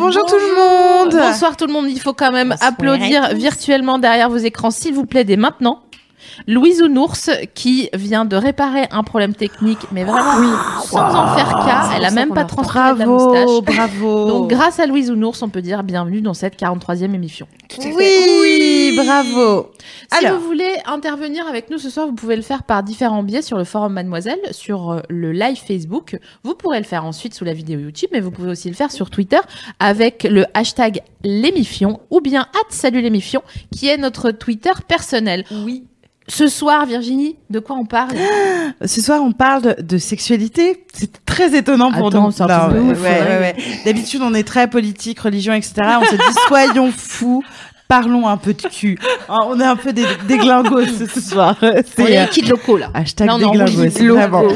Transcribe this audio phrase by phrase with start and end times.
[0.00, 1.12] Bonjour tout le monde.
[1.14, 1.86] Bonsoir tout le monde.
[1.90, 5.82] Il faut quand même Bonsoir applaudir virtuellement derrière vos écrans, s'il vous plaît, dès maintenant.
[6.46, 11.90] Louise Ounours qui vient de réparer un problème technique, mais vraiment sans en faire cas.
[11.96, 13.62] Elle a même pas transpiré de la moustache.
[13.62, 14.28] bravo.
[14.28, 17.46] Donc grâce à Louise Ounours, on peut dire bienvenue dans cette 43e émission.
[17.78, 19.70] oui, bravo.
[20.12, 23.22] Si Alors, vous voulez intervenir avec nous ce soir, vous pouvez le faire par différents
[23.22, 26.18] biais sur le forum Mademoiselle, sur euh, le live Facebook.
[26.42, 28.90] Vous pourrez le faire ensuite sous la vidéo YouTube, mais vous pouvez aussi le faire
[28.90, 29.38] sur Twitter
[29.78, 35.44] avec le hashtag l'émifion ou bien salut l'émifion qui est notre Twitter personnel.
[35.50, 35.84] Oui.
[36.30, 38.12] Ce soir, Virginie, de quoi on parle
[38.84, 40.84] ce soir, on parle de, sexualité.
[40.92, 42.30] C'est très étonnant pour Attends,
[42.70, 42.90] nous.
[42.90, 42.94] ouais.
[42.94, 43.56] ouais, ouais.
[43.84, 45.74] D'habitude, on est très politique, religion, etc.
[46.00, 47.42] On se dit, soyons fous.
[47.90, 48.98] Parlons un peu de cul.
[49.32, 51.56] Hein, on est un peu des, des glingos ce, soir.
[51.62, 52.90] On C'est est euh, locaux là.
[52.94, 54.54] hashtag Là, on des glingos.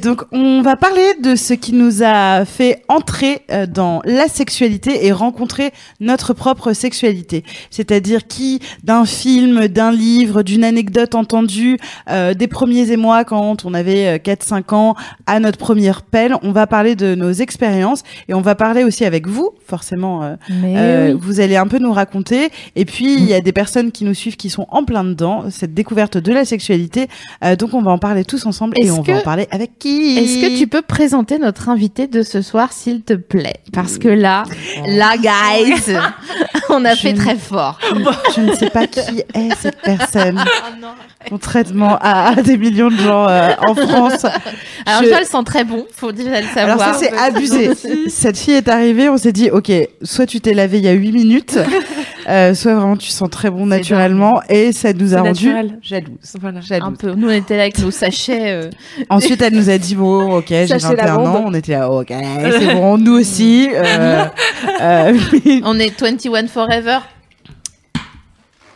[0.00, 5.06] Donc, on va parler de ce qui nous a fait entrer euh, dans la sexualité
[5.06, 7.42] et rencontrer notre propre sexualité.
[7.70, 13.74] C'est-à-dire qui, d'un film, d'un livre, d'une anecdote entendue, euh, des premiers émois quand on
[13.74, 14.94] avait euh, 4-5 ans,
[15.26, 19.04] à notre première pelle, on va parler de nos expériences et on va parler aussi
[19.04, 20.22] avec vous, forcément.
[20.22, 21.16] euh, Mais euh.
[21.18, 22.50] Vous allez un peu nous raconter.
[22.74, 25.44] Et puis, il y a des personnes qui nous suivent qui sont en plein dedans,
[25.50, 27.08] cette découverte de la sexualité.
[27.44, 30.16] Euh, donc, on va en parler tous ensemble et on va en parler avec qui?
[30.18, 33.56] Est-ce que tu peux présenter notre invité de ce soir, s'il te plaît?
[33.72, 34.44] Parce que là,
[34.86, 35.94] là, guys,
[36.70, 37.78] on a Je fait ne- très fort.
[38.34, 40.42] Je ne sais pas qui est cette personne.
[41.28, 44.24] Contrairement à, à des millions de gens euh, en France.
[44.86, 46.94] Alors Je- déjà, elle sent très bon, faut déjà le Alors savoir.
[46.94, 47.70] ça c'est abusé.
[48.08, 49.70] Cette fille est arrivée, on s'est dit ok,
[50.02, 51.58] soit tu t'es lavé il y a 8 minutes,
[52.28, 55.78] euh, soit vraiment tu sens très bon naturellement et ça nous a C'est rendu naturel.
[56.40, 56.60] Voilà.
[56.60, 56.82] Jalouse.
[56.82, 57.14] un peu.
[57.14, 58.52] Nous, on était là avec nos sachets.
[58.52, 58.70] euh,
[59.10, 61.26] Ensuite, elle nous a dit bon, ok, j'ai Sachez 21 lavande.
[61.28, 61.44] ans.
[61.46, 63.68] On était là, ok, c'est bon, nous aussi.
[63.72, 64.24] Euh,
[64.80, 65.18] euh,
[65.64, 66.98] on est 21 Forever.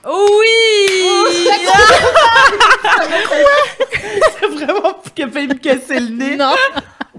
[0.04, 1.46] Oui
[4.56, 6.36] vraiment qui a failli me casser le nez.
[6.36, 6.54] Non.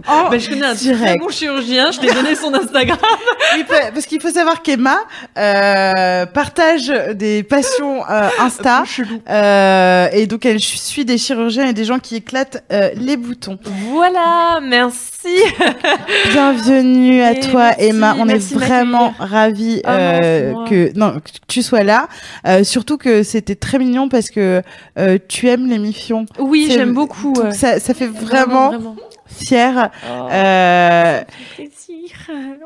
[0.09, 1.03] Oh, Bah, Je connais un direct.
[1.03, 2.97] très bon chirurgien, je t'ai donné son Instagram.
[3.56, 3.63] Oui,
[3.94, 4.97] parce qu'il faut savoir qu'Emma
[5.38, 8.84] euh, partage des passions euh, Insta.
[9.30, 13.58] Euh, et donc, elle suit des chirurgiens et des gens qui éclatent euh, les boutons.
[13.90, 15.28] Voilà, merci.
[16.31, 18.16] Bienvenue à Et toi, merci, Emma.
[18.19, 22.08] On est vraiment ravis non, euh, que non que tu sois là.
[22.47, 24.62] Euh, surtout que c'était très mignon parce que
[24.97, 26.25] euh, tu aimes l'émission.
[26.40, 27.35] Oui, j'aime beaucoup.
[27.52, 28.96] Ça, ça fait vraiment, vraiment.
[29.28, 29.92] Fier.
[30.06, 31.24] Oh, Euh.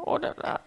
[0.06, 0.62] Oh là là.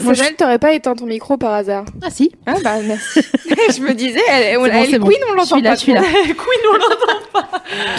[0.00, 1.84] Moi, SML, t'aurais pas éteint ton micro par hasard?
[2.02, 2.32] Ah si.
[2.46, 3.20] Ah bah merci.
[3.44, 5.08] je me disais, elle, on, bon, elle c'est bon.
[5.08, 5.76] Queen, on l'entend pas.
[5.76, 7.48] Queen, on l'entend.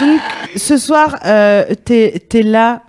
[0.00, 0.20] donc
[0.56, 2.82] ce soir, euh, t'es es là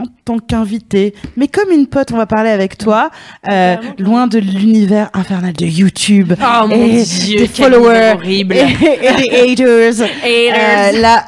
[0.00, 3.10] en tant qu'invité, mais comme une pote, on va parler avec toi,
[3.50, 6.32] euh, loin de l'univers infernal de YouTube.
[6.40, 8.54] Oh mon dieu, des followers horrible.
[8.54, 10.00] Et, et des haters.
[10.22, 10.94] Haters.
[10.94, 11.26] Euh, là,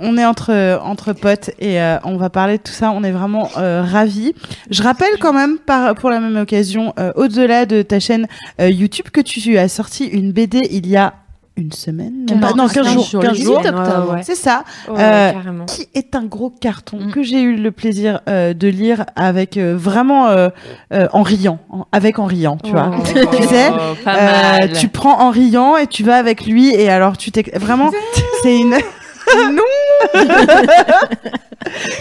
[0.00, 2.90] on, est entre entre potes et euh, on va parler de tout ça.
[2.90, 4.34] On est vraiment ravis.
[4.70, 8.26] Je rappelle quand même, par, pour la même occasion, au-delà de ta chaîne
[8.58, 11.14] YouTube, que tu as sorti une BD il y a
[11.58, 13.60] une semaine, non, non, 15 jours, 15 le jours.
[13.62, 14.12] 18 octobre.
[14.14, 15.32] Ouais, C'est ça, ouais, Euh,
[15.66, 17.12] qui est un gros carton Mm.
[17.12, 20.50] que j'ai eu le plaisir euh, de lire avec euh, vraiment euh,
[20.92, 22.90] euh, en riant, en- avec en riant, tu vois.
[22.92, 23.02] Oh,
[23.36, 23.70] Tu sais,
[24.04, 27.42] pas Euh, tu prends en riant et tu vas avec lui et alors tu t'es
[27.58, 27.90] vraiment
[28.42, 28.70] c'est une
[29.52, 29.62] non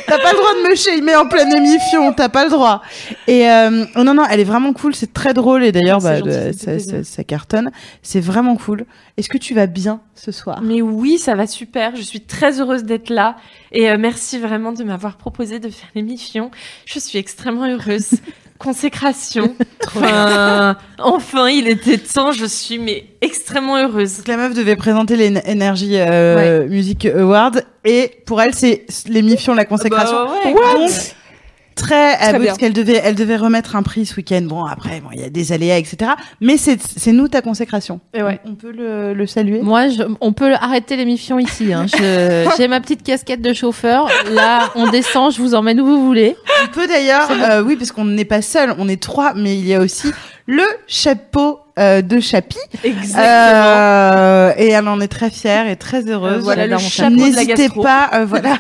[0.08, 2.82] t'as pas le droit de me shamer en pleine émission t'as pas le droit
[3.28, 6.18] et euh, oh non non elle est vraiment cool c'est très drôle et d'ailleurs bah,
[6.20, 7.72] gentil, de- ça ça- ça cartonne
[8.02, 8.86] c'est vraiment cool
[9.18, 10.60] est-ce que tu vas bien ce soir?
[10.62, 11.96] Mais oui, ça va super.
[11.96, 13.38] Je suis très heureuse d'être là.
[13.72, 16.52] Et euh, merci vraiment de m'avoir proposé de faire l'émission.
[16.86, 18.10] Je suis extrêmement heureuse.
[18.60, 19.56] Consécration.
[19.88, 22.34] Enfin, enfin, il était temps.
[22.34, 24.18] Je suis mais extrêmement heureuse.
[24.18, 27.52] Donc, la meuf devait présenter les Energy euh, Music Awards
[27.86, 30.92] et pour elle c'est l'émission la consécration Bah ouais, Donc,
[31.76, 34.44] Très, Très parce qu'elle devait, elle devait remettre un prix ce week-end.
[34.44, 36.12] Bon, après, bon, il y a des aléas, etc.
[36.40, 38.00] Mais c'est, c'est nous ta consécration.
[38.14, 38.40] Et ouais.
[38.46, 39.60] On peut le, le saluer.
[39.62, 41.74] Moi, je- on peut arrêter l'émission ici.
[41.74, 41.86] hein.
[41.88, 44.08] Je- J'ai ma petite casquette de chauffeur.
[44.32, 46.38] Là, on descend, je vous emmène où vous voulez.
[46.64, 49.68] On peut d'ailleurs, euh, oui, parce qu'on n'est pas seul, on est trois, mais il
[49.68, 50.08] y a aussi
[50.48, 52.58] le chapeau euh, de Chapi.
[52.84, 53.24] Exactement.
[53.26, 56.38] Euh, et elle en est très fière et très heureuse.
[56.38, 57.82] Euh, voilà le chapeau N'hésitez gastro.
[57.84, 58.58] pas, euh, voilà.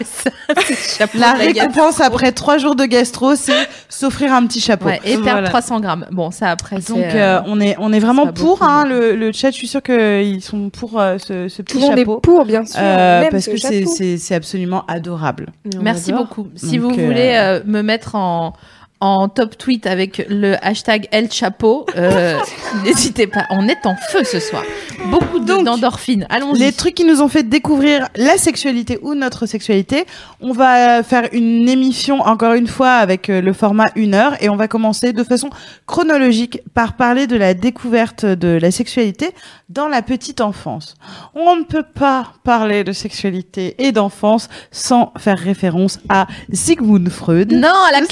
[1.16, 4.88] La récompense après trois jours de gastro, c'est s'offrir un petit chapeau.
[4.88, 5.50] Ouais, et perdre Voilà.
[5.50, 6.06] 300 grammes.
[6.12, 6.94] Bon, ça après, c'est.
[6.94, 9.52] Donc euh, euh, on est on est vraiment pour beaucoup, hein, le, le chat.
[9.52, 12.46] Je suis sûre qu'ils sont pour euh, ce, ce Tout petit monde chapeau est pour,
[12.46, 12.80] bien sûr.
[12.82, 13.94] Euh, même parce ce que c'est chapeau.
[13.96, 15.48] c'est c'est absolument adorable.
[15.78, 16.26] On Merci adore.
[16.26, 16.48] beaucoup.
[16.56, 18.54] Si Donc, vous euh, voulez euh, me mettre en
[19.02, 22.40] en top tweet avec le hashtag El Chapeau, euh,
[22.84, 23.46] n'hésitez pas.
[23.50, 24.64] On est en feu ce soir.
[25.12, 26.26] Beaucoup d'endorphines.
[26.30, 26.60] Allons-y.
[26.60, 30.06] Les trucs qui nous ont fait découvrir la sexualité ou notre sexualité.
[30.42, 34.50] On va faire une émission encore une fois avec euh, le format une heure et
[34.50, 35.50] on va commencer de façon
[35.86, 39.32] chronologique par parler de la découverte de la sexualité
[39.70, 40.94] dans la petite enfance.
[41.34, 47.52] On ne peut pas parler de sexualité et d'enfance sans faire référence à Sigmund Freud.
[47.52, 48.08] Non, la Si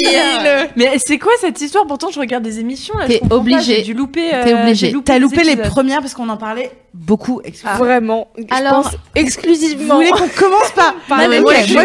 [0.00, 0.68] Clémentine.
[0.76, 1.86] Mais c'est quoi cette histoire?
[1.86, 3.76] Pourtant, je regarde des émissions T'es obligé.
[3.76, 4.34] J'ai dû louper.
[4.34, 4.94] euh, T'es obligé.
[5.04, 7.40] T'as loupé les premières parce qu'on en parlait beaucoup.
[7.44, 7.76] excuse-moi.
[7.76, 8.28] Vraiment.
[8.36, 9.96] Je Alors- pense Vous exclusivement.
[9.96, 11.18] voulez qu'on commence par moi,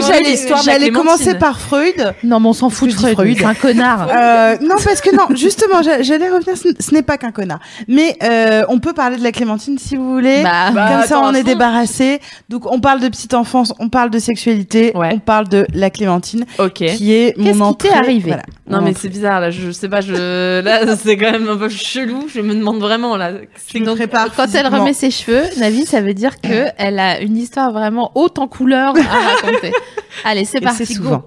[0.02, 2.14] j'allais la j'allais commencer par Freud.
[2.24, 3.14] Non, mais on s'en fout de Freud.
[3.14, 3.36] Freud.
[3.38, 4.08] C'est un connard.
[4.10, 6.56] Euh, non, parce que non, justement, j'a- j'allais revenir.
[6.58, 10.14] Ce n'est pas qu'un connard, mais euh, on peut parler de la Clémentine si vous
[10.14, 10.42] voulez.
[10.44, 12.20] Bah, Bah, Comme ça, attends, on est débarrassé.
[12.50, 15.12] Donc, on parle de petite enfance, on parle de sexualité, Ouais.
[15.14, 16.74] on parle de la Clémentine, Ok.
[16.74, 19.02] qui est Qu'est-ce mon qui t'est arrivé voilà, Non mais entrée.
[19.02, 22.26] c'est bizarre là, je sais pas, je là c'est quand même un peu chelou.
[22.34, 23.32] Je me demande vraiment là.
[23.32, 27.20] Me Donc, prépare quand elle remet ses cheveux, Navi, ça veut dire que elle a
[27.22, 29.72] une histoire vraiment haute en couleurs à raconter.
[30.26, 30.86] Allez, c'est Et parti.
[30.86, 31.18] c'est go.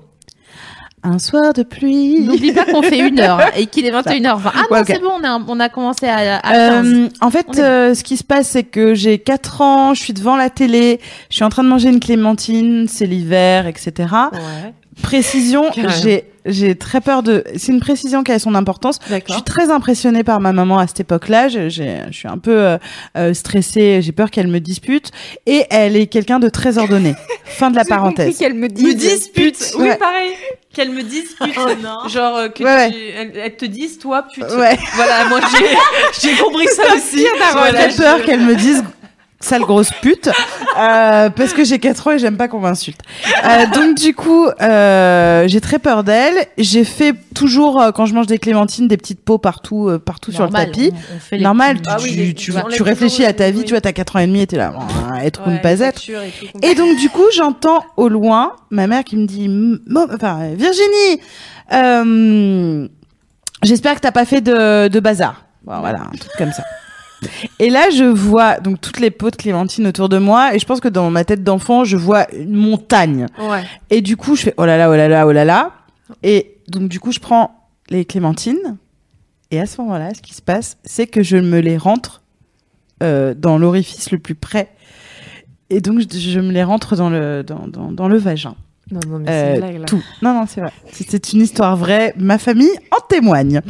[1.06, 2.20] Un soir de pluie.
[2.20, 4.40] N'oublie pas qu'on fait une heure et qu'il est 21h20.
[4.52, 6.86] Ah non, c'est bon, on a, on a commencé à, à 15.
[6.86, 10.12] Euh, en fait, euh, ce qui se passe, c'est que j'ai 4 ans, je suis
[10.12, 11.00] devant la télé,
[11.30, 13.92] je suis en train de manger une clémentine, c'est l'hiver, etc.
[14.32, 14.74] Ouais.
[15.02, 15.70] Précision,
[16.02, 17.42] j'ai j'ai très peur de.
[17.56, 18.98] C'est une précision qui a son importance.
[19.10, 21.48] Je suis très impressionnée par ma maman à cette époque-là.
[21.48, 22.78] Je, je suis un peu euh,
[23.16, 24.00] euh, stressée.
[24.00, 25.10] J'ai peur qu'elle me dispute.
[25.46, 27.14] Et elle est quelqu'un de très ordonné.
[27.44, 28.38] fin de la parenthèse.
[28.38, 29.72] qu'elle me Me dispute.
[29.78, 29.96] Oui, Ouais.
[29.96, 30.30] pareil.
[30.72, 31.54] Qu'elle me dispute.
[32.08, 34.44] Genre euh, que Ouais, tu, elle, elle te dise toi pute.
[34.44, 34.78] Ouais.
[34.94, 35.40] Voilà, moi
[36.20, 37.18] j'ai compris ça aussi.
[37.18, 38.84] J'ai Voilà, très peur je- qu'elle me dise
[39.46, 40.28] sale grosse pute
[40.78, 43.00] euh, parce que j'ai 4 ans et j'aime pas qu'on m'insulte.
[43.44, 46.34] Euh, donc du coup, euh, j'ai très peur d'elle.
[46.58, 50.32] J'ai fait toujours euh, quand je mange des clémentines des petites peaux partout euh, partout
[50.32, 50.92] sur le tapis.
[50.92, 53.32] on- on fait les Normal, petits- Ah tu, oui, les- tu, tu tu réfléchis à
[53.32, 53.64] ta vie, oui.
[53.64, 54.72] tu vois, t'as 4 ans et demi et t'es là,
[55.12, 56.02] ah, être ou Ouais, ne pas être.
[56.62, 59.48] et donc du coup, j'entends au loin ma mère qui me dit,
[60.12, 61.20] enfin Virginie,
[61.72, 62.88] euh,
[63.62, 65.44] j'espère que t'as pas fait de, de bazar.
[65.64, 66.62] Bon, voilà, un truc comme ça.
[67.58, 70.66] Et là, je vois donc toutes les pots de clémentine autour de moi, et je
[70.66, 73.26] pense que dans ma tête d'enfant, je vois une montagne.
[73.38, 73.62] Ouais.
[73.90, 75.72] Et du coup, je fais oh là là, oh là là, oh là là.
[76.22, 78.76] Et donc du coup, je prends les clémentines,
[79.50, 82.22] et à ce moment-là, ce qui se passe, c'est que je me les rentre
[83.02, 84.70] euh, dans l'orifice le plus près.
[85.70, 88.54] Et donc, je, je me les rentre dans le, dans, dans, dans le vagin.
[88.92, 89.84] Non, non, mais c'est Euh, une blague là.
[89.86, 90.02] tout.
[90.22, 90.70] Non, non, c'est vrai.
[90.92, 92.14] C'est une histoire vraie.
[92.16, 93.60] Ma famille en témoigne.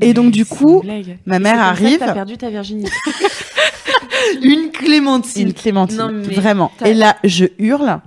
[0.00, 0.82] Et donc, du coup,
[1.26, 1.98] ma mère comme arrive.
[1.98, 2.90] T'as perdu ta virginité.
[4.42, 5.48] une clémentine.
[5.48, 5.98] une clémentine.
[5.98, 6.70] Non, mais vraiment.
[6.84, 8.00] Et là, je hurle.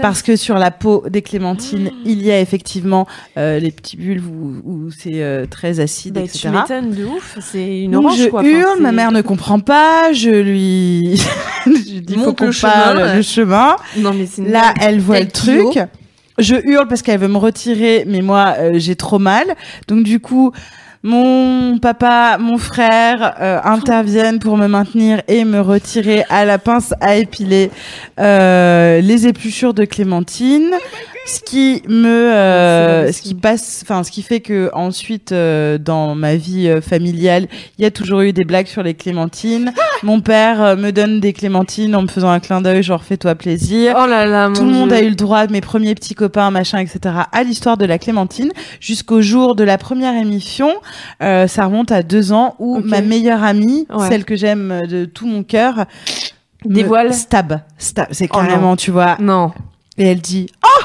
[0.00, 3.06] Parce que sur la peau des clémentines, il y a effectivement
[3.36, 6.38] euh, les petits bulbes où, où c'est euh, très acide, Bah, etc.
[6.40, 7.38] tu m'étonnes de ouf.
[7.40, 8.40] C'est une Donc orange je quoi.
[8.40, 11.16] Enfin, hurle, ma mère ne comprend pas, je lui
[11.66, 13.16] je dis faut Montre qu'on le chemin, ouais.
[13.16, 13.76] le chemin.
[13.96, 15.78] Non mais une Là, elle voit le truc.
[16.38, 19.44] Je hurle parce qu'elle veut me retirer, mais moi euh, j'ai trop mal.
[19.88, 20.52] Donc du coup,
[21.08, 26.92] mon papa, mon frère euh, interviennent pour me maintenir et me retirer à la pince
[27.00, 27.70] à épiler
[28.20, 30.70] euh, les épluchures de clémentine.
[31.26, 36.14] Ce qui me, euh, ce qui passe, enfin, ce qui fait que ensuite, euh, dans
[36.14, 39.74] ma vie euh, familiale, il y a toujours eu des blagues sur les clémentines.
[40.02, 43.34] Mon père euh, me donne des clémentines en me faisant un clin d'œil, genre fais-toi
[43.34, 43.94] plaisir.
[44.02, 46.78] Oh là là, Tout le monde a eu le droit, mes premiers petits copains, machin,
[46.78, 48.50] etc., à l'histoire de la Clémentine,
[48.80, 50.70] jusqu'au jour de la première émission.
[51.22, 54.08] Euh, ça remonte à deux ans où ma meilleure amie, Ouais.
[54.08, 55.86] celle que j'aime de tout mon cœur,
[56.64, 57.12] Dévoile.
[57.14, 58.08] stab, stab.
[58.10, 59.16] C'est Oh carrément, tu vois.
[59.20, 59.52] Non.
[59.96, 60.84] Et elle dit, oh,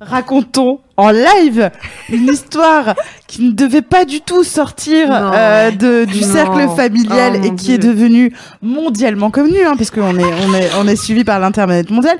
[0.00, 1.70] racontons en live
[2.10, 2.94] une histoire
[3.26, 6.26] qui ne devait pas du tout sortir euh, de, du Non.
[6.26, 8.32] cercle familial Oh, et qui est devenue
[8.62, 12.16] mondialement connue, hein, parce qu'on est, on est, on est suivi par l'internet mondial.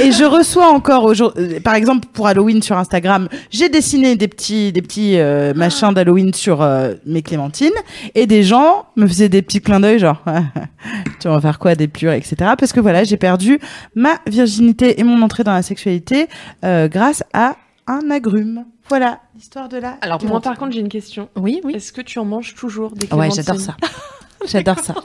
[0.00, 4.72] et je reçois encore aujourd'hui, par exemple pour Halloween sur Instagram, j'ai dessiné des petits,
[4.72, 7.70] des petits euh, machins d'Halloween sur euh, mes clémentines
[8.14, 10.22] et des gens me faisaient des petits clins d'œil genre,
[11.20, 12.36] tu vas faire quoi des plures, etc.
[12.58, 13.58] Parce que voilà, j'ai perdu
[13.94, 16.28] ma virginité et mon entrée dans la sexualité
[16.64, 18.66] euh, grâce à un agrume.
[18.88, 19.92] Voilà l'histoire de la.
[20.00, 21.28] Alors, Moi, par contre, j'ai une question.
[21.36, 21.74] Oui, oui.
[21.74, 23.76] Est-ce que tu en manges toujours des ouais, clémentines j'adore ça.
[24.48, 24.94] J'adore ça.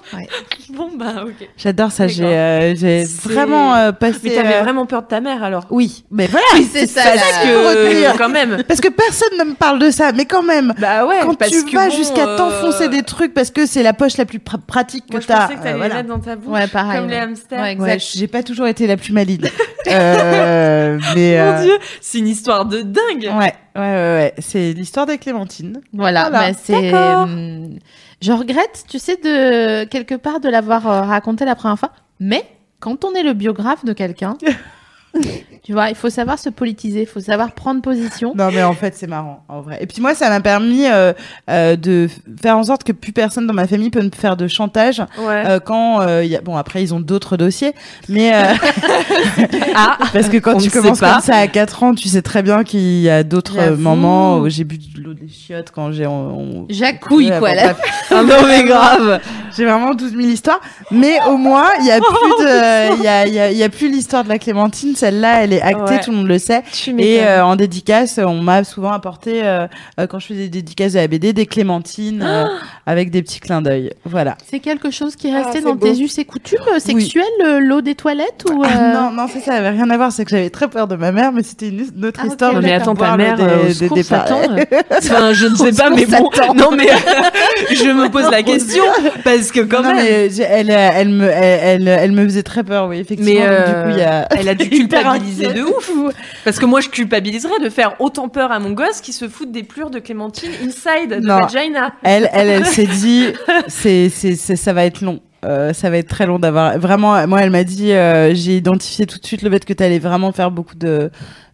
[0.72, 1.50] Bon, bah, ok.
[1.58, 2.08] J'adore ça.
[2.08, 4.20] J'ai euh, j'ai vraiment euh, passé.
[4.24, 6.46] Mais t'avais euh, vraiment peur de ta mère alors Oui, mais voilà.
[6.72, 7.02] c'est ça,
[7.42, 8.16] qu'il faut retenir.
[8.18, 8.64] quand même.
[8.68, 10.74] Parce que personne ne me parle de ça, mais quand même.
[10.80, 13.66] Bah ouais, Quand parce tu que vas bon, jusqu'à euh, t'enfoncer des trucs parce que
[13.66, 15.42] c'est la poche la plus pr- pratique que Moi, je t'as.
[15.48, 16.04] pensais que t'allais euh, voilà.
[16.04, 16.54] dans ta bouche.
[16.54, 17.60] Ouais, pareil, Comme les hamsters.
[17.60, 18.12] Ouais, Ouais, exact.
[18.16, 19.42] j'ai pas toujours été la plus maligne.
[19.88, 23.24] euh, mais Mon euh, dieu, c'est une histoire de dingue.
[23.24, 24.34] ouais, ouais, ouais, ouais.
[24.38, 25.82] C'est l'histoire des clémentines.
[25.94, 26.92] Voilà, Voilà, bah, c'est.
[28.22, 31.92] Je regrette, tu sais, de quelque part de l'avoir euh, raconté la première fois.
[32.20, 32.44] Mais
[32.80, 34.38] quand on est le biographe de quelqu'un,
[35.64, 38.34] tu vois, il faut savoir se politiser, il faut savoir prendre position.
[38.36, 39.78] Non, mais en fait, c'est marrant, en vrai.
[39.82, 41.14] Et puis moi, ça m'a permis euh,
[41.50, 42.08] euh, de
[42.42, 45.44] faire en sorte que plus personne dans ma famille peut me faire de chantage Ouais.
[45.46, 46.42] euh, quand euh, y a...
[46.42, 47.74] bon après ils ont d'autres dossiers,
[48.08, 48.32] mais
[49.76, 52.64] ah, parce que quand tu commences comme ça à 4 ans, tu sais très bien
[52.64, 56.66] qu'il y a d'autres moments où j'ai bu de l'eau des chiottes quand j'ai on-
[56.70, 57.54] Jacouille, quoi.
[57.56, 57.76] là.
[58.12, 59.20] Ah non mais grave.
[59.56, 63.08] J'ai vraiment 12 000 histoires, mais au moins il y a plus de, il y
[63.08, 64.96] a, il y a, il y a plus l'histoire de la Clémentine.
[64.96, 66.00] Celle-là, elle est actée, Ouais.
[66.02, 66.64] tout le monde le sait.
[66.72, 69.68] tu Et euh, en dédicace, on m'a souvent apporté euh,
[70.00, 72.46] euh, quand je faisais des dédicaces de la BD des clémentines euh,
[72.86, 73.92] avec des petits clins d'œil.
[74.06, 74.36] Voilà.
[74.50, 75.88] C'est quelque chose qui est Ah, resté dans beau.
[75.88, 77.24] tes us et coutumes sexuelles,
[77.60, 80.12] l'eau des toilettes ou Ah, non, non, ça, ça avait rien à voir.
[80.12, 82.54] C'est que j'avais très peur de ma mère, mais c'était une, une autre Ah, histoire.
[82.62, 84.04] Mais attends, ta mère, euh, des.
[84.04, 84.64] Satan, euh,
[84.98, 86.30] Enfin, je ne sais pas, mais bon.
[86.56, 86.88] Non mais
[87.72, 88.84] je me pose la question
[89.24, 90.06] parce que quand non, même.
[90.06, 93.40] mais elle, elle me, elle, elle, elle me faisait très peur, oui, effectivement.
[93.40, 94.28] Mais Donc, du coup, il y a.
[94.38, 95.08] elle a dû Hyper
[95.48, 96.14] culpabiliser de ouf.
[96.44, 99.52] Parce que moi, je culpabiliserais de faire autant peur à mon gosse qui se fout
[99.52, 101.40] des plures de Clémentine inside de Non.
[101.40, 101.94] vagina.
[102.04, 103.28] Elle, elle, elle s'est dit,
[103.68, 105.20] c'est, c'est, c'est, ça va être long.
[105.46, 106.78] Euh, ça va être très long d'avoir.
[106.78, 109.82] Vraiment, moi, elle m'a dit, euh, j'ai identifié tout de suite le fait que tu
[109.84, 111.10] allais vraiment faire beaucoup de,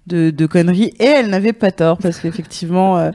[0.07, 0.93] de, de conneries.
[0.99, 3.11] Et elle n'avait pas tort, parce qu'effectivement, euh,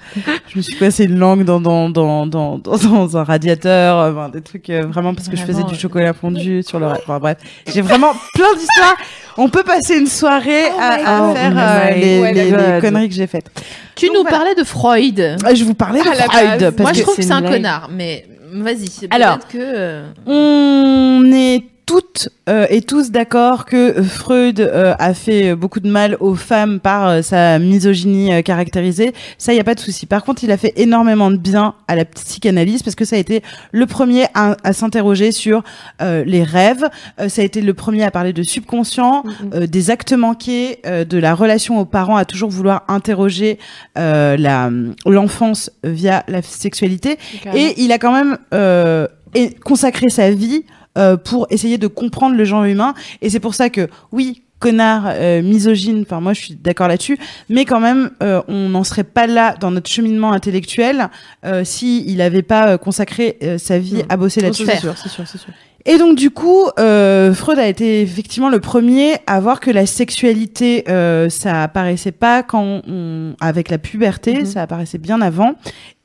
[0.49, 4.13] je me suis passé une langue dans, dans, dans, dans, dans, dans un radiateur, euh,
[4.13, 6.87] enfin, des trucs euh, vraiment parce que je faisais du chocolat fondu sur le.
[6.87, 7.39] Enfin, bref,
[7.73, 8.97] j'ai vraiment plein d'histoires.
[9.37, 13.09] On peut passer une soirée Oh à, à faire Oh euh, les, les, les conneries
[13.09, 13.47] que j'ai faites.
[13.95, 14.37] Tu Donc, nous voilà.
[14.39, 15.21] parlais de Freud.
[15.21, 16.61] Euh, Je vous parlais de Freud.
[16.61, 17.53] Parce Moi, que je trouve que c'est un blague.
[17.55, 18.89] connard, mais vas-y.
[19.11, 19.39] Alors.
[19.39, 19.59] peut-être que.
[19.61, 25.81] euh, On est toutes euh, et tous d'accord que euh, Freud euh, a fait beaucoup
[25.81, 29.13] de mal aux femmes par euh, sa misogynie euh, caractérisée.
[29.39, 30.07] Ça, il y a pas de souci.
[30.07, 33.19] Par contre, il a fait énormément de bien à la psychanalyse parce que ça a
[33.19, 33.43] été
[33.73, 35.65] le premier à, à s'interroger sur
[36.01, 36.89] euh, les rêves.
[37.19, 41.05] Euh, ça a été le premier à parler de subconscient, euh, des actes manqués, euh,
[41.05, 43.59] de la relation aux parents, à toujours vouloir interroger
[43.99, 44.71] euh, la
[45.07, 47.19] l'enfance via la sexualité.
[47.53, 50.65] Et il a quand même euh, et- consacré sa vie
[50.99, 52.95] euh, pour essayer de comprendre le genre humain.
[53.23, 57.17] Et c'est pour ça que, oui, connard, euh, misogyne, enfin moi je suis d'accord là-dessus,
[57.49, 61.09] mais quand même, euh, on n'en serait pas là dans notre cheminement intellectuel
[61.47, 64.67] euh, si il n'avait pas euh, consacré euh, sa vie à bosser là-dessus.
[64.67, 65.53] c'est sûr, c'est sûr, c'est sûr.
[65.87, 69.87] Et donc du coup, euh, Freud a été effectivement le premier à voir que la
[69.87, 74.45] sexualité, euh, ça apparaissait pas quand on, avec la puberté, Mhm.
[74.45, 75.55] ça apparaissait bien avant.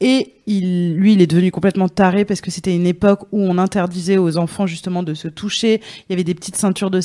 [0.01, 3.57] Et il, lui, il est devenu complètement taré parce que c'était une époque où on
[3.57, 5.81] interdisait aux enfants justement de se toucher.
[6.01, 6.99] Il y avait des petites ceintures de,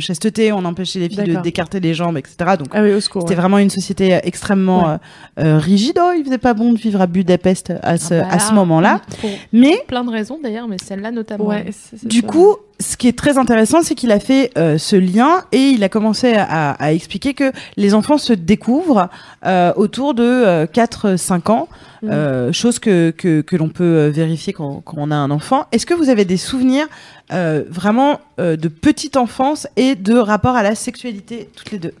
[0.00, 2.56] chasteté, on empêchait les filles d'écarter les jambes, etc.
[2.58, 4.96] Donc Ah oui, c'était vraiment une société euh, extrêmement euh,
[5.38, 5.98] euh, rigide.
[6.02, 8.48] Oh, il faisait pas bon de vivre à Budapest à ce, ah bah à ce
[8.48, 9.02] là, moment-là.
[9.20, 11.46] Pour Mais plein de raisons d'ailleurs, mais celle-là notamment.
[11.46, 12.26] Ouais, c'est- c'est du ça.
[12.26, 15.82] coup, ce qui est très intéressant, c'est qu'il a fait euh, ce lien et il
[15.84, 19.08] a commencé à, à expliquer que les enfants se découvrent
[19.46, 21.68] euh, autour de euh, 4-5 ans,
[22.02, 22.10] Mhm.
[22.10, 25.64] euh, chose que, que, que l'on peut vérifier quand, quand on a un enfant.
[25.72, 26.86] Est-ce que vous avez des souvenirs
[27.32, 31.94] euh, vraiment euh, de petite enfance et de rapport à la sexualité, toutes les deux?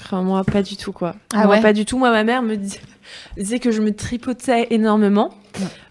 [0.00, 1.14] Enfin, moi, pas du tout, quoi.
[1.32, 1.62] Ah moi, ouais?
[1.62, 1.96] pas du tout.
[1.96, 2.80] Moi, ma mère me dis-
[3.36, 5.30] disait que je me tripotais énormément.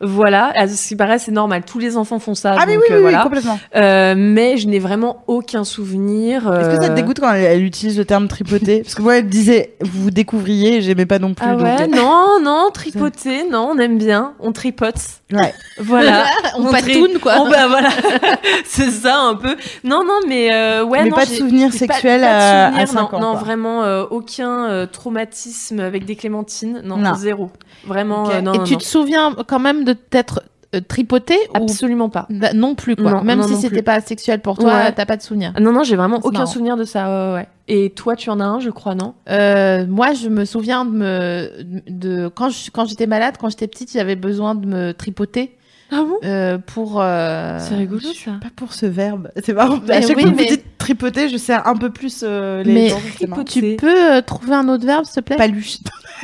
[0.01, 1.63] Voilà, à ce qui paraît, c'est normal.
[1.65, 2.55] Tous les enfants font ça.
[2.60, 3.24] Ah, mais donc, oui, euh, oui, oui, voilà.
[3.24, 3.60] complètement.
[3.75, 6.41] Euh, mais je n'ai vraiment aucun souvenir.
[6.51, 8.82] Est-ce que ça te euh, dégoûte quand elle, elle utilise le terme tripoter?
[8.84, 11.46] Parce que moi, elle disait, vous vous découvriez, j'aimais pas non plus.
[11.48, 14.96] Ah donc, ouais, euh, non, non, tripoter, non, on aime bien, on tripote.
[15.32, 15.53] Ouais.
[15.79, 16.25] Voilà.
[16.60, 17.34] On tri- patoune, quoi.
[17.39, 17.89] On, bah voilà,
[18.65, 19.55] c'est ça un peu.
[19.84, 22.27] Non, non, mais euh, ouais, mais non, pas de j'ai- souvenirs j'ai pas- sexuels pas
[22.27, 23.22] de à, à souvenirs, 5 non, ans.
[23.22, 23.39] non, quoi.
[23.39, 27.15] vraiment euh, aucun euh, traumatisme avec des clémentines, non, Non.
[27.15, 27.50] zéro.
[27.88, 28.32] Vraiment, Ok.
[28.36, 28.79] euh, non, Et non, tu non.
[28.79, 30.41] te souviens quand même de t'être
[30.75, 32.25] euh, tripoté absolument pas.
[32.31, 33.12] Bah, non plus quoi.
[33.12, 33.83] Non, même non, si non c'était plus.
[33.83, 34.91] pas sexuel pour toi, Ouais.
[34.91, 35.53] t'as pas de souvenir.
[35.55, 36.51] Ah, Non, non, j'ai vraiment C'est aucun marrant.
[36.51, 37.07] souvenir de ça.
[37.29, 37.48] ouais, ouais.
[37.67, 39.13] Et toi, tu en as un, je crois, non?
[39.29, 41.51] Euh, moi, je me souviens de me
[41.88, 45.55] de quand je quand j'étais malade, quand j'étais petite, j'avais besoin de me tripoter
[45.96, 46.18] Ah bon?
[46.24, 47.00] Euh, pour.
[47.02, 48.32] euh, C'est rigolo Je suis ça.
[48.42, 49.30] Pas pour ce verbe.
[49.44, 49.80] C'est marrant.
[49.88, 52.22] Mais à chaque oui, fois que mais- vous dites tripoter, je serre un peu plus
[52.24, 53.44] euh, les Mais- marrant.
[53.44, 55.36] Tu peux euh, trouver un autre verbe, s'il te plaît?
[55.38, 55.78] Paluche.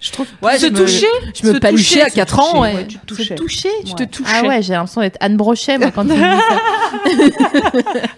[0.00, 0.26] je trouve.
[0.42, 1.06] Ouais, se je me- toucher
[1.40, 2.74] Je me Se paluchais toucher, à se 4 ans, ouais.
[2.74, 3.24] ouais, tu te touchais.
[3.24, 4.06] Se toucher Tu Ouais.
[4.06, 4.30] te touchais.
[4.34, 7.70] Ah ouais, j'ai l'impression d'être Anne Brochet, moi, quand tu me dis ça.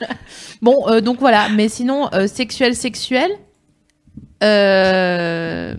[0.62, 1.49] bon, euh, donc voilà.
[1.55, 3.31] Mais sinon, euh, sexuel, sexuel.
[4.43, 5.75] Euh...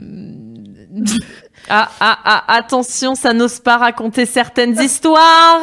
[1.73, 5.61] Ah, ah, ah, attention, ça n'ose pas raconter certaines histoires.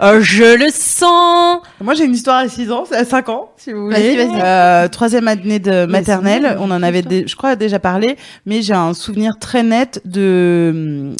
[0.00, 1.60] Euh, je le sens.
[1.80, 4.26] Moi, j'ai une histoire à 6 ans, c'est à 5 ans, si vous Vas-y, voulez.
[4.26, 4.40] vas-y.
[4.40, 8.74] Euh, troisième année de maternelle, on en avait, dé- je crois, déjà parlé, mais j'ai
[8.74, 11.14] un souvenir très net de euh,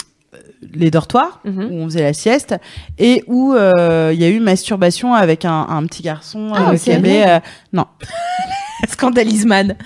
[0.72, 1.68] les dortoirs Mhm.
[1.70, 2.54] où on faisait la sieste
[2.98, 6.76] et où euh, il y a eu masturbation avec un, un petit garçon Ah, euh,
[6.76, 7.40] qui avait euh,
[7.72, 7.86] non.
[8.88, 9.76] Scandalisman.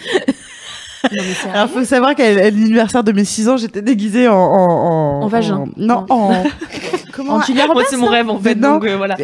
[1.52, 5.28] Alors faut savoir qu'à l'anniversaire de mes 6 ans, j'étais déguisée en en, en, En
[5.28, 5.56] vagin.
[5.56, 6.30] en- non, Non.
[6.30, 6.44] en
[7.12, 8.54] comment En Julia Moi, c'est mon rêve en fait.
[8.54, 8.74] Non.
[8.74, 9.16] Donc euh, voilà.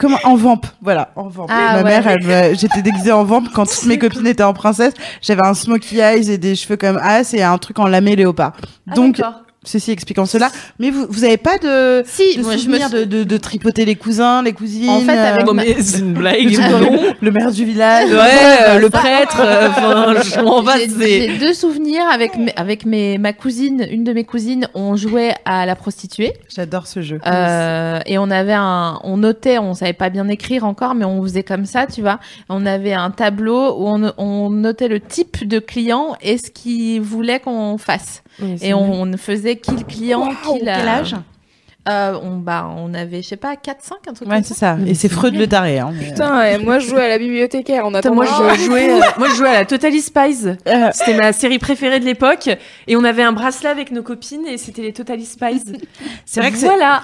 [0.00, 1.46] Comment en vamp, voilà, en vamp.
[1.48, 2.00] Ah, Ma ouais.
[2.00, 4.94] mère, me- j'étais déguisée en vamp quand toutes mes copines étaient en princesse.
[5.22, 8.52] J'avais un smokey eyes et des cheveux comme as et un truc en lamé léopard.
[8.90, 9.20] Ah, Donc
[9.64, 10.50] ceci expliquant cela.
[10.78, 13.36] Mais vous, vous avez pas de, Si, de moi, je me souvenir de, de, de
[13.36, 14.88] tripoter les cousins, les cousines.
[14.88, 16.44] En fait, avec euh, ma- mais c'est une blague.
[16.50, 17.14] le, non.
[17.20, 18.10] le maire du village.
[18.10, 19.38] Ouais, euh, le prêtre.
[19.40, 20.88] euh, Enfin, je m'en vais.
[20.88, 25.34] J'ai deux souvenirs avec mes, avec mes ma cousine, une de mes cousines, on jouait
[25.44, 27.18] à la prostituée J'adore ce jeu.
[27.26, 31.22] euh, et on avait un, on notait, on savait pas bien écrire encore, mais on
[31.22, 32.20] faisait comme ça, tu vois.
[32.48, 37.00] On avait un tableau où on, on notait le type de client et ce qu'il
[37.00, 38.22] voulait qu'on fasse.
[38.62, 41.14] Et on, on faisait qui le client, qui la- quel âge
[41.88, 44.76] euh, on, bah, on avait, je sais pas, 4-5, un truc Ouais, c'est ça.
[44.86, 45.78] Et c'est Freud le taré.
[45.78, 45.94] Hein.
[45.98, 49.28] Putain, ouais, moi je jouais à la bibliothécaire en Putain, moi, je jouais, euh, moi,
[49.30, 50.48] je jouais à la Totally Spies.
[50.66, 52.50] euh, C'était ma série préférée de l'époque.
[52.88, 55.62] Et on avait un bracelet avec nos copines et c'était les Totally Spies.
[56.26, 56.66] c'est vrai que c'est.
[56.66, 57.00] voilà.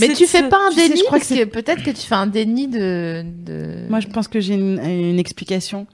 [0.00, 1.90] Mais tu fais pas un tu sais, déni je crois parce que que, peut-être que
[1.90, 3.22] tu fais un déni de.
[3.24, 3.86] de...
[3.88, 5.86] Moi, je pense que j'ai une, une explication.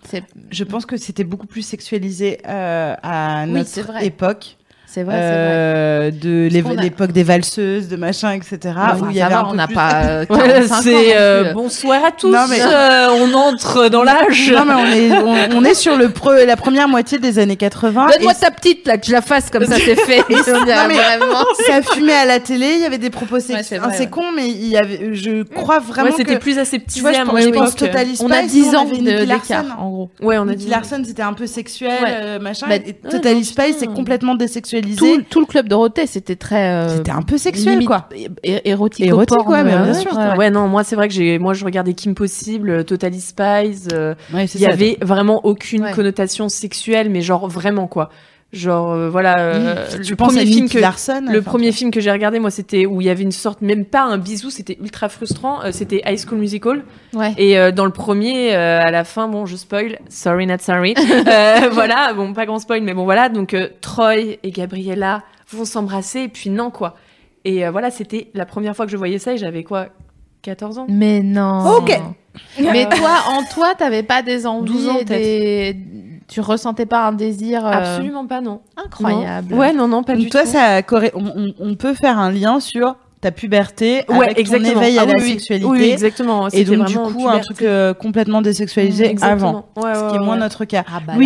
[0.50, 4.07] Je pense que c'était beaucoup plus sexualisé euh, à notre vrai.
[4.07, 4.57] époque.
[4.92, 5.26] C'est vrai, c'est vrai.
[5.30, 8.59] euh, de l'é- qu'on a- l'époque des valseuses, de machin, etc.
[8.76, 10.81] Enfin, où il y avait va, un on n'a plus- pas euh, Ouais, 45 ans
[10.83, 12.31] c'est euh, bonsoir à tous.
[12.33, 14.50] Non, mais- Euh, on entre dans l'âge.
[14.53, 17.57] Non, mais on est, on, on est sur le pre- la première moitié des années
[17.57, 18.09] 80.
[18.12, 20.24] Donne-moi ta petite là, que je la fasse comme ça, c'est fait.
[20.31, 21.44] Non, mais- vraiment.
[21.66, 23.64] ça fumait à la télé, il y avait des propos Ouais, sexuels.
[23.64, 24.11] c'est Enfin, vrai, c'est ouais.
[24.11, 27.37] con, mais il y avait, je crois vraiment Ouais, c'était que, plus aseptisé à mon
[27.37, 27.55] époque.
[27.55, 29.64] pense Totally Spice, On a nous, 10 ans de- d'écart, Larson.
[29.79, 30.11] en gros.
[30.22, 30.70] Ouais, on a Nicky dit.
[30.70, 32.09] Larson, c'était un peu sexuel, Ouais.
[32.20, 32.66] euh, machin.
[32.68, 34.35] Bah, ouais, Totally non, Spice, c'est complètement
[34.97, 36.71] Tout, tout le club Dorothée, c'était très.
[36.71, 38.09] euh, C'était un peu sexuel, limite quoi.
[38.43, 40.12] Érotique, Érotique, ouais, mais euh, bien sûr.
[40.38, 40.51] Ouais.
[40.51, 43.88] non, moi c'est vrai que j'ai, moi je regardais Kim Possible, Totally Spies.
[43.93, 44.71] euh, Ouais, Il y ça.
[44.71, 45.93] avait vraiment aucune Ouais.
[45.93, 48.11] connotation sexuelle, mais genre vraiment quoi.
[48.53, 51.71] Genre euh, voilà, euh, Tu le penses premier à film que Larson, le enfin, premier
[51.71, 54.19] film que j'ai regardé moi c'était où il y avait une sorte même pas un
[54.19, 56.83] bisou, c'était ultra frustrant, euh, c'était High School Musical
[57.15, 57.33] Ouais.
[57.39, 60.95] et euh, dans le premier euh, à la fin bon, je spoil, sorry not sorry.
[61.29, 65.65] Euh, voilà, bon pas grand spoil mais bon voilà, donc euh, Troy et Gabriella vont
[65.65, 66.97] s'embrasser et puis non quoi.
[67.45, 69.87] Et euh, voilà, c'était la première fois que je voyais ça et j'avais quoi
[70.43, 70.87] 14 ans?
[70.89, 71.77] Mais non.
[71.77, 71.97] Ok.
[72.61, 75.77] Mais toi, en toi, t'avais pas des envies, 12 ans, et des...
[76.31, 78.61] tu ressentais pas un désir euh, Absolument pas non.
[78.77, 79.53] incroyable.
[79.53, 79.59] Non.
[79.59, 80.49] Ouais, non non, pas Donc du toi, tout.
[80.49, 80.81] ça
[81.14, 84.73] on, on- on peut faire un lien sur ta puberté Ouais, avec exactement.
[84.73, 85.66] ton éveil Ah à la oui, sexualité.
[85.69, 86.49] Oui, exactement.
[86.49, 89.64] et donc du coup, un truc euh, complètement désexualisé avant.
[89.64, 89.69] Exactement.
[89.77, 90.85] Ouais, Ce qui ouais, est moins notre cas.
[90.88, 91.12] Ah bah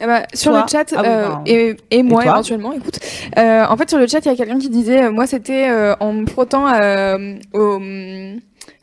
[0.00, 2.98] Eh bah, sur Toi le chat Ah euh, et, et moi Et éventuellement, écoute.
[3.38, 5.70] Euh, en fait, sur le chat, il y a quelqu'un qui disait, euh, moi, c'était
[5.70, 7.78] euh, en me frottant euh, au,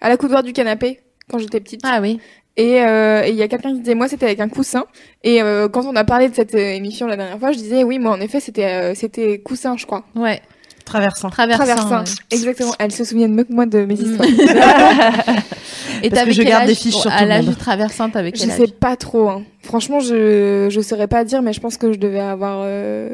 [0.02, 1.82] à la coudoir du canapé quand j'étais petite.
[1.84, 2.20] Ah oui.
[2.58, 4.86] Et euh, et il y a quelqu'un qui disait, moi, c'était avec un coussin.
[5.24, 7.84] Et euh, quand on a parlé de cette euh, émission la dernière fois, je disais,
[7.84, 10.06] oui, moi, en effet, c'était euh, c'était coussin, je crois.
[10.16, 10.42] Ouais.
[10.86, 11.30] traversant.
[11.30, 11.66] Traversant.
[11.66, 12.00] Traversin.
[12.04, 12.10] ouais.
[12.32, 12.74] Exactement.
[12.80, 14.30] Elle se souvient mieux que moi de mes histoires.
[16.04, 17.56] Et Parce que je garde des fiches pour- sur tout À le l'âge monde.
[17.56, 19.30] de traversant, t'avais Je sais pas trop.
[19.30, 19.44] Hein.
[19.62, 23.10] Franchement, je je saurais pas dire, mais je pense que je devais avoir euh,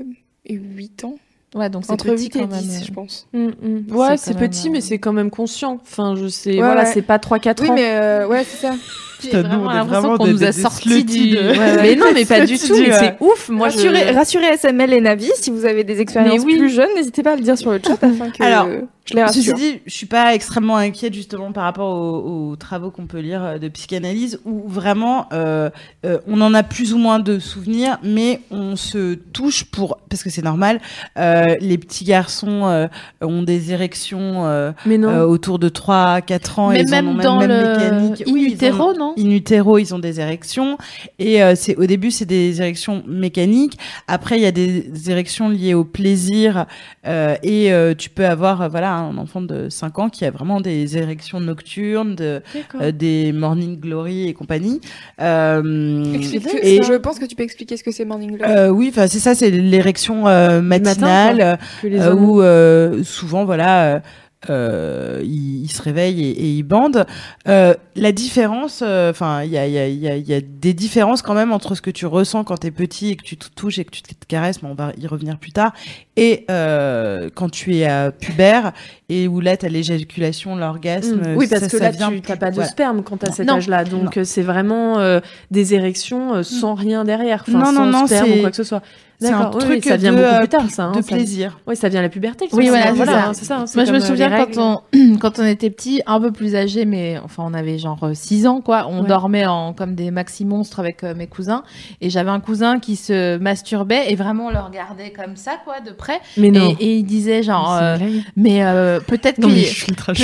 [0.50, 1.16] 8 ans.
[1.54, 2.60] Ouais, donc c'est Entre petit 8 et quand même.
[2.60, 3.28] 10, je pense.
[3.34, 3.96] Mm, mm.
[3.96, 5.80] Ouais, C'est même, petit, euh, mais c'est quand même conscient.
[5.82, 6.92] Enfin, je sais, Ouais, voilà, ouais.
[6.94, 7.74] c'est pas 3-4 Oui, ans.
[7.76, 8.74] mais euh, ouais, c'est ça.
[9.22, 11.30] Putain, nous, vraiment on est l'impression vraiment qu'on nous a sorti du.
[11.32, 11.76] de- Ouais, ouais.
[11.82, 12.76] Mais non, mais pas du tout.
[12.80, 13.50] Mais c'est ouf.
[13.50, 14.14] Moi, rassurez, je.
[14.14, 16.58] rassurez SML et Navi, si vous avez des expériences oui.
[16.58, 18.68] plus jeunes, n'hésitez pas à le dire sur le chat afin que Alors,
[19.06, 19.56] je les Ceci rassure.
[19.56, 23.44] dit, je suis pas extrêmement inquiète justement par rapport aux, aux travaux qu'on peut lire
[23.44, 25.70] euh, de psychanalyse où vraiment euh,
[26.06, 30.24] euh, on en a plus ou moins de souvenirs, mais on se touche pour parce
[30.24, 30.80] que c'est normal.
[31.18, 32.88] euh, les petits garçons
[33.22, 35.22] ont des érections Mais non.
[35.24, 36.70] autour de 3-4 ans.
[36.70, 38.24] Mais en même ont dans même le mécanique.
[38.28, 40.78] in Oui, ils utero, ont- non in utero, ils ont des érections
[41.20, 43.78] et euh, c'est au début c'est des érections mécaniques.
[44.08, 46.66] Après il y a des érections liées au plaisir
[47.08, 50.32] euh, et euh, tu peux avoir euh, voilà un enfant de 5 ans qui a
[50.32, 52.82] vraiment des érections nocturnes, de, D'accord.
[52.82, 54.82] euh, des morning glory et compagnie.
[55.20, 58.52] Euh, Explique et je pense que tu peux expliquer ce que c'est Morning Glory.
[58.52, 63.46] euh, oui, enfin c'est ça, c'est l'érection euh, matin, matinale Que les où euh, souvent
[63.46, 64.02] voilà
[64.50, 67.06] euh, euh, ils, ils se réveillent et, et ils bandent.
[67.48, 70.34] Euh, la différence, enfin il y a, il y, a, il y, a, il y
[70.34, 73.24] a des différences quand même entre ce que tu ressens quand t'es petit et que
[73.24, 75.74] tu te touches et que tu te caresses, mais on va y revenir plus tard,
[76.18, 78.74] et euh, quand tu es euh, pubère
[79.10, 81.22] et où là t'as l'éjaculation, l'orgasme.
[81.22, 81.36] Mm.
[81.38, 82.70] Oui, parce ça- que ça là, vient tu n'as pas de voilà.
[82.70, 83.56] sperme quand à cet Non.
[83.56, 83.84] âge-là.
[83.86, 85.20] Donc, euh, c'est vraiment euh,
[85.52, 87.44] des érections euh, sans rien derrière.
[87.48, 88.82] Enfin, Non, sans non, non, sperme c'est- ou quoi que ce soit.
[89.24, 90.84] C'est un oui, truc oui, ça vient de, beaucoup euh, plus tard, ça.
[90.86, 91.60] hein, de ça- plaisir.
[91.68, 92.48] Oui, ça vient à la puberté.
[92.54, 93.28] Oui, voilà, c'est voilà, ça.
[93.28, 93.58] hein, c'est ça.
[93.60, 96.86] hein, Moi, je me souviens quand on, quand on était petit, un peu plus âgé,
[96.86, 98.88] mais enfin, on avait genre 6 ans, quoi.
[98.90, 99.08] On Ouais.
[99.08, 101.62] dormait en, comme des maxi monstres avec euh, mes cousins.
[102.02, 105.82] Et j'avais un cousin qui se masturbait et vraiment on le regardait comme ça, quoi,
[105.82, 106.20] de près.
[106.36, 106.76] Mais non.
[106.80, 109.64] Et, et il disait genre, C'est euh, mais euh, peut-être qu'il mais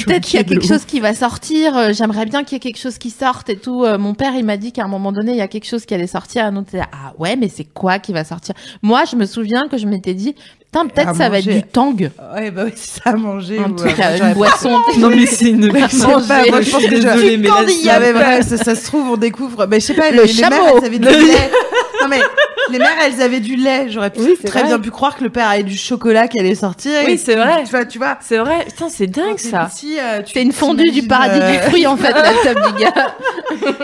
[0.04, 0.68] Peut-être y a quelque ouf.
[0.68, 1.78] chose qui va sortir.
[1.78, 3.86] euh, J'aimerais bien qu'il y ait quelque chose qui sorte et tout.
[3.98, 5.94] Mon père, il m'a dit qu'à un moment donné, il y a quelque chose qui
[5.94, 6.52] allait sortir.
[6.62, 8.54] Était là, ah ouais, mais c'est quoi qui va sortir?
[8.82, 10.36] Moi, je me souviens que je m'étais dit,
[10.71, 11.95] putain, peut-être ça va être du tang,
[12.36, 13.60] Ouais, bah oui, c'est ça à manger.
[13.60, 14.77] un ou, truc, euh, euh, une boisson.
[14.97, 17.93] Non, mais c'est une Je sais pas, moi, je pense que je- Désolée, mais là,
[17.95, 19.65] avait vrai, ça, ça se trouve, on découvre.
[19.67, 21.51] Mais je sais pas, Le les, les mères, elles avaient du lait.
[21.99, 22.19] Non mais
[22.69, 23.88] les mères, elles avaient du lait.
[23.89, 24.67] J'aurais pu- Oui, très vrai.
[24.67, 26.91] bien pu croire que le père avait du chocolat qui allait sortir.
[27.08, 27.63] Oui, c'est vrai.
[27.63, 28.17] Tu vois, tu vois.
[28.21, 28.65] C'est vrai.
[28.65, 29.67] Putain, c'est dingue ça.
[29.73, 32.62] petit, euh, tu- C'est une fondue du paradis euh, du fruit, en fait, la table
[32.77, 33.15] du gars.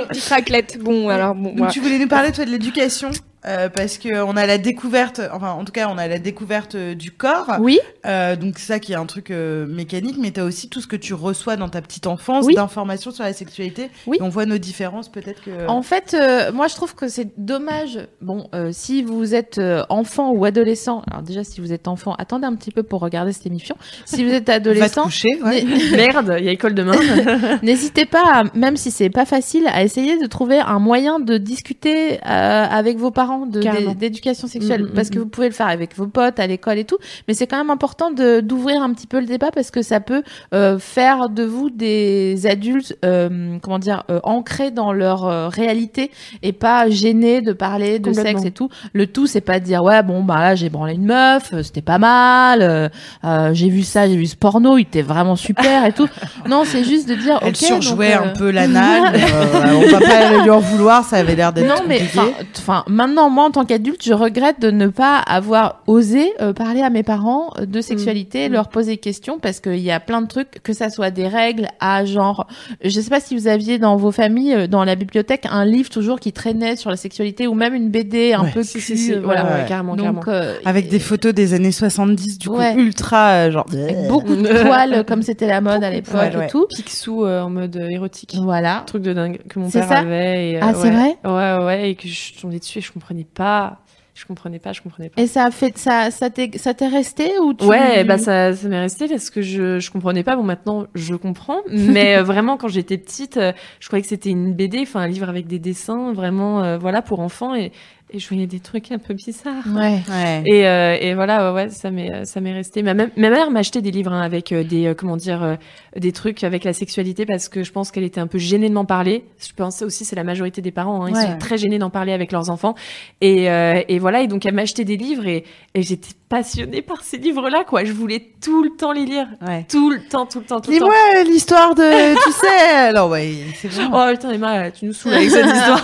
[0.09, 0.77] Petite raclette.
[0.79, 1.55] Bon, alors bon.
[1.71, 3.09] Tu voulais nous parler toi de l'éducation?
[3.45, 6.75] Euh, parce que on a la découverte, enfin en tout cas on a la découverte
[6.75, 7.47] euh, du corps.
[7.59, 7.79] Oui.
[8.05, 10.95] Euh, donc ça qui est un truc euh, mécanique, mais t'as aussi tout ce que
[10.95, 12.55] tu reçois dans ta petite enfance Oui.
[12.55, 13.89] d'informations sur la sexualité.
[14.07, 14.17] Oui.
[14.19, 15.67] Et on voit nos différences peut-être que.
[15.67, 17.99] En fait, euh, moi, je trouve que c'est dommage.
[18.21, 22.45] Bon, euh, si vous êtes enfant ou adolescent, alors déjà, si vous êtes enfant, attendez
[22.45, 23.75] un petit peu pour regarder cette émission.
[24.05, 25.29] Si vous êtes Va te adolescent, coucher.
[25.43, 25.63] Ouais.
[25.95, 26.93] Merde, il y a école demain.
[27.63, 31.37] N'hésitez pas, à- même si c'est pas facile, à essayer de trouver un moyen de
[31.37, 35.21] discuter euh, avec vos parents d'éducation sexuelle, Mm, mm, parce que mm.
[35.21, 37.69] vous pouvez le faire avec vos potes à l'école et tout, mais c'est quand même
[37.69, 41.43] important de d'ouvrir un petit peu le débat parce que ça peut euh, faire de
[41.43, 47.41] vous des adultes, euh, comment dire, euh, ancrés dans leur euh, réalité et pas gênés
[47.41, 48.69] de parler de sexe et tout.
[48.93, 51.63] Le tout, c'est pas de dire ouais bon bah là j'ai branlé une meuf, euh,
[51.63, 52.89] c'était pas mal, euh,
[53.23, 56.07] euh, j'ai vu ça, j'ai vu ce porno, il était vraiment super et tout.
[56.49, 57.55] Non, c'est juste de dire Elle ok.
[57.55, 59.15] surjouait donc, euh, un peu l'anal.
[59.15, 62.19] euh, on va pas lui en vouloir, ça avait l'air d'être non, mais compliqué.
[62.19, 62.83] enfin, enfin,
[63.23, 66.89] maintenant, moi, en tant qu'adulte, je regrette de ne pas avoir osé euh, parler à
[66.89, 68.53] mes parents euh, de sexualité, Mm.
[68.53, 71.27] leur poser des questions, parce qu'il y a plein de trucs, que ça soit des
[71.27, 72.47] règles à genre,
[72.83, 75.89] je sais pas si vous aviez dans vos familles, euh, dans la bibliothèque, un livre
[75.89, 78.51] toujours qui traînait sur la sexualité, ou même une BD un Ouais.
[78.51, 80.43] peu Si, cul, si, si, euh, voilà, ouais, carrément, Donc, carrément.
[80.45, 82.73] euh, Avec des photos des années 70, du coup, Ouais.
[82.75, 83.65] ultra, euh, genre.
[83.71, 86.45] avec beaucoup de poils, comme c'était la mode à l'époque Ouais, ouais.
[86.45, 86.67] et tout.
[86.75, 88.35] Picsou euh, en mode euh, érotique.
[88.41, 88.83] Voilà.
[88.85, 90.51] truc de dingue que mon père ça avait.
[90.51, 92.91] et, euh, Ah, c'est vrai Ouais, ouais, et que je suis tombée dessus et je
[92.91, 93.79] comprenais pas.
[94.15, 95.19] Je comprenais pas, je comprenais pas.
[95.19, 96.51] Et ça a fait, ça, ça t'est,
[96.87, 97.65] resté ou tu...
[97.65, 100.35] Ouais, bah ça, ça m'est resté parce que je, je comprenais pas.
[100.35, 104.29] Bon, maintenant je comprends, mais euh, vraiment quand j'étais petite, euh, je croyais que c'était
[104.29, 107.71] une BD, enfin un livre avec des dessins, vraiment, euh, voilà, pour enfants, et,
[108.13, 109.65] et je voyais des trucs un peu bizarres.
[109.73, 109.99] Ouais.
[110.09, 110.43] Ouais.
[110.45, 112.83] Et, euh, et voilà, ouais, ouais, ça m'est, ça m'est resté.
[112.83, 115.55] Ma, mère m'a acheté des livres hein, avec euh, des, euh, comment dire, euh,
[115.97, 118.73] des trucs avec la sexualité parce que je pense qu'elle était un peu gênée de
[118.75, 119.25] m'en parler.
[119.39, 121.25] Je pense aussi c'est la majorité des parents, hein, ils Ouais.
[121.25, 122.75] sont très gênés d'en parler avec leurs enfants.
[123.21, 126.81] Et, euh, et voilà, et donc elle m'a acheté des livres et, et j'étais passionnée
[126.81, 127.83] par ces livres-là, quoi.
[127.83, 129.65] Je voulais tout le temps les lire, Ouais.
[129.69, 130.85] tout le temps, tout le temps, tout le temps.
[130.85, 133.89] Dis-moi l'histoire de, tu sais, alors ouais, c'est bon.
[133.93, 135.83] Oh putain Emma, tu nous saoules avec cette histoire.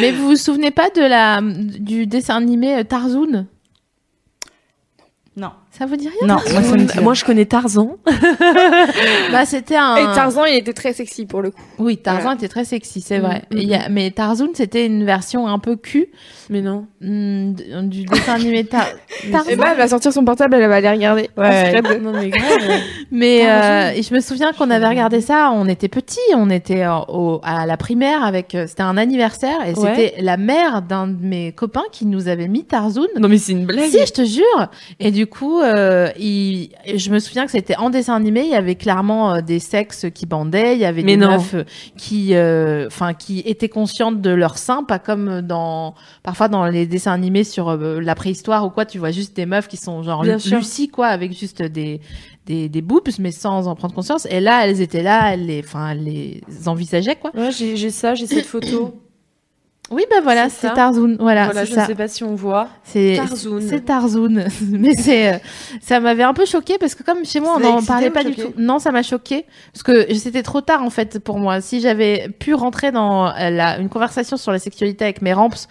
[0.00, 3.46] Mais vous vous souvenez pas de la, du dessin animé Tarzoun?
[5.36, 5.52] Non.
[5.78, 7.96] Ça vous dit rien Non, moi ça me dit Moi je connais Tarzan.
[9.32, 9.96] Bah c'était un.
[9.96, 11.60] Et Tarzan, il était très sexy pour le coup.
[11.78, 12.36] Oui, Tarzan Voilà.
[12.36, 13.42] était très sexy, c'est Mm, vrai.
[13.52, 16.08] mm, Et il y a- Mais Tarzoun, c'était une version un peu cul
[16.48, 16.86] Mais non.
[17.00, 18.84] mm, d- du dessin animé Tar...
[19.48, 21.30] Et bah, elle va sortir son portable, elle va aller regarder.
[21.36, 21.76] Ouais.
[21.78, 22.02] En thread.
[22.02, 22.80] Non, mais grave.
[23.12, 23.70] Mais Tarzan.
[23.70, 26.96] euh, et je me souviens qu'on avait regardé ça, on était petits, on était euh,
[27.08, 29.94] au, à la primaire avec, euh, c'était un anniversaire et Ouais.
[29.94, 33.06] c'était la mère d'un de mes copains qui nous avait mis Tarzoun.
[33.18, 33.88] Non, mais c'est une blague.
[33.90, 34.68] Si, je te jure.
[34.98, 38.42] Et du coup, euh, il, je me souviens que c'était en dessin animé.
[38.42, 40.74] Il y avait clairement euh, des sexes qui bandaient.
[40.74, 41.32] Il y avait Mais des non.
[41.32, 41.64] meufs euh,
[41.96, 46.86] qui, euh, enfin, qui étaient conscientes de leur sein, pas comme dans, parfois dans les
[46.86, 48.84] dessins animés sur euh, la préhistoire ou quoi.
[48.86, 50.58] Tu vois juste des meufs qui sont genre Bien sûr.
[50.58, 52.00] Lucie, quoi, avec juste des,
[52.46, 54.26] des, des boobs, mais sans en prendre conscience.
[54.30, 57.30] Et là, elles étaient là, elles les, enfin, les envisageaient, quoi.
[57.34, 58.94] Ouais, j'ai ça, j'ai cette photo.
[59.90, 60.72] Oui, ben voilà, C'est.
[60.72, 61.16] Tarzoun.
[61.18, 62.68] Voilà, voilà, je ne sais pas si on voit.
[62.84, 63.60] C'est Tarzoun.
[63.60, 64.46] C'est Tarzoun.
[64.70, 65.38] Mais c'est, euh,
[65.80, 68.34] ça m'avait un peu choqué parce que comme chez moi, on n'en parlait pas du
[68.34, 68.52] tout.
[68.56, 71.60] Non, ça m'a choqué parce que c'était trop tard en fait pour moi.
[71.60, 75.66] Si j'avais pu rentrer dans euh, la, une conversation sur la sexualité avec mes ramps,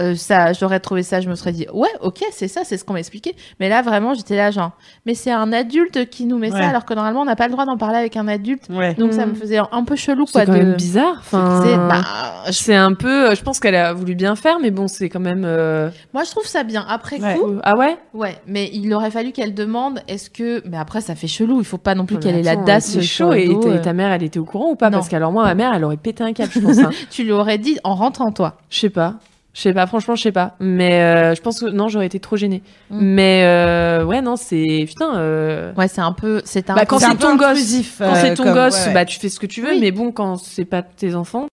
[0.00, 2.84] euh, ça, j'aurais trouvé ça, je me serais dit, ouais, ok, c'est ça, c'est ce
[2.84, 3.34] qu'on m'a expliqué.
[3.60, 4.72] Mais là, vraiment, j'étais là, genre,
[5.06, 6.60] mais c'est un adulte qui nous met Ouais.
[6.60, 8.64] ça, alors que normalement, on n'a pas le droit d'en parler avec un adulte.
[8.70, 8.94] Ouais.
[8.94, 9.32] Donc, ça Mhm.
[9.32, 10.42] me faisait un peu chelou, quoi.
[10.42, 10.58] C'est quand de...
[10.58, 11.16] même bizarre.
[11.20, 12.02] Enfin, C'est- bah,
[12.46, 13.34] je- c'est un peu.
[13.34, 15.44] Je pense qu'elle a voulu bien faire, mais bon, c'est quand même.
[15.44, 16.84] euh, moi, je trouve ça bien.
[16.88, 17.34] Après Ouais.
[17.36, 17.96] coup, Ah ouais?
[18.14, 20.62] Ouais, mais il aurait fallu qu'elle demande est-ce que.
[20.68, 22.64] Mais après, ça fait chelou, il faut pas non plus Mais qu'elle ait la attends,
[22.64, 23.32] DAS c'est sur chaud.
[23.32, 23.78] Et dos, euh.
[23.80, 24.90] ta mère, elle était au courant ou pas?
[24.90, 24.98] Non.
[24.98, 26.78] Parce qu'alors moi, ma mère, elle aurait pété un câble, je pense.
[26.78, 26.90] hein.
[27.10, 28.56] Tu lui aurais dit en rentrant, toi.
[28.70, 29.14] Je sais pas.
[29.56, 30.54] Je sais pas, franchement, je sais pas.
[30.60, 32.62] Mais euh, je pense que non, j'aurais été trop gênée.
[32.90, 32.98] Mm.
[33.00, 34.84] Mais euh, ouais, non, c'est.
[34.86, 35.16] Putain.
[35.16, 36.42] euh, Ouais, c'est un peu.
[36.44, 38.86] C'est un Bah, peu- quand C'est ton gosse, Quand euh, c'est ton comme- gosse, ouais,
[38.88, 38.92] ouais.
[38.94, 39.70] bah tu fais ce que tu veux.
[39.70, 39.78] Oui.
[39.80, 41.46] Mais bon, quand c'est pas tes enfants.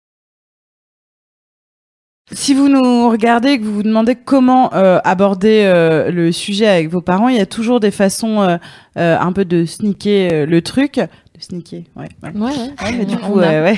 [2.31, 6.67] Si vous nous regardez et que vous vous demandez comment euh, aborder euh, le sujet
[6.67, 8.57] avec vos parents, il y a toujours des façons euh,
[8.97, 10.99] euh, un peu de sneaker euh, le truc.
[11.43, 12.07] Sneaker, ouais.
[12.23, 12.31] ouais.
[12.39, 13.77] Ouais, mais du coup, a- euh, ouais.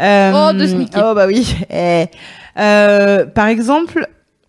[0.00, 1.08] Euh, Oh, de sneaker.
[1.10, 1.46] Oh, bah oui.
[1.70, 2.06] Eh.
[2.58, 4.08] Euh, par exemple,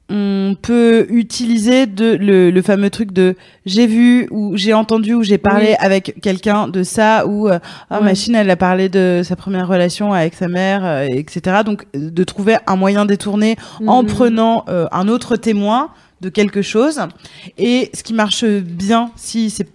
[0.09, 5.23] on peut utiliser de, le, le fameux truc de j'ai vu ou j'ai entendu ou
[5.23, 5.75] j'ai parlé Oui.
[5.79, 8.05] avec quelqu'un de ça ou euh, ah, Ouais.
[8.05, 12.09] machine elle a parlé de sa première relation avec sa mère euh, etc donc euh,
[12.09, 14.07] de trouver un moyen détourné en Mhm.
[14.09, 15.89] prenant euh, un autre témoin
[16.21, 17.01] de quelque chose.
[17.57, 19.67] Et ce qui marche bien, si c'est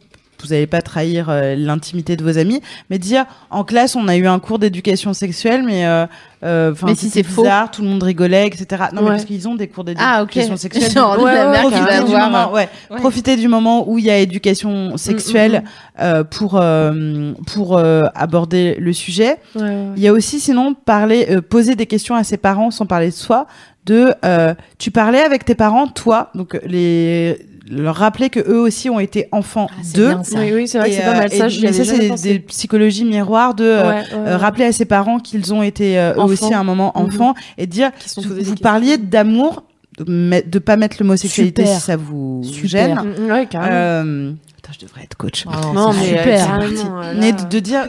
[0.43, 4.17] vous n'allez pas trahir euh, l'intimité de vos amis, mais dire en classe on a
[4.17, 6.07] eu un cours d'éducation sexuelle, mais euh,
[6.45, 7.43] euh, 'fin, Mais si c'est faux.
[7.43, 8.85] bizarre, tout le monde rigolait, etc.
[8.93, 9.09] Non, mais Ouais.
[9.15, 10.91] parce qu'ils ont des cours Ah, d'éducation sexuelle.
[10.95, 12.97] Genre, donc, la ouais, mère profitez du moment, ouais, Ouais.
[12.99, 15.63] profitez du moment où il y a éducation sexuelle
[16.01, 19.37] euh, pour euh, pour euh, aborder le sujet.
[19.55, 22.71] Ouais, ouais, Il y a aussi sinon parler, euh, poser des questions à ses parents
[22.71, 23.47] sans parler de soi.
[23.85, 27.37] De, euh, tu parlais avec tes parents, toi, donc les
[27.75, 30.15] leur rappeler que eux aussi ont été enfants Ah, d'eux.
[30.35, 31.33] Oui, oui, c'est vrai que Et, c'est pas euh, mal.
[31.33, 34.35] et- Ça, je mais ça c'est des, psychologies miroirs de euh, Ouais, ouais, euh, ouais.
[34.37, 37.03] rappeler à ses parents qu'ils ont été euh, eux aussi à un moment Mhm.
[37.05, 39.65] enfants et dire sont vous, parliez d'amour
[39.99, 41.79] de, de pas mettre l'homosexualité Super.
[41.81, 42.69] si ça vous Super.
[42.69, 42.95] gêne.
[43.27, 43.73] Mm, Ouais, carrément.
[43.75, 45.45] Euh, putain, je devrais être coach.
[45.47, 46.61] Oh, non, mais euh, super.
[46.61, 47.89] euh, Mais de dire,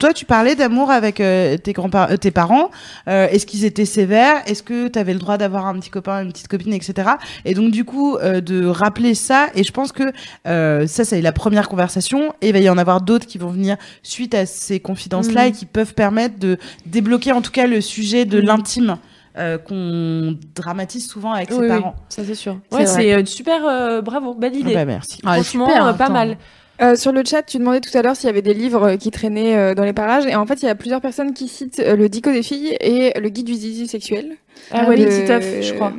[0.00, 1.88] toi, tu parlais d'amour avec euh, tes grands
[2.20, 2.70] tes parents.
[3.06, 4.42] Euh, Est-ce qu'ils étaient sévères?
[4.46, 7.10] Est-ce que tu avais le droit d'avoir un petit copain, une petite copine, etc.
[7.44, 9.48] Et donc du coup, euh, de rappeler ça.
[9.54, 10.04] Et je pense que
[10.48, 12.34] euh, ça, c'est la première conversation.
[12.40, 15.48] Et il va y en avoir d'autres qui vont venir suite à ces confidences-là Mhm.
[15.48, 18.46] et qui peuvent permettre de débloquer en tout cas le sujet de Mhm.
[18.46, 18.96] l'intime.
[19.38, 21.94] euh, qu'on dramatise souvent avec ses oui, parents.
[22.08, 22.58] ça c'est sûr.
[22.68, 24.74] C'est Ouais, c'est euh, super, euh, bravo, belle Ah idée.
[24.74, 25.20] bah, merci.
[25.24, 26.12] Ah, Franchement, super, euh, pas attends.
[26.12, 26.36] mal.
[26.82, 28.96] Euh, sur le chat, tu demandais tout à l'heure s'il y avait des livres euh,
[28.96, 30.24] qui traînaient euh, dans les parages.
[30.26, 32.76] Et en fait, il y a plusieurs personnes qui citent euh, le Dico des filles
[32.80, 34.36] et le guide du zizi sexuel.
[34.70, 34.96] Ah, ouais, oui.
[34.96, 35.92] les de- Titeuf, je crois.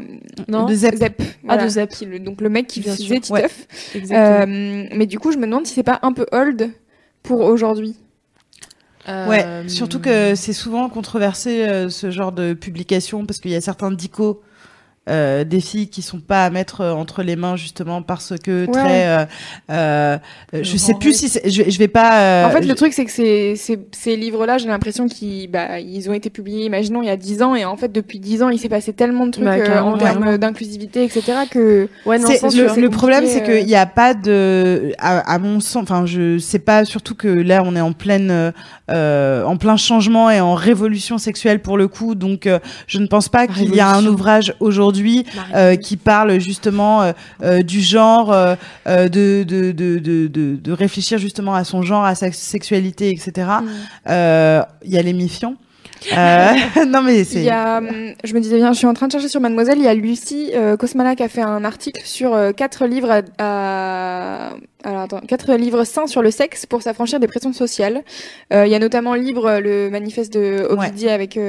[0.47, 0.95] Non De Zep.
[0.95, 1.21] Zep.
[1.47, 1.89] Ah, de Zep.
[1.91, 3.21] qui le- donc le mec qui Bien faisait sûr.
[3.21, 3.67] Titeuf.
[3.95, 4.19] Exactement.
[4.53, 6.69] Euh, mais du coup, je me demande si c'est pas un peu old
[7.23, 7.95] pour aujourd'hui.
[9.07, 13.61] Ouais, surtout que c'est souvent controversé euh, ce genre de publication parce qu'il y a
[13.61, 14.41] certains dicos
[15.09, 18.65] euh, des filles qui sont pas à mettre euh, entre les mains justement parce que
[18.67, 18.71] Ouais.
[18.71, 19.25] très euh,
[19.71, 20.17] euh,
[20.53, 22.93] je sais plus si c'est- je, je vais pas euh, en fait, je- le truc,
[22.93, 27.01] c'est que ces, ces, ces livres-là, j'ai l'impression qu'ils bah, ils ont été publiés, imaginons,
[27.01, 27.55] il y a 10 ans.
[27.55, 29.97] Et en fait, depuis 10 ans, il s'est passé tellement de trucs Bah, euh, en
[29.97, 31.23] termes d'inclusivité, etc.
[31.49, 35.17] que ouais, non, c'est- c'est le, le problème c'est qu'il n'y a pas de à,
[35.33, 38.53] à mon sens enfin je sais pas surtout que là on est en pleine
[38.87, 43.29] en plein changement et en révolution sexuelle pour le coup donc euh, je ne pense
[43.29, 45.00] pas qu'il y a un ouvrage aujourd'hui
[45.55, 47.11] euh, qui parle justement euh,
[47.43, 48.29] euh, du genre,
[48.85, 53.47] de, de, de, de, de, réfléchir justement à son genre, à sa sexualité, etc.
[53.61, 54.63] Mm.
[54.85, 55.57] Il y a les mifions.
[56.17, 56.53] Euh,
[56.87, 59.77] non mais c'est je me disais bien, je suis en train de chercher sur Mademoiselle,
[59.77, 63.23] il y a Lucie euh, Kosmala qui a fait un article sur euh, quatre livres
[63.37, 64.51] à,
[64.83, 68.03] alors attends, quatre livres sains sur le sexe pour s'affranchir des pressions sociales.
[68.51, 71.39] Il y a notamment le livre le manifeste de Ovidie avec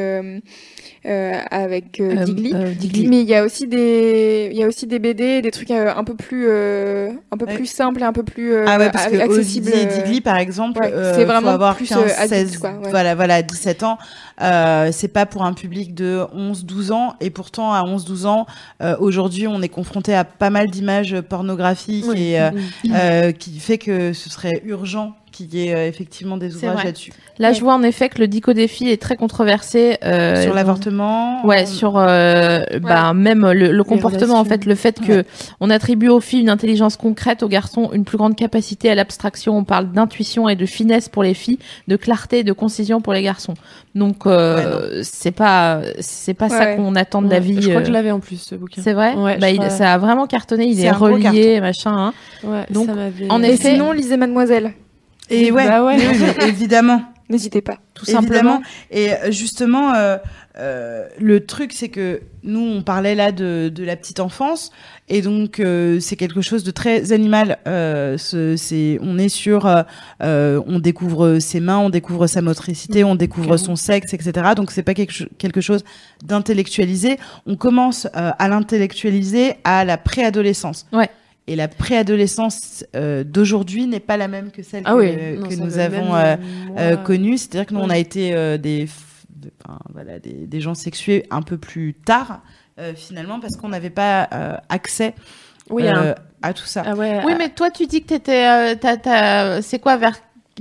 [1.05, 2.53] euh, avec euh, Euh, Digli.
[2.55, 3.09] euh, Digli.
[3.09, 5.93] Mais il y a aussi des il y a aussi des BD, des trucs euh,
[5.95, 7.55] un peu plus euh, un peu Ouais.
[7.57, 9.69] plus simples et un peu plus euh, Ah ouais, parce que accessibles.
[9.69, 12.59] Ovidie et Digli, par exemple, ouais, c'est faut vraiment avoir plus, 15, euh, adulte, 16,
[12.59, 13.99] quoi, voilà, voilà, 17 ans.
[14.41, 17.15] Euh, c'est pas pour un public de 11, 12 ans.
[17.21, 18.47] Et pourtant, à 11, 12 ans,
[18.83, 22.21] euh, aujourd'hui, on est confronté à pas mal d'images pornographiques Oui.
[22.33, 22.51] et euh,
[22.85, 22.93] Mm.
[22.95, 27.12] euh, qui fait que ce serait urgent qu'il y ait euh, effectivement des ouvrages là-dessus.
[27.38, 29.97] Là, je vois en effet que le dico défi est très controversé.
[30.05, 31.45] euh, Sur donc- l'avortement.
[31.45, 35.25] Ouais, on- sur euh, bah, même le, le comportement en fait, le fait que
[35.61, 39.57] on attribue aux filles une intelligence concrète, aux garçons une plus grande capacité à l'abstraction.
[39.57, 43.12] On parle d'intuition et de finesse pour les filles, de clarté et de concision pour
[43.14, 43.55] les garçons.
[43.95, 47.61] Donc euh, c'est pas c'est pas Ouais, ça qu'on attend de la vie.
[47.62, 48.83] Je crois que je l'avais en plus, ce bouquin.
[48.83, 49.14] c'est vrai.
[49.14, 49.71] Ouais, bah, il- crois.
[49.71, 50.66] ça a vraiment cartonné.
[50.66, 51.92] Il est relié, machin.
[51.97, 52.14] hein.
[52.45, 52.92] Ouais, Donc, ça
[53.31, 54.73] en Et effet- sinon, lisez Mademoiselle.
[55.33, 55.97] Et ouais, Bah ouais.
[55.99, 57.03] oui, mais évidemment.
[57.31, 57.79] N'hésitez pas.
[57.95, 58.27] Tout Évidemment.
[58.29, 58.62] simplement.
[58.90, 60.18] Et euh, justement, euh,
[60.59, 64.71] euh, le truc, c'est que nous, on parlait là de, de la petite enfance,
[65.09, 67.57] et donc euh, c'est quelque chose de très animal.
[67.66, 69.64] Euh, ce- c'est, on est sur,
[70.21, 74.49] euh, on découvre ses mains, on découvre sa motricité, on découvre son sexe, etc.
[74.55, 75.85] Donc c'est pas quelque, quelque chose
[76.23, 77.16] d'intellectualisé.
[77.47, 80.87] On commence à l'intellectualiser à la préadolescence.
[80.92, 81.09] Ouais.
[81.48, 85.66] Et la préadolescence euh, d'aujourd'hui n'est pas la même que celle Ah que, oui, non,
[85.66, 86.37] nous avons euh,
[86.78, 87.37] euh, connu.
[87.37, 88.87] C'est-à-dire que nous, on a été euh, des,
[89.35, 89.50] de-
[89.92, 92.42] voilà, des, des gens sexués un peu plus tard,
[92.78, 95.14] euh, finalement, parce qu'on n'avait pas euh, accès
[95.68, 96.85] Oui, euh, à tout ça.
[96.87, 100.16] Ah ouais, Oui, mais toi, tu dis que t'étais, euh, c'est quoi vers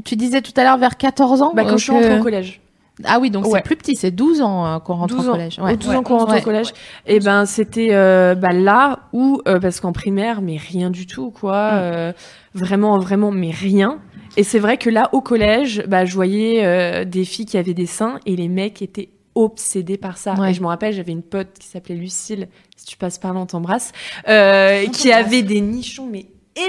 [0.06, 2.20] tu disais tout à l'heure vers 14 ans bah, quand euh, je suis que- rentrée
[2.20, 2.62] au collège.
[3.06, 3.52] Ah oui, donc Ouais.
[3.56, 5.60] c'est plus petit, c'est 12 ans euh, qu'on rentre 12 au collège.
[5.60, 6.42] Aux 12 ans qu'on rentre Ouais.
[6.42, 6.74] au collège.
[7.08, 11.32] Et ben c'était euh, bah, là où euh, parce qu'en primaire mais rien du tout
[11.32, 11.76] quoi, Mm.
[11.80, 12.14] euh,
[12.54, 14.00] vraiment vraiment mais rien.
[14.38, 17.86] Et c'est vrai que là au collège, bah je voyais des filles qui avaient des
[17.86, 20.34] seins et les mecs étaient obsédés par ça.
[20.36, 20.52] Ouais.
[20.52, 23.40] Et je me rappelle, j'avais une pote qui s'appelait Lucille, si tu passes par là
[23.40, 23.92] on t'embrasse,
[24.28, 26.26] euh, qui avait des nichons mais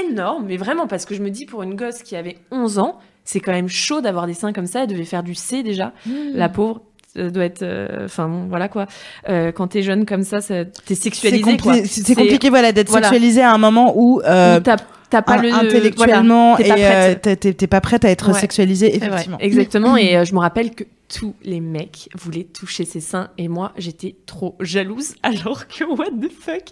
[0.07, 2.99] énormes, mais vraiment parce que je me dis pour une gosse qui avait 11 ans,
[3.25, 5.93] c'est quand même chaud d'avoir des seins comme ça, elle devait faire du C déjà.
[6.07, 6.13] Mmh.
[6.35, 6.83] La pauvre
[7.19, 8.87] euh, doit être euh, enfin bon, voilà quoi
[9.29, 12.49] euh, quand t'es jeune comme ça, ça t'es C'est sexualisé compli- quoi c'est- c'est compliqué
[12.49, 13.09] voilà, d'être voilà.
[13.09, 16.79] sexualisé à un moment où, euh, Où t'as pas in- le intellectuellement voilà, t'es pas
[16.79, 17.57] et euh, prête.
[17.59, 18.39] t'es- pas prête à être Ouais.
[18.41, 19.39] sexualisé, C'est effectivement.
[19.41, 20.85] exactement et euh, je me rappelle que
[21.19, 26.07] tous les mecs voulaient toucher ses seins et moi j'étais trop jalouse alors que what
[26.07, 26.63] the fuck?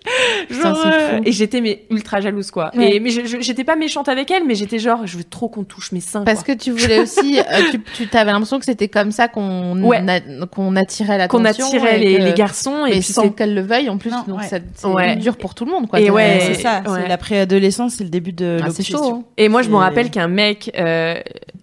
[0.50, 1.22] Genre euh, fou.
[1.26, 2.96] et j'étais mais ultra jalouse quoi Ouais.
[2.96, 5.92] et mais j'étais pas méchante avec elle mais j'étais genre je veux trop qu'on touche
[5.92, 6.54] mes seins Parce quoi.
[6.54, 7.42] que tu voulais aussi, euh,
[7.96, 10.02] tu, t'avais l'impression que c'était comme ça qu'on Ouais.
[10.50, 11.38] qu'on attirait l'attention.
[11.38, 14.10] qu'on attirait les, que- les garçons et mais puis sans qu'elle le veuille en plus.
[14.10, 14.46] Non, donc ouais.
[14.46, 15.16] ça- c'est Ouais.
[15.16, 16.00] dur pour tout le monde quoi.
[16.00, 17.02] Et C'est- ouais, c'est ça, ouais.
[17.02, 18.94] c'est la préadolescence, c'est le début de Ah, c'est chaud.
[18.94, 19.16] l'obsession.
[19.20, 19.24] hein.
[19.36, 21.14] Et moi, je me rappelle qu'un mec euh,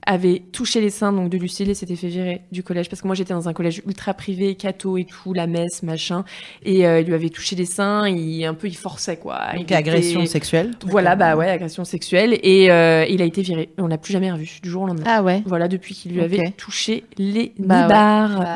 [0.08, 3.08] avait touché les seins donc de Lucille et s'était fait virer du collège parce que
[3.08, 6.24] moi j'étais dans un collège ultra privé, catho et tout, la messe, machin,
[6.63, 9.41] et euh, il lui avait touché les seins, il un peu il forçait quoi.
[9.54, 10.72] Il Donc était- agression sexuelle.
[10.86, 13.70] Voilà, bah ouais, agression sexuelle et euh, il a été viré.
[13.78, 15.04] On l'a plus jamais revu du jour au lendemain.
[15.06, 15.43] Ah ouais.
[15.46, 17.88] Voilà, depuis qu'il lui avait touché les Bah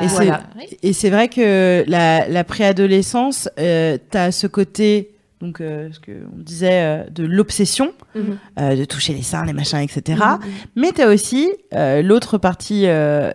[0.00, 0.04] ouais.
[0.06, 0.42] Et voilà.
[0.82, 5.10] Et c'est vrai que la, la préadolescence, euh, t'as ce côté,
[5.42, 8.38] donc euh, ce que on disait euh, de l'obsession, Mhm.
[8.60, 10.18] euh, de toucher les seins, les machins, etc.
[10.18, 10.38] Mhm.
[10.76, 13.30] Mais t'as aussi euh, l'autre partie euh,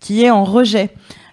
[0.00, 0.90] qui est en rejet.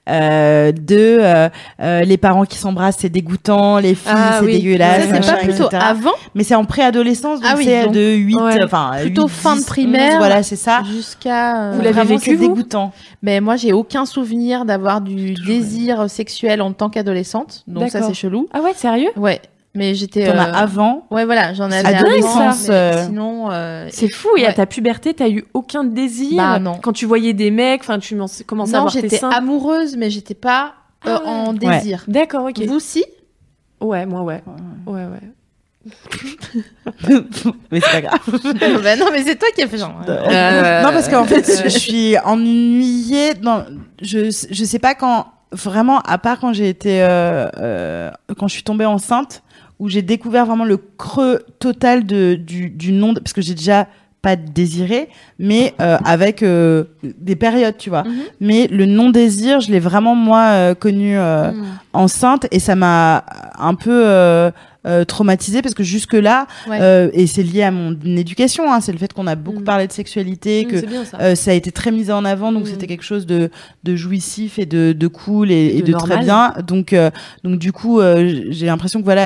[0.10, 1.50] Euh, de euh,
[1.82, 4.54] euh, les parents qui s'embrassent c'est dégoûtant les filles Ah c'est oui.
[4.54, 5.84] dégueulasse c'est pas plutôt etc.
[5.86, 8.64] avant mais c'est en préadolescence donc Ah oui, c'est de 8 Ouais.
[8.64, 10.12] enfin Plutôt 8, fin de 10, primaire.
[10.14, 11.72] 11, voilà c'est ça jusqu'à.
[11.74, 16.62] Vous l'avez vécu, c'est vous dégoûtant Mais moi, j'ai aucun souvenir d'avoir du désir sexuel
[16.62, 17.66] en tant qu'adolescente.
[17.68, 18.48] Donc ça, c'est chelou.
[18.54, 19.10] Ah ouais, sérieux?
[19.18, 19.42] Ouais.
[19.76, 20.26] Mais j'étais.
[20.26, 23.52] t'en euh, as avant Ouais, voilà, j'en avais Adolescence, avant, euh, Sinon.
[23.52, 24.54] euh, C'est fou, et à Ouais.
[24.56, 26.76] ta puberté, t'as eu aucun désir Bah, non.
[26.82, 29.30] quand tu voyais des mecs, enfin tu m'en- commençais à Non, voir tes j'étais seins.
[29.30, 30.74] amoureuse, mais j'étais pas
[31.06, 31.28] euh, Ah ouais.
[31.30, 31.78] en Ouais.
[31.80, 32.04] désir.
[32.08, 32.60] D'accord, ok.
[32.66, 33.06] Vous si?
[33.80, 34.42] Ouais, moi ouais.
[34.88, 35.20] Ouais, ouais.
[37.72, 38.20] mais c'est pas grave
[38.84, 40.02] Bah Non, mais c'est toi qui as fait genre.
[40.08, 43.36] Euh, non, parce qu'en fait, je suis ennuyée.
[43.36, 43.64] Dans,
[44.02, 48.54] je, je sais pas quand, vraiment, à part quand j'ai été, euh, euh, quand je
[48.54, 49.44] suis tombée enceinte,
[49.80, 53.54] où j'ai découvert vraiment le creux total de, du, du nom, de- parce que j'ai
[53.56, 53.88] déjà
[54.22, 58.04] pas désiré, mais euh, avec euh, des périodes, tu vois.
[58.04, 58.14] Mhm.
[58.42, 61.64] Mais le non désir, je l'ai vraiment moi euh, connu euh, Mm.
[61.94, 63.24] enceinte et ça m'a
[63.60, 64.50] un peu euh,
[64.88, 66.80] euh, traumatisée parce que jusque là, Ouais.
[66.82, 69.64] euh, et c'est lié à mon éducation, hein, c'est le fait qu'on a beaucoup Mm.
[69.66, 71.18] parlé de sexualité, que bien ça.
[71.22, 72.68] euh, a été très mis en avant, donc Mm.
[72.72, 73.52] c'était quelque chose de,
[73.84, 76.54] de jouissif et de, de cool et, et De de, très bien.
[76.68, 77.12] Donc, euh,
[77.44, 79.26] donc du coup, euh, j'ai l'impression que voilà,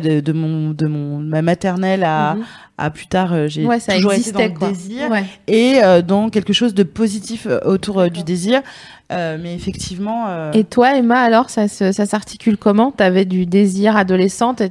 [0.00, 2.44] De, de mon de mon ma maternelle à, Mhm.
[2.78, 4.68] à plus tard euh, j'ai Ouais, toujours été dans le quoi.
[4.68, 5.24] désir Ouais.
[5.46, 8.62] et euh, dans quelque chose de positif euh, autour euh, du désir
[9.12, 12.90] Euh, mais effectivement euh, Et toi, Emma, alors, ça, se- ça s'articule comment?
[12.90, 14.68] T'avais du désir adolescente et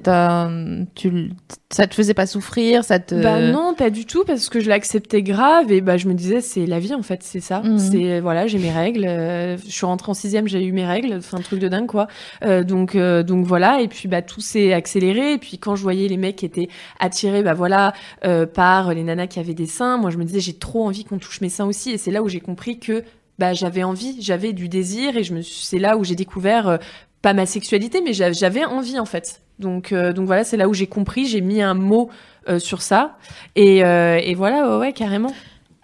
[0.95, 1.31] tu,
[1.69, 3.15] ça te faisait pas souffrir ça te...
[3.15, 6.41] Bah non, pas du tout, parce que je l'acceptais grave et bah je me disais
[6.41, 7.61] c'est la vie en fait, c'est ça.
[7.61, 7.77] Mhm.
[7.79, 9.05] C'est voilà, j'ai mes règles.
[9.07, 11.87] euh, je suis rentrée en sixième, j'ai eu mes règles, enfin un truc de dingue
[11.87, 12.07] quoi.
[12.43, 15.14] Euh, donc euh, donc voilà, et puis bah tout s'est accéléré.
[15.21, 17.93] Et puis quand je voyais les mecs qui étaient attirés, bah voilà,
[18.25, 21.03] euh, par les nanas qui avaient des seins, moi je me disais j'ai trop envie
[21.05, 21.91] qu'on touche mes seins aussi.
[21.91, 23.03] Et c'est là où j'ai compris que
[23.39, 26.77] bah j'avais envie, j'avais du désir et je me c'est là où j'ai découvert euh,
[27.21, 29.41] pas ma sexualité, mais j'a- j'avais envie en fait.
[29.59, 32.09] Donc euh, donc voilà, c'est là où j'ai compris, j'ai mis un mot
[32.59, 33.17] sur ça.
[33.55, 35.33] Et, et voilà, ouais, carrément.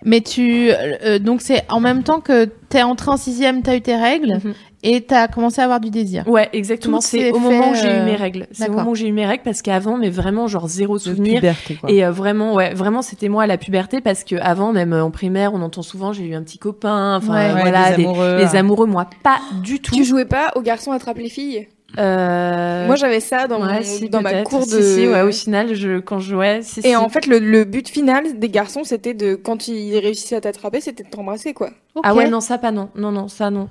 [0.03, 0.71] Mais tu...
[0.71, 4.39] euh, donc c'est en même temps que t'es entrée en sixième, t'as eu tes règles
[4.43, 4.53] Mhm.
[4.83, 6.27] et t'as commencé à avoir du désir.
[6.27, 7.01] Ouais, exactement.
[7.01, 8.47] C'est au moment où j'ai eu euh, mes règles.
[8.51, 11.01] C'est au moment où j'ai eu mes règles parce qu'avant, mais vraiment, genre zéro de
[11.03, 11.35] souvenir.
[11.41, 14.73] puberté quoi Et euh, vraiment, ouais, vraiment, c'était moi à la puberté parce que avant,
[14.73, 17.17] même euh, en primaire, on entend souvent j'ai eu un petit copain.
[17.17, 17.53] Enfin, Ouais.
[17.53, 18.37] Ouais, voilà, des des, amoureux.
[18.37, 19.93] les amoureux, moi, pas du tout.
[19.95, 21.67] Tu jouais pas aux garçons attrape les filles?
[21.97, 24.81] Euh, Moi j'avais ça dans, ouais, mon- si, dans ma cour Si, de.
[24.81, 26.95] si, ouais, au final, je, quand je jouais, si, Et si.
[26.95, 30.79] en fait, le, le but final des garçons, c'était de, quand ils réussissaient à t'attraper,
[30.81, 31.69] c'était de t'embrasser, quoi.
[32.03, 32.89] Ah ouais, non, ça pas non.
[32.95, 33.67] Non, non, ça non.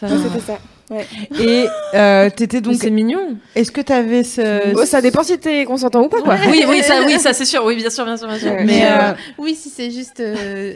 [0.00, 0.22] Ça, Ouais, non.
[0.22, 0.58] c'était ça.
[1.42, 3.36] et euh, t'étais Donc c'est mignon.
[3.56, 6.36] est-ce que t'avais ce Oh, ça dépend si t'es consentant ou pas, quoi.
[6.50, 7.64] oui, oui, ça, oui, ça c'est sûr.
[7.64, 8.52] Oui, bien sûr, bien sûr, bien sûr.
[8.52, 8.64] Ouais.
[8.64, 10.20] mais euh, Oui, si c'est juste...
[10.20, 10.74] euh,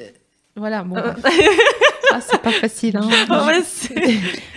[0.57, 0.97] Voilà, bon.
[2.11, 2.17] bah.
[2.19, 3.09] ah, c'est pas facile, hein.
[3.31, 3.63] Ouais,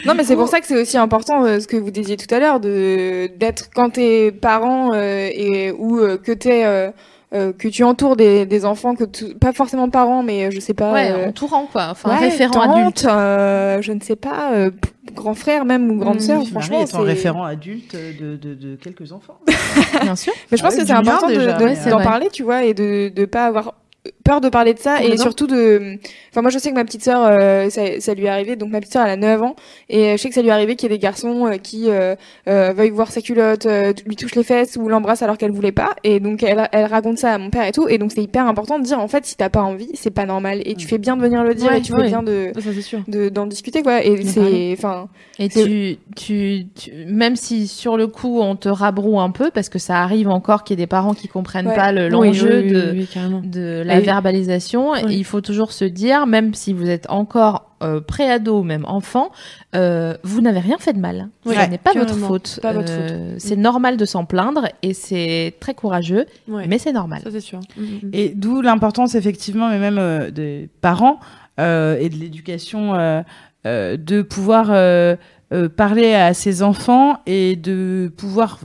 [0.06, 2.34] Non, mais c'est pour ça que c'est aussi important euh, ce que vous disiez tout
[2.34, 6.90] à l'heure de d'être quand t'es parent euh, et ou euh, que t'es euh,
[7.34, 10.74] euh, que tu entoures des, des enfants que tu- pas forcément parents mais je sais
[10.74, 11.88] pas Ouais, euh, entourant, quoi.
[11.92, 13.06] Enfin, ouais, référent tante, adulte.
[13.10, 14.70] euh, je ne sais pas euh,
[15.14, 18.36] grand frère même ou grande Mmh, sœur Marie franchement est en c'est référent adulte de,
[18.36, 19.38] de, de quelques enfants
[20.02, 20.34] Bien sûr.
[20.52, 22.04] mais je pense Ah que c'est important de- de- d'en Ouais.
[22.04, 23.76] parler tu vois et de de pas avoir
[24.24, 25.98] peur de parler de ça et surtout de
[26.32, 28.70] enfin moi je sais que ma petite sœur euh, ça, ça lui est arrivé donc
[28.72, 29.56] ma petite sœur elle a 9 ans
[29.90, 31.90] et je sais que ça lui est arrivé qu'il y ait des garçons euh, qui
[31.90, 32.16] euh,
[32.48, 35.72] euh, veuillent voir sa culotte euh, lui touchent les fesses ou l'embrassent alors qu'elle voulait
[35.72, 38.24] pas et donc elle, elle raconte ça à mon père et tout et donc c'est
[38.24, 40.88] hyper important de dire en fait si t'as pas envie c'est pas normal et tu
[40.88, 42.02] fais bien de venir le dire Ouais, et tu ouais.
[42.04, 45.08] fais bien de d'en discuter quoi et c'est enfin
[45.40, 49.70] Et tu, tu, tu- même si sur le coup on te rabroue un peu, parce
[49.70, 51.76] que ça arrive encore qu'il y ait des parents qui comprennent Ouais.
[51.76, 53.08] pas le- Oui, l'enjeu oui, oui,
[53.44, 55.02] de, de la Et- verbalisation, Oui.
[55.18, 59.32] il faut toujours se dire, même si vous êtes encore euh, préado, même enfant,
[59.76, 61.30] euh, vous n'avez rien fait de mal.
[61.46, 62.60] Oui, Ce n'est pas votre faute.
[62.62, 66.66] Pas votre Euh, C'est normal de s'en plaindre et c'est très courageux, Ouais.
[66.68, 67.22] mais c'est normal.
[67.24, 67.60] Ça c'est sûr.
[67.78, 68.10] Mm, mm.
[68.14, 71.20] Et d'où l'importance effectivement, mais même euh, des parents
[71.60, 73.22] euh, et de l'éducation, euh,
[73.66, 75.16] euh, de pouvoir euh,
[75.54, 78.60] euh, parler à ses enfants et de pouvoir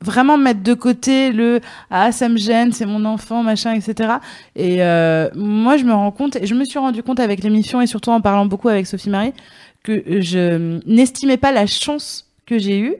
[0.00, 4.14] vraiment mettre de côté le ah ça me gêne c'est mon enfant machin etc
[4.54, 7.80] et euh, moi je me rends compte et je me suis rendu compte avec l'émission
[7.80, 9.32] et surtout en parlant beaucoup avec Sophie Marie
[9.82, 12.94] que je n'estimais pas la chance que j'ai eue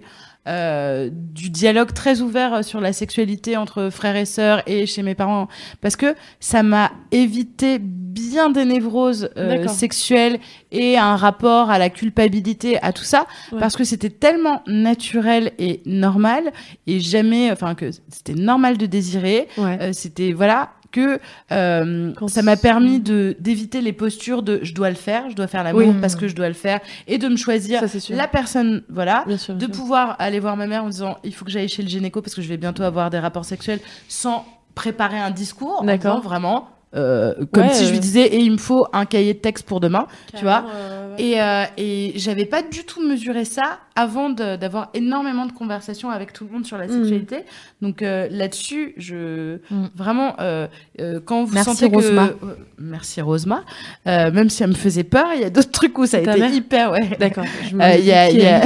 [0.48, 5.14] euh, du dialogue très ouvert sur la sexualité entre frères et sœurs et chez mes
[5.14, 5.46] parents
[5.80, 10.38] parce que ça m'a évité bien des névroses euh, sexuelles
[10.72, 13.60] et un rapport à la culpabilité à tout ça Ouais.
[13.60, 16.52] parce que c'était tellement naturel et normal
[16.86, 19.78] et jamais enfin que c'était normal de désirer Ouais.
[19.80, 21.18] euh, c'était voilà que
[21.52, 25.46] euh, ça m'a permis de d'éviter les postures de je dois le faire je dois
[25.46, 25.94] faire l'amour Oui.
[26.00, 29.36] parce que je dois le faire et de me choisir Ça la personne voilà Bien
[29.36, 29.54] sûr.
[29.54, 29.70] de sûr.
[29.70, 32.34] pouvoir aller voir ma mère en disant il faut que j'aille chez le gynéco parce
[32.34, 36.68] que je vais bientôt avoir des rapports sexuels sans préparer un discours en disant vraiment
[36.96, 39.66] euh, comme Ouais, si je lui disais et il me faut un cahier de texte
[39.66, 44.30] pour demain tu vois euh, et, euh, et j'avais pas du tout mesuré ça avant
[44.30, 46.90] d'avoir énormément de conversations avec tout le monde sur la Mm.
[46.92, 47.36] sexualité.
[47.82, 49.86] Donc euh, là-dessus, je Mm.
[49.96, 50.66] vraiment euh,
[51.00, 52.22] euh, quand vous Merci, sentez que Rosema.
[52.44, 53.62] euh, merci Rosema,
[54.06, 56.20] Euh, même si elle me faisait peur, il y a d'autres trucs où ça a
[56.20, 57.10] été mère hyper ouais.
[57.18, 57.44] D'accord.
[57.72, 58.60] Il y a, y a,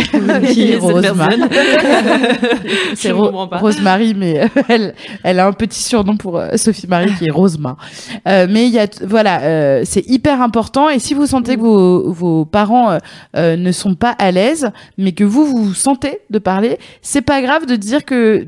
[0.53, 1.29] qui est Rosema.
[2.95, 3.49] C'est Ro-.
[3.51, 7.77] Rosemary, mais elle, elle a un petit surnom pour euh, Sophie Marie qui est Rosema.
[8.29, 10.89] Euh, mais il y a, voilà, euh, c'est hyper important.
[10.91, 12.99] Et si vous sentez que vos, vos parents euh,
[13.37, 17.43] euh, ne sont pas à l'aise, mais que vous vous sentez de parler, c'est pas
[17.43, 18.47] grave de dire que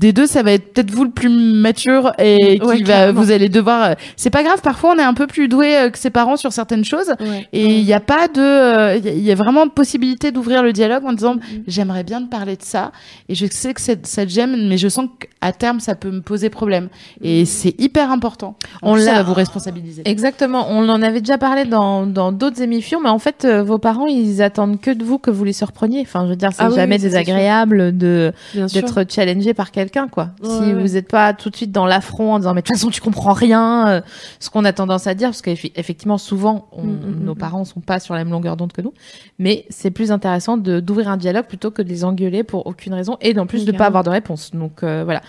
[0.00, 3.30] des deux, ça va être peut-être vous le plus mature et qui Ouais, va, vous
[3.30, 3.94] allez devoir.
[4.16, 4.60] C'est pas grave.
[4.62, 7.12] Parfois, on est un peu plus doué euh, que ses parents sur certaines choses.
[7.52, 11.04] Et il n'y a pas de, euh, il y a- vraiment possibilité d'ouvrir le dialogue
[11.04, 11.36] en disant
[11.66, 12.92] j'aimerais bien te parler de ça
[13.28, 16.20] et je sais que ça te gêne, mais je sens qu'à terme ça peut me
[16.22, 16.88] poser problème.
[17.22, 18.56] Et c'est hyper important.
[18.82, 20.02] On On ça l'a- va vous responsabiliser.
[20.06, 23.78] Exactement, on en avait déjà parlé dans dans d'autres émissions, mais en fait, euh, vos
[23.78, 26.00] parents, ils attendent que de vous que vous les surpreniez.
[26.00, 30.30] Enfin, je veux dire, c'est Ah jamais oui, désagréable de d'être challengé par quelqu'un, quoi.
[30.42, 30.74] Ouais, si ouais.
[30.74, 33.00] vous n'êtes pas tout de suite dans l'affront en disant mais de toute façon tu
[33.00, 34.00] comprends rien, euh,
[34.38, 37.38] ce qu'on a tendance à dire, parce qu'effectivement souvent on- Mm, mm, nos mm.
[37.38, 38.92] parents sont pas sur la même longueur d'onde que nous,
[39.38, 43.16] mais c'est plus intéressant d'ouvrir un dialogue plutôt que de les engueuler pour aucune raison
[43.20, 44.50] et en plus de pas avoir de réponse.
[44.52, 45.20] Donc euh, voilà.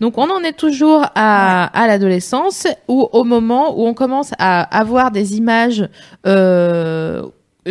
[0.00, 4.62] Donc on en est toujours à, à l'adolescence ou au moment où on commence à
[4.78, 5.88] avoir des images
[6.26, 7.22] euh,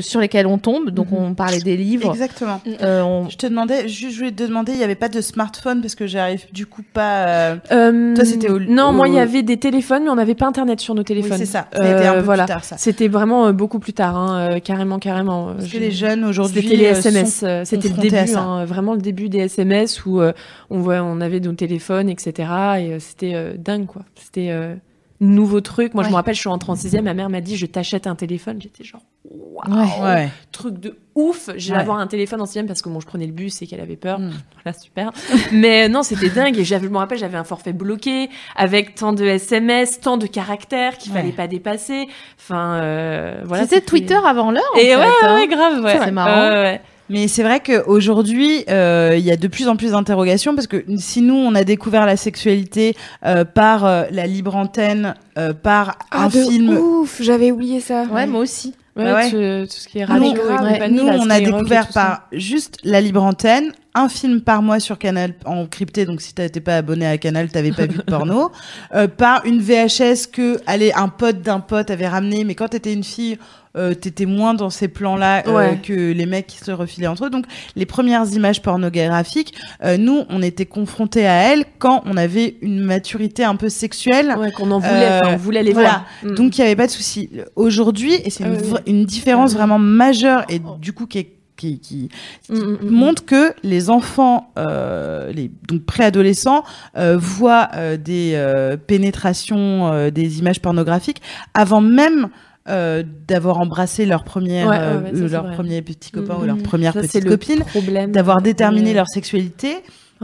[0.01, 0.89] sur lesquelles on tombe.
[0.89, 1.17] Donc Mhm.
[1.17, 2.09] on parlait des livres.
[2.11, 2.61] Exactement.
[2.81, 5.21] Euh, on- Je te demandais, juste, je voulais te demander, il n'y avait pas de
[5.21, 7.27] smartphone parce que j'arrive du coup pas.
[7.27, 10.15] euh, Euh, Toi, c'était au- Non, au- moi, il y avait des téléphones, mais on
[10.15, 11.37] n'avait pas Internet sur nos Oui, téléphones.
[11.37, 11.67] c'est ça.
[11.73, 12.45] Ça a été un peu Euh, voilà.
[12.77, 15.53] C'était vraiment euh, beaucoup plus tard, hein, euh, carrément, carrément.
[15.53, 16.61] Parce Je- que les jeunes aujourd'hui.
[16.61, 20.21] C'était les euh, SMS, euh, c'était le début, hein, vraiment le début des SMS où
[20.21, 20.33] euh,
[20.69, 22.31] on voit, on avait nos téléphones, etc.
[22.79, 24.03] Et euh, c'était euh, dingue, quoi.
[24.15, 24.75] C'était euh,
[25.19, 25.93] nouveau truc.
[25.93, 28.15] Moi, je me rappelle, je suis en sixième, ma mère m'a dit, je t'achète un
[28.15, 28.57] téléphone.
[28.61, 30.01] J'étais genre, waouh, Ouais.
[30.03, 30.29] Ouais.
[30.51, 31.49] truc de ouf.
[31.55, 31.79] J'ai Ouais.
[31.79, 33.95] avoir un téléphone en sixième parce que bon, je prenais le bus et qu'elle avait
[33.95, 34.19] peur.
[34.19, 34.31] Mm.
[34.63, 35.11] Voilà, super.
[35.51, 36.57] Mais non, c'était dingue.
[36.57, 40.27] Et j'avais, je me rappelle, j'avais un forfait bloqué avec tant de SMS, tant de
[40.27, 41.19] caractères qu'il Ouais.
[41.19, 42.07] fallait pas dépasser.
[42.39, 43.63] Enfin, euh, voilà.
[43.63, 44.63] C'était Twitter avant l'heure.
[44.77, 45.35] Et fait, ouais, hein.
[45.35, 45.99] ouais, grave, ouais.
[46.03, 46.77] C'est marrant.
[47.11, 50.85] Mais c'est vrai qu'aujourd'hui, euh, il y a de plus en plus d'interrogations parce que
[50.97, 55.97] si nous, on a découvert la sexualité euh, par euh, la libre antenne, euh, par
[56.11, 56.77] Ah, un de film.
[56.77, 58.03] Ouf, j'avais oublié ça.
[58.11, 58.75] Ouais, moi aussi.
[59.03, 59.29] Ouais, Ah ouais.
[59.65, 60.47] tout, tout ce qui est Nous, radio grave.
[60.47, 64.61] et Ouais, compagnie, nous, on a découvert par juste la libre antenne, un film par
[64.61, 66.05] mois sur Canal en crypté.
[66.05, 68.51] Donc si t'étais pas abonné à Canal, t'avais pas vu de porno.
[68.95, 72.93] Euh, par une VHS que, allez, un pote d'un pote avait ramené, mais quand t'étais
[72.93, 73.37] une fille.
[73.77, 75.79] Euh, t'étais moins dans ces plans-là euh, Ouais.
[75.83, 77.29] que les mecs qui se refilaient entre eux.
[77.29, 77.45] Donc,
[77.75, 79.53] les premières images pornographiques,
[79.83, 84.35] euh, nous, on était confrontés à elles quand on avait une maturité un peu sexuelle.
[84.39, 86.03] Ouais, qu'on en voulait, on voulait les voilà.
[86.23, 86.31] voir.
[86.33, 86.35] Mm.
[86.35, 87.29] Donc il n'y avait pas de souci.
[87.55, 88.69] Aujourd'hui, et c'est une, Ah oui.
[88.71, 92.09] vra- une différence vraiment majeure et du coup qui, est- qui, qui,
[92.43, 92.89] qui mm, mm.
[92.89, 96.63] montre que les enfants, euh, les donc préadolescents,
[96.97, 101.21] euh, voient euh, des euh, pénétrations, euh, des images pornographiques
[101.53, 102.29] avant même.
[102.69, 106.45] Euh, d'avoir embrassé leur première Ouais, ouais, euh, ouais, leur premier petit copain Mm, ou
[106.45, 106.61] leur mm.
[106.63, 107.63] première Ça, petite copine
[108.09, 109.77] d'avoir déterminé leur sexualité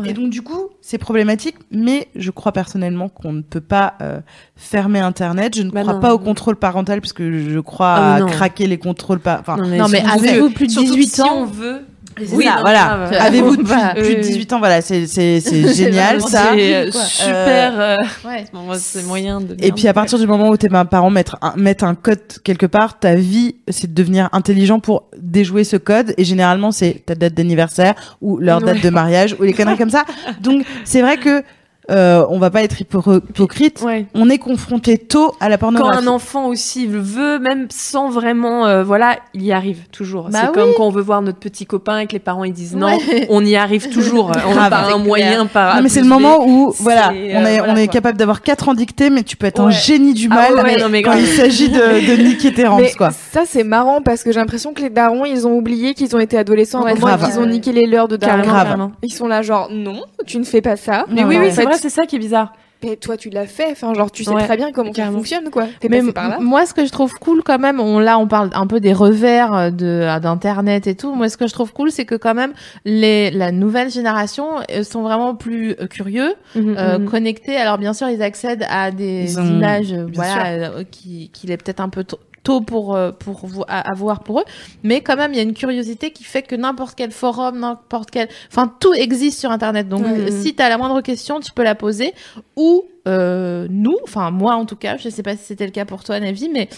[0.03, 4.19] et donc du coup, c'est problématique, mais je crois personnellement qu'on ne peut pas euh,
[4.57, 5.55] fermer Internet.
[5.55, 5.99] Je ne Bah crois non.
[6.01, 8.25] pas au contrôle parental parce que je crois Ah à non.
[8.25, 9.39] craquer les contrôles par.
[9.39, 11.85] Enfin, Non, mais surtout avez-vous que- plus de surtout que 18 si ans on veut.
[12.33, 12.93] Oui, voilà.
[13.21, 16.51] Avez-vous plus, Bah, plus de oui, 18 ans Voilà, c'est c'est c'est génial ça.
[16.55, 17.01] C'est euh, Quoi.
[17.01, 17.79] super.
[17.79, 17.95] euh,
[18.25, 18.45] Ouais.
[18.77, 19.55] c'est moyen de.
[19.61, 22.65] Et puis à partir du moment où tes parents mettent un, mettent un code quelque
[22.65, 26.13] part, ta vie c'est de devenir intelligent pour déjouer ce code.
[26.17, 28.81] Et généralement c'est ta date d'anniversaire ou leur date Ouais.
[28.81, 30.03] de mariage ou les conneries comme ça.
[30.41, 31.43] Donc c'est vrai que
[31.91, 33.81] euh, on va pas être hypo- hypocrite.
[33.81, 34.05] Ouais.
[34.13, 36.03] On est confronté tôt à la Quand pornographie.
[36.03, 40.29] un enfant aussi le veut, même sans vraiment, euh, voilà, il y arrive toujours.
[40.29, 40.53] Bah c'est oui.
[40.53, 42.97] comme quand on veut voir notre petit copain et que les parents ils disent non,
[43.29, 44.31] on y arrive toujours.
[44.47, 44.69] on Grave.
[44.69, 47.45] par un moyen, par A Non mais c'est le moment où c'est, voilà, euh, on
[47.45, 47.93] est voilà, on est quoi.
[47.93, 50.63] capable d'avoir quatre ans dictées, mais tu peux être un génie du Ah mal ouais,
[50.63, 51.75] ouais, non, mais quand il s'agit de,
[52.17, 53.11] de niquer tes rances quoi.
[53.11, 56.19] ça c'est marrant parce que j'ai l'impression que les darons ils ont oublié qu'ils ont
[56.19, 58.91] été adolescents qu'ils ont niqué les leurs de darons.
[59.03, 61.05] Ils sont là genre non, tu ne fais pas ça.
[61.09, 62.53] Mais oui, oui, c'est c'est ça qui est bizarre.
[62.83, 65.13] Mais toi tu l'as fait, enfin genre tu sais Ouais, très bien comment carrément.
[65.13, 65.65] ça fonctionne quoi.
[65.79, 66.37] T'es Mais passé par là.
[66.37, 68.79] m- moi, ce que je trouve cool quand même, on, là, on parle un peu
[68.81, 71.15] des revers euh, de euh, d'internet et tout.
[71.15, 72.53] Moi, ce que je trouve cool, c'est que quand même
[72.83, 77.09] les la nouvelle génération euh, sont vraiment plus curieux, euh, Mhm.
[77.09, 77.55] connectés.
[77.55, 81.89] Alors bien sûr, ils accèdent à des images, bien voilà, qui qu'il est peut-être un
[81.89, 82.03] peu
[82.45, 84.45] tôt pour euh, pour vous à, à voir pour eux.
[84.83, 88.11] Mais quand même il y a une curiosité qui fait que n'importe quel forum n'importe
[88.11, 89.89] quel enfin tout existe sur internet.
[89.89, 92.13] Donc si tu as la moindre question tu peux la poser.
[92.55, 95.85] Ou euh, nous enfin moi en tout cas je sais pas si c'était le cas
[95.85, 96.69] pour toi Navi mais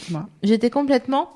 [0.44, 1.30] j'étais complètement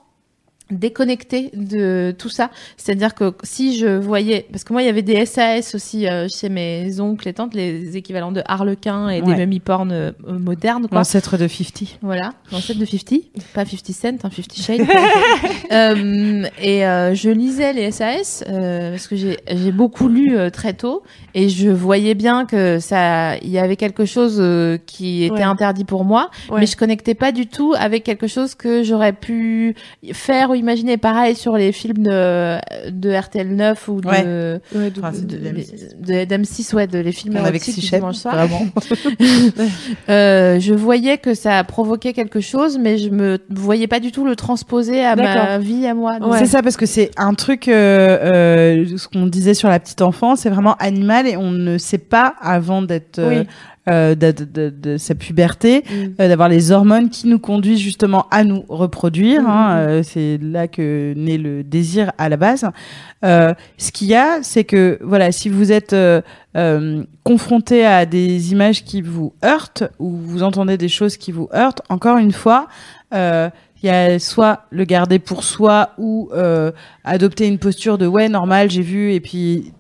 [0.72, 5.02] déconnectée de tout ça c'est-à-dire que si je voyais parce que moi il y avait
[5.02, 9.36] des SAS aussi euh, chez mes oncles et tantes les équivalents de Harlequin et des
[9.36, 12.00] mummy porn euh, modernes L'ancêtre de 50.
[12.02, 13.20] voilà, l'ancêtre de 50,
[13.54, 14.82] pas 50 Cent, un 50 Shades.
[15.72, 16.82] euh, et
[17.16, 21.04] je lisais les SAS parce que j'ai beaucoup lu très tôt
[21.34, 24.42] et je voyais bien que ça, il y avait quelque chose
[24.86, 25.44] qui était Ouais.
[25.44, 26.60] interdit pour moi, Ouais.
[26.60, 29.76] mais je connectais pas du tout avec quelque chose que j'aurais pu
[30.14, 30.98] faire ou imaginer.
[30.98, 32.58] Pareil sur les films de,
[32.90, 34.60] de RTL 9 ou de, Ouais.
[34.76, 36.02] Ouais, Enfin, c'est de, de M6.
[36.02, 38.36] de- d'M6, ouais, de les films Avec six chefs, dimanche soir.
[38.36, 38.66] vraiment.
[40.10, 44.26] Euh, je voyais que ça provoquait quelque chose, mais je me voyais pas du tout
[44.26, 46.20] le transposer à ma vie à moi.
[46.20, 48.18] Donc, C'est ça parce que c'est un truc, euh,
[48.86, 51.98] euh, ce qu'on disait sur la petite enfance, c'est vraiment animal et on ne sait
[51.98, 53.48] pas avant d'être euh, Oui.
[53.90, 55.94] Euh, de, de- de- sa puberté, Mm.
[56.20, 59.42] euh, d'avoir les hormones qui nous conduisent justement à nous reproduire.
[59.42, 62.66] Mm, hein, mm, euh, c'est là que naît le désir à la base.
[63.26, 66.22] Euh, ce qu'il y a, c'est que voilà, si vous êtes euh,
[66.58, 71.50] euh, confronté à des images qui vous heurtent ou vous entendez des choses qui vous
[71.54, 72.68] heurtent, encore une fois.
[73.14, 73.50] Euh,
[73.84, 76.72] il y a soit le garder pour soi ou euh,
[77.04, 79.74] adopter une posture de ouais normal j'ai vu et puis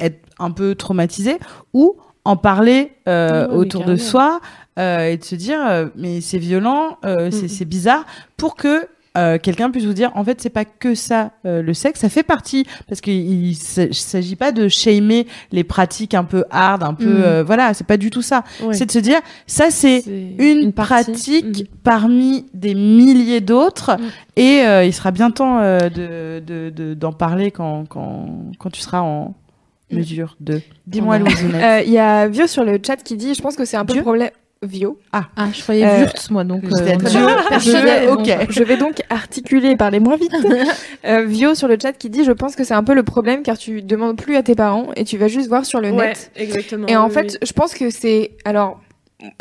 [0.00, 1.36] être un peu traumatisé
[1.74, 1.94] ou
[2.24, 4.40] en parler euh, ouais, autour de soi
[4.78, 7.48] euh, et de se dire euh, mais c'est violent euh, c'est Mhm.
[7.48, 8.04] c'est bizarre
[8.36, 11.72] pour que euh, quelqu'un puisse vous dire en fait c'est pas que ça euh, le
[11.72, 16.82] sexe ça fait partie parce qu'il s'agit pas de shamer les pratiques un peu hard
[16.82, 17.22] un peu Mhm.
[17.22, 18.74] euh, voilà c'est pas du tout ça Ouais.
[18.74, 20.02] c'est de se dire ça c'est
[20.38, 21.66] une, pratique Mhm.
[21.84, 24.08] parmi des milliers d'autres Mhm.
[24.36, 28.26] et euh, il sera bien temps euh, de de- de- d'en parler quand, quand,
[28.58, 29.34] quand tu seras en.
[29.90, 30.60] Mesure de.
[30.86, 31.18] Dis-moi.
[31.18, 31.44] Louise.
[31.54, 33.84] Euh, Il y a Vio sur le chat qui dit, je pense que c'est un
[33.84, 34.30] peu Dieu le problème.
[34.62, 34.98] Vio.
[35.12, 36.64] Ah, je croyais Euh, Wurtz, moi, donc.
[36.64, 38.46] Euh, Je vais- ok.
[38.48, 40.32] Je vais donc articuler et parler moins vite.
[41.06, 43.42] Euh, Vio sur le chat qui dit, je pense que c'est un peu le problème
[43.42, 46.06] car tu demandes plus à tes parents et tu vas juste voir sur le Ouais,
[46.08, 46.30] net.
[46.34, 46.86] exactement.
[46.86, 48.80] Et en oui, fait, je pense que c'est alors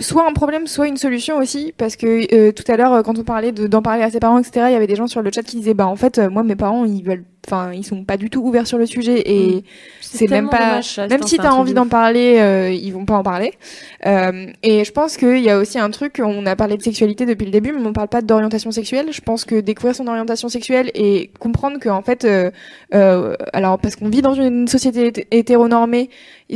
[0.01, 3.17] soit un problème, soit une solution aussi, parce que euh, tout à l'heure, euh, quand
[3.17, 5.21] on parlait de- d'en parler à ses parents, etc., il y avait des gens sur
[5.21, 7.83] le chat qui disaient, bah en fait, euh, moi, mes parents, ils veulent, enfin, ils
[7.85, 9.61] sont pas du tout ouverts sur le sujet et Mm.
[10.01, 13.05] c'est même pas, dommage, ça, même si t'as envie de d'en parler, euh, ils vont
[13.05, 13.51] pas en parler.
[14.05, 17.25] Euh, et je pense qu'il y a aussi un truc, on a parlé de sexualité
[17.25, 19.07] depuis le début, mais on parle pas d'orientation sexuelle.
[19.11, 22.51] Je pense que découvrir son orientation sexuelle et comprendre que en fait, euh,
[22.93, 26.09] euh, alors parce qu'on vit dans une société hété- hétéronormée,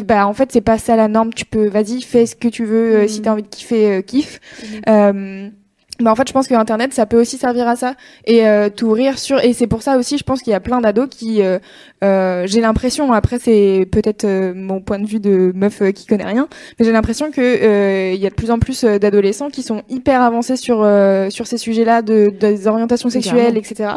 [0.06, 1.34] bah en fait c'est pas ça la norme.
[1.34, 2.96] Tu peux, vas-y, fais ce que tu veux.
[2.98, 4.40] euh, si t'as envie de kiffer, euh, kiffe.
[4.88, 5.52] Mhm.
[6.00, 7.96] Bah en fait, je pense que Internet, ça peut aussi servir à ça
[8.26, 9.44] et euh, t'ouvrir sur.
[9.44, 11.58] Et c'est pour ça aussi, je pense qu'il y a plein d'ados qui, euh,
[12.04, 13.12] euh, j'ai l'impression.
[13.14, 16.48] Après, c'est peut-être euh, mon point de vue de meuf euh, qui connaît rien,
[16.80, 19.82] mais j'ai l'impression que euh, il y a de plus en plus d'adolescents qui sont
[19.90, 23.92] hyper avancés sur euh, sur ces sujets-là de des orientations sexuelles, etc.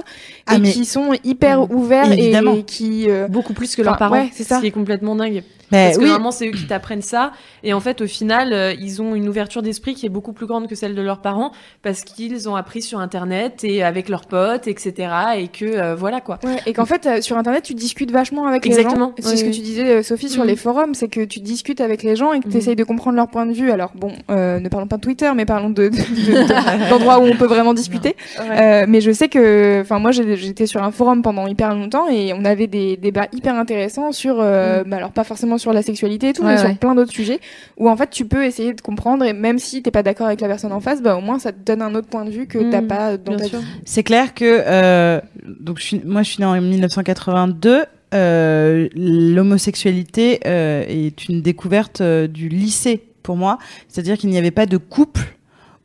[0.46, 1.74] Ah, et qui sont hyper Mhm.
[1.76, 2.54] ouverts Évidemment.
[2.54, 4.14] et qui euh, beaucoup plus que leurs parents.
[4.14, 4.56] ouais, c'est ça.
[4.56, 5.42] Ce qui est complètement dingue.
[5.72, 7.32] Mais Parce que oui, normalement, c'est eux qui t'apprennent ça.
[7.62, 10.46] Et en fait, au final, euh, ils ont une ouverture d'esprit qui est beaucoup plus
[10.46, 11.52] grande que celle de leurs parents
[11.82, 15.08] parce qu'ils ont appris sur Internet et avec leurs potes, etc.
[15.38, 16.38] Et que, euh, voilà quoi.
[16.44, 19.28] Ouais, et qu'en fait, euh, sur Internet, tu discutes vachement avec Exactement, les gens.
[19.28, 20.48] C'est oui, ce que tu disais, Sophie, sur Mhm.
[20.48, 22.52] les forums, c'est que tu discutes avec les gens et que Mhm.
[22.52, 23.70] tu essayes de comprendre leur point de vue.
[23.70, 27.22] Alors, bon, ne parlons pas de Twitter, mais parlons de, de- de- de- d'endroits où
[27.24, 28.16] on peut vraiment discuter.
[28.88, 32.44] Mais je sais que, enfin, moi, j'étais sur un forum pendant hyper longtemps et on
[32.44, 36.32] avait des débats hyper intéressants sur, euh, bah, alors pas forcément sur la sexualité et
[36.32, 37.38] tout, Ouais, mais sur plein d'autres sujets
[37.76, 40.40] où en fait, tu peux essayer de comprendre et même si t'es pas d'accord avec
[40.40, 42.46] la personne en face, bah, au moins, ça te donne un autre point de vue
[42.46, 43.52] que t'as Mhm, pas dans ta vie.
[43.84, 45.20] c'est clair que euh,
[45.60, 47.84] donc je suis, moi je suis née en 1982.
[48.12, 53.58] Euh, L'homosexualité euh, est une découverte euh, du lycée pour moi,
[53.88, 55.36] c'est-à-dire qu'il n'y avait pas de couple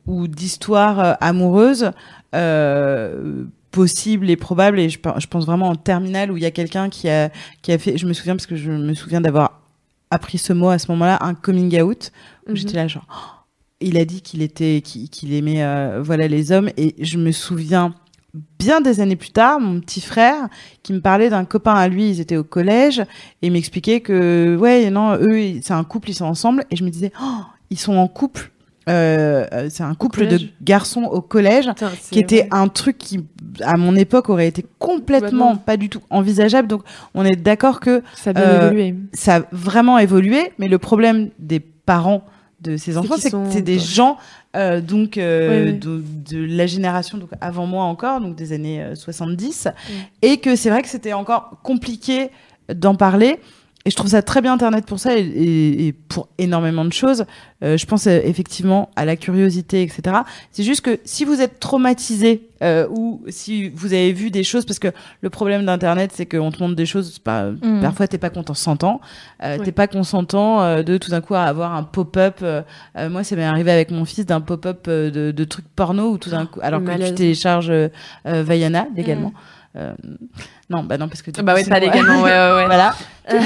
[0.06, 1.92] ou d'histoire euh, amoureuse
[2.34, 4.78] euh, possible et probable.
[4.80, 7.30] Et je, je pense vraiment en terminale où il y a quelqu'un qui a
[7.62, 7.96] qui a fait.
[7.98, 9.60] Je me souviens parce que je me souviens d'avoir
[10.10, 12.10] appris ce mot à ce moment-là, un coming out.
[12.46, 12.56] Où Mhm.
[12.56, 13.06] J'étais là genre.
[13.10, 13.42] oh,
[13.80, 17.94] il a dit qu'il était qu'il aimait euh, voilà les hommes et je me souviens
[18.58, 20.48] bien des années plus tard mon petit frère
[20.82, 23.02] qui me parlait d'un copain à lui ils étaient au collège
[23.42, 26.90] et m'expliquait que ouais non eux c'est un couple ils sont ensemble et je me
[26.90, 27.40] disais oh,
[27.70, 28.50] ils sont en couple
[28.88, 31.68] Euh, euh, c'est un couple de garçons au collège
[32.12, 32.48] qui était ouais.
[32.52, 33.18] un truc qui
[33.62, 36.82] à mon époque aurait été complètement pas du tout envisageable donc
[37.14, 38.94] on est d'accord que Ça a bien euh, évolué.
[39.12, 42.24] ça a vraiment évolué, mais le problème des parents
[42.60, 44.16] de ces enfants, c'est que c'est des gens
[44.56, 45.78] euh, donc euh, Oui, oui.
[45.78, 46.02] De,
[46.38, 49.68] de la génération donc avant moi encore, donc des années euh, 70,
[50.22, 52.30] et que c'est vrai que c'était encore compliqué
[52.74, 53.38] d'en parler.
[53.86, 56.92] Et je trouve ça très bien Internet pour ça et, et- et pour énormément de
[56.92, 57.24] choses.
[57.62, 60.16] Euh, je pense euh, effectivement à la curiosité, etc.
[60.50, 64.66] C'est juste que si vous êtes traumatisé euh, ou si vous avez vu des choses,
[64.66, 64.88] parce que
[65.20, 67.80] le problème d'Internet, c'est qu'on te montre des choses, pas, Mm.
[67.80, 69.00] parfois t'es pas consentant,
[69.44, 69.64] euh, Ouais.
[69.64, 72.38] t'es pas consentant euh, de tout d'un coup avoir un pop-up.
[72.42, 72.62] euh,
[72.98, 76.10] euh, moi, ça m'est arrivé avec mon fils d'un pop-up euh, de, de trucs porno
[76.10, 77.88] ou tout d'un coup, alors que tu télécharges euh,
[78.26, 79.32] euh, Vaiana légalement.
[79.76, 79.92] Euh,
[80.70, 81.64] non, bah non, parce que du Bah coup, ouais.
[82.66, 82.94] Voilà.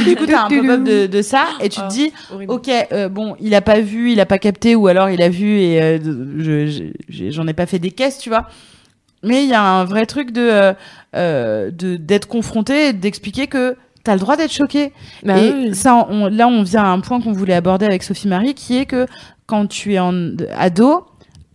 [0.04, 1.88] du coup, t'as un pop-up de, de ça et tu te Ah.
[1.88, 2.52] dis, Horrible.
[2.52, 5.28] ok, euh, bon, il a pas vu, il a pas capté, ou alors il a
[5.28, 5.98] vu et euh,
[6.38, 8.46] je- j'en ai pas fait des caisses, tu vois.
[9.22, 10.72] mais il y a un vrai truc de
[11.14, 14.92] de d'être confronté et d'expliquer que t'as le droit d'être choqué.
[15.24, 15.74] Bah et oui.
[15.74, 18.78] ça, on- là, on vient à un point qu'on voulait aborder avec Sophie Marie, qui
[18.78, 19.06] est que
[19.46, 20.14] quand tu es en
[20.56, 21.04] ado,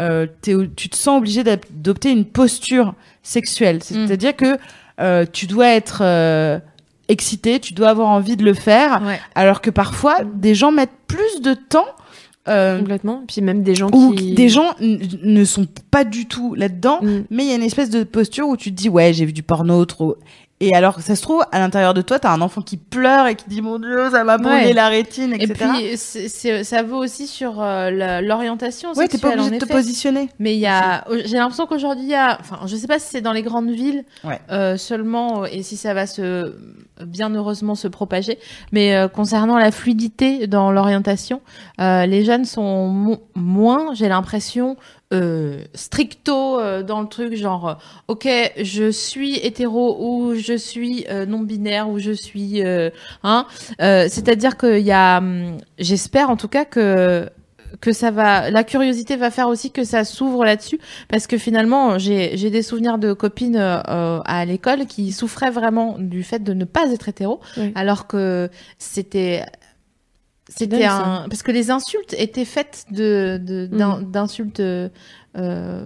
[0.02, 2.94] euh, tu te sens obligé d'adopter une posture
[3.26, 3.84] sexuelle.
[3.84, 4.58] C'est-à-dire que
[5.02, 6.60] euh, tu dois être euh,
[7.10, 9.20] excité, tu dois avoir envie de le faire, Ouais.
[9.36, 11.86] alors que parfois, des gens mettent plus de temps.
[12.48, 13.24] euh, Complètement.
[13.28, 14.34] Puis même des gens ou qui.
[14.36, 17.24] des gens n- ne sont pas du tout là-dedans, Mm.
[17.32, 19.34] mais il y a une espèce de posture où tu te dis ouais j'ai vu
[19.34, 20.16] du porno trop
[20.62, 23.36] et alors ça se trouve à l'intérieur de toi t'as un enfant qui pleure et
[23.36, 24.74] qui dit mon dieu ça m'a brûlé Ouais.
[24.74, 29.18] la rétine Et etc puis, c'est- c'est- ça vaut aussi sur euh, l'orientation ouais t'es
[29.18, 32.38] pas obligé de te positionner Mais il y a, j'ai l'impression qu'aujourd'hui, il y a,
[32.40, 34.40] enfin, je sais pas si c'est dans les grandes villes Ouais.
[34.50, 36.56] euh, seulement et si ça va se,
[37.04, 38.38] bien heureusement se propager.
[38.72, 41.42] Mais euh, concernant la fluidité dans l'orientation,
[41.80, 44.78] euh, les jeunes sont mo- moins, j'ai l'impression,
[45.14, 47.78] euh, stricto euh, dans le truc, genre,
[48.08, 48.28] ok,
[48.62, 52.64] je suis hétéro ou je suis euh, non binaire ou je suis,
[53.24, 53.46] hein.
[53.80, 57.30] C'est-à-dire qu'il y a, hum, j'espère en tout cas que
[57.82, 61.98] que ça va, la curiosité va faire aussi que ça s'ouvre là-dessus, parce que finalement,
[62.00, 66.54] j'ai j'ai des souvenirs de copines euh, à l'école qui souffraient vraiment du fait de
[66.54, 67.72] ne pas être hétéro, Oui.
[67.76, 69.44] alors que c'était
[70.48, 74.62] c'était un parce que les insultes étaient faites de de- d'in- d'insultes
[75.38, 75.86] euh,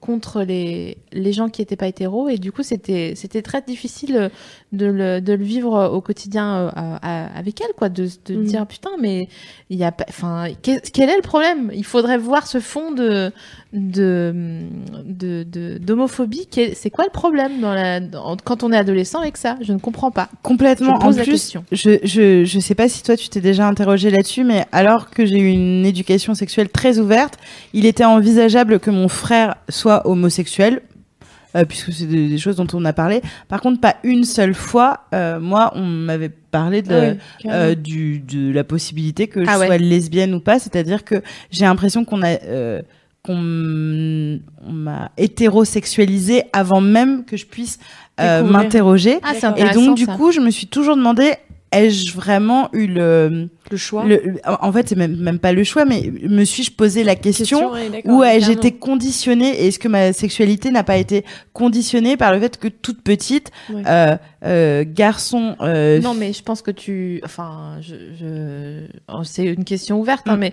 [0.00, 4.30] contre les les gens qui étaient pas hétéros et du coup c'était très difficile
[4.72, 6.96] de le de le vivre au quotidien euh, à-
[7.26, 8.44] à- avec elle quoi de de Mhm.
[8.44, 9.28] dire putain mais
[9.70, 11.70] il y a pas enfin quel est le problème?
[11.74, 13.30] Il faudrait voir ce fond de
[13.72, 14.62] de
[15.04, 19.36] de de- d'homophobie c'est quoi le problème dans la dans- quand on est adolescent avec
[19.36, 19.56] ça?
[19.60, 21.64] Je ne comprends pas complètement Je pose en la plus question.
[21.70, 25.26] je, je je sais pas si toi tu t'es déjà interrogé là-dessus mais alors que
[25.26, 27.34] j'ai eu une éducation sexuelle très ouverte
[27.74, 30.80] il était envisageable que mon frère soit homosexuel
[31.56, 34.54] euh, puisque c'est des, des choses dont on a parlé par contre pas une seule
[34.54, 37.00] fois euh, moi on m'avait parlé de Ah
[37.44, 39.66] oui, euh, du, de la possibilité que je Ah ouais.
[39.66, 40.58] sois lesbienne ou pas.
[40.58, 41.16] C'est-à-dire que
[41.50, 42.80] j'ai l'impression qu'on a euh,
[43.22, 44.40] qu'on
[44.72, 47.78] m'a hétérosexualisé avant même que je puisse
[48.20, 49.18] euh, m'interroger.
[49.22, 49.54] ah.
[49.56, 50.14] Et donc du ça.
[50.16, 51.32] coup, je me suis toujours demandé
[51.70, 54.02] ai-je vraiment eu le, le choix.
[54.06, 57.72] le- en fait c'est même même pas le choix mais me suis-je posé la question
[58.06, 62.56] où ai-je été conditionnée est-ce que ma sexualité n'a pas été conditionnée par le fait
[62.56, 64.16] que toute petite euh,
[64.46, 67.20] euh, garçon euh, Non, mais je pense que tu.
[67.22, 67.96] Enfin, je.
[68.18, 68.86] je...
[69.12, 70.40] oh, C'est une question ouverte, hein, Mm.
[70.40, 70.52] mais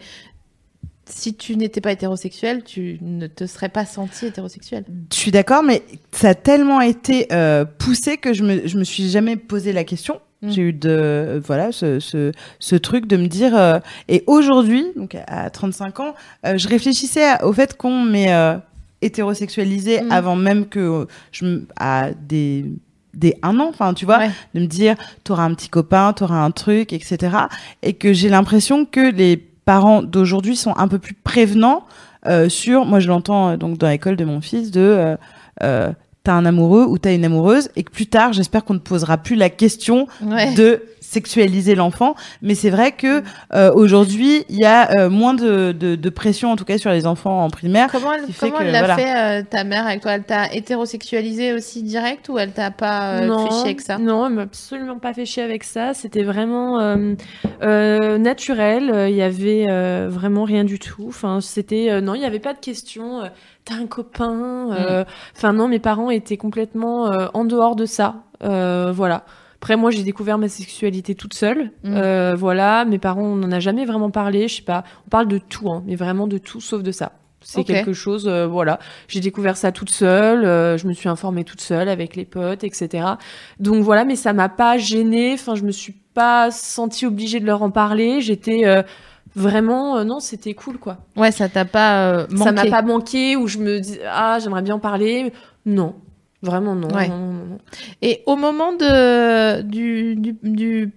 [1.08, 4.86] si tu n'étais pas hétérosexuel, tu ne te serais pas senti hétérosexuel.
[5.12, 8.84] Je suis d'accord, mais ça a tellement été euh, poussé que je me, je me
[8.84, 10.20] suis jamais posé la question.
[10.42, 10.50] Mm.
[10.52, 13.80] J'ai eu de euh, voilà ce, ce, ce truc de me dire euh,
[14.10, 16.14] et aujourd'hui donc à 35 ans
[16.46, 18.34] euh, je réfléchissais à- au fait qu'on m'ait
[19.02, 20.12] hétérosexualisé Mm.
[20.12, 22.66] avant même que je à des
[23.14, 24.32] des un an enfin tu vois Ouais.
[24.56, 27.38] de me dire t'auras un petit copain t'auras un truc etc
[27.82, 31.84] et que j'ai l'impression que les parents d'aujourd'hui sont un peu plus prévenants
[32.28, 35.16] euh, sur moi je l'entends euh, donc dans l'école de mon fils de
[35.64, 35.92] euh,
[36.24, 39.18] t'as un amoureux ou t'as une amoureuse et que plus tard j'espère qu'on ne posera
[39.18, 40.54] plus la question Ouais.
[40.56, 40.82] de
[41.16, 42.12] sexualiser l'enfant
[42.42, 46.48] mais c'est vrai que euh, aujourd'hui il y a euh, moins de, de, de pression
[46.52, 48.96] en tout cas sur les enfants en primaire Comment elle, comment l'a voilà.
[48.98, 50.12] fait, euh, ta mère, avec toi?
[50.18, 53.98] Elle t'a hétérosexualisé aussi direct ou elle t'a pas euh, non, fait chier avec ça?
[53.98, 55.94] Non, elle m'a absolument pas fait chier avec ça.
[55.94, 57.14] C'était vraiment euh,
[57.64, 58.84] euh, naturel.
[59.10, 61.06] Il y avait euh, vraiment rien du tout.
[61.08, 63.22] Enfin, c'était euh, non, il y avait pas de question.
[63.66, 64.70] T'as un copain.
[64.78, 65.04] euh,
[65.36, 68.16] Enfin non, mes parents étaient complètement euh, en dehors de ça.
[68.44, 69.24] Euh, voilà.
[69.66, 71.72] Après, moi, j'ai découvert ma sexualité toute seule.
[71.84, 71.96] Mm.
[71.96, 74.48] Euh, voilà, mes parents, on n'en a jamais vraiment parlé.
[74.48, 74.84] Je sais pas.
[75.08, 77.14] On parle de tout, hein, mais vraiment de tout, sauf de ça.
[77.42, 78.78] C'est quelque chose, euh, voilà.
[79.08, 80.46] J'ai découvert ça toute seule.
[80.46, 83.08] euh, je me suis informée toute seule avec les potes, etc.
[83.60, 85.34] Donc voilà, mais ça m'a pas gênée.
[85.34, 88.22] Enfin, je me suis pas sentie obligée de leur en parler.
[88.22, 88.84] J'étais euh,
[89.36, 90.98] vraiment, non, c'était cool, quoi.
[91.16, 92.44] Ouais, ça t'a pas manqué.
[92.44, 95.34] Ça m'a pas manqué où je me dis ah j'aimerais bien en parler.
[95.66, 95.96] Non,
[96.42, 96.90] vraiment non.
[96.90, 97.08] Ouais.
[97.08, 97.58] non, non, non.
[98.02, 100.92] Et au moment de, du, du, du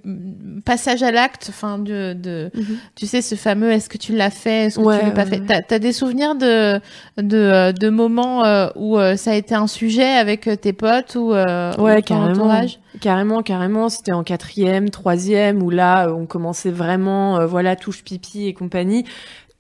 [0.65, 2.51] passage à l'acte, enfin, de, de,
[2.95, 5.25] tu sais, ce fameux est-ce que tu l'as fait, est-ce que Ouais, tu l'as pas
[5.27, 5.41] fait?
[5.47, 6.81] T'as as des souvenirs de,
[7.17, 11.15] de, euh, de moments euh, où euh, ça a été un sujet avec tes potes
[11.15, 12.31] ou, euh, Ouais, ou ton carrément.
[12.33, 12.79] entourage?
[13.01, 13.89] Carrément, carrément.
[13.89, 19.05] C'était en quatrième, troisième, où là, on commençait vraiment, voilà, touche pipi et compagnie.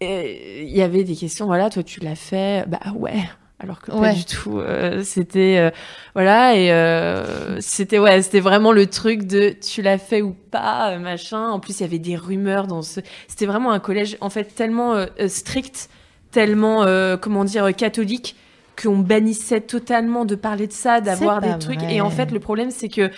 [0.00, 2.64] Et Il y avait des questions, voilà, toi, tu l'as fait?
[2.68, 3.24] Bah ouais.
[3.60, 4.14] Alors que pas Ouais.
[4.14, 4.58] du tout.
[4.60, 5.70] euh, c'était euh,
[6.14, 10.92] voilà et euh, c'était ouais, c'était vraiment le truc de tu l'as fait ou pas,
[10.92, 11.48] euh, machin.
[11.48, 13.00] En plus, il y avait des rumeurs dans ce.
[13.26, 15.90] C'était vraiment un collège en fait tellement euh, euh, strict,
[16.30, 18.36] tellement euh, comment dire catholique
[18.80, 21.82] qu'on bannissait totalement de parler de ça, d'avoir pas des trucs.
[21.90, 23.10] Et en fait, le problème, c'est que,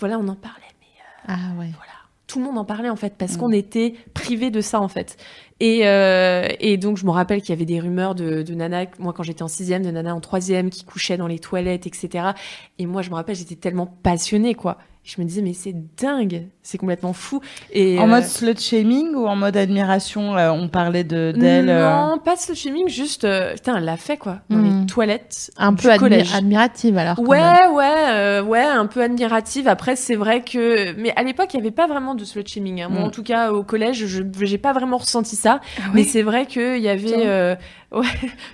[0.00, 0.88] voilà, on en parlait, mais
[1.28, 1.70] Ah ouais.
[1.76, 1.93] voilà.
[2.26, 3.16] Tout le monde en parlait en fait Mm.
[3.18, 5.16] parce qu'on était privé de ça en fait.
[5.60, 8.86] Et, euh, et donc je me rappelle qu'il y avait des rumeurs de, de nana,
[8.98, 12.30] moi quand j'étais en sixième, de nana en troisième qui couchait dans les toilettes, etc.
[12.78, 14.78] Et moi je me rappelle j'étais tellement passionnée quoi.
[15.06, 17.42] Je me disais mais c'est dingue, c'est complètement fou.
[17.72, 21.68] Et En euh, mode slut shaming ou en mode admiration euh, On parlait de d'elle.
[21.68, 24.80] euh, non, pas de shaming, juste euh, putain elle l'a fait quoi dans Mm.
[24.80, 26.34] les toilettes Un du peu admi- collège.
[26.34, 27.18] admirative alors.
[27.18, 27.38] Ouais,
[27.70, 29.68] ouais, euh, ouais, un peu admirative.
[29.68, 32.80] Après, c'est vrai que, mais à l'époque, il y avait pas vraiment de slut shaming.
[32.80, 32.88] hein.
[32.90, 33.04] Moi, Mm.
[33.04, 35.60] en tout cas, au collège, je j'ai pas vraiment ressenti ça.
[35.78, 37.54] Ah Mais c'est vrai qu'il y avait, euh,
[37.92, 38.06] ouais,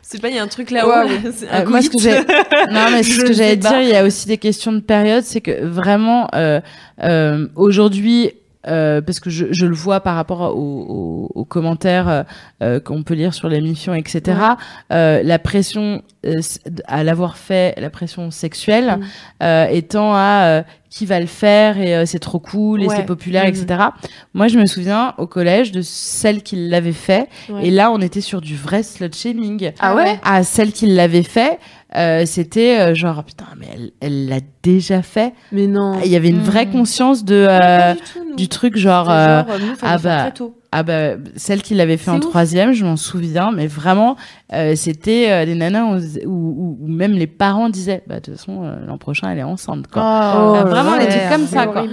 [0.03, 0.89] c'est pas, il y a un truc là-haut.
[0.89, 1.05] Là,
[1.53, 2.03] Euh, moi, ce que coït.
[2.03, 5.23] j'ai, non, mais ce que j'allais dire, il y a aussi des questions de période,
[5.23, 6.61] c'est que vraiment, euh,
[7.03, 8.33] euh, aujourd'hui,
[8.69, 12.25] euh, parce que je, je le vois par rapport aux, aux- aux commentaires
[12.63, 14.39] euh, qu'on peut lire sur l'émission, etc.
[14.93, 16.03] euh, la pression
[16.87, 18.99] à l'avoir fait, la pression sexuelle,
[19.41, 19.47] Mm.
[19.73, 22.97] étant à qui va le faire et c'est trop cool et Ouais.
[22.97, 23.67] c'est populaire, etc.
[24.35, 27.69] Moi, je me souviens au collège de celle qui l'avait fait, Ouais.
[27.69, 30.19] et là, on était sur du vrai slut shaming Ah ouais?
[30.23, 31.59] à celle qui l'avait fait,
[31.97, 35.33] euh, c'était euh, genre putain mais elle elle l'a déjà fait.
[35.53, 35.99] Mais non.
[36.05, 36.45] Il y avait une Mm.
[36.45, 38.37] vraie conscience de euh, du tout, nous.
[38.37, 40.55] du truc genre, euh, genre, nous, ah bah, très tôt.
[40.73, 42.21] ah bah celle qui l'avait fait en ouf.
[42.21, 44.17] troisième, je m'en souviens, mais vraiment
[44.53, 48.37] euh, c'était euh, des nanas où, où, où même les parents disaient bah de toute
[48.37, 50.03] façon euh, l'an prochain elle est enceinte quoi.
[50.03, 51.01] Oh, Ah, vraiment ouais.
[51.01, 51.85] les trucs comme ça quoi.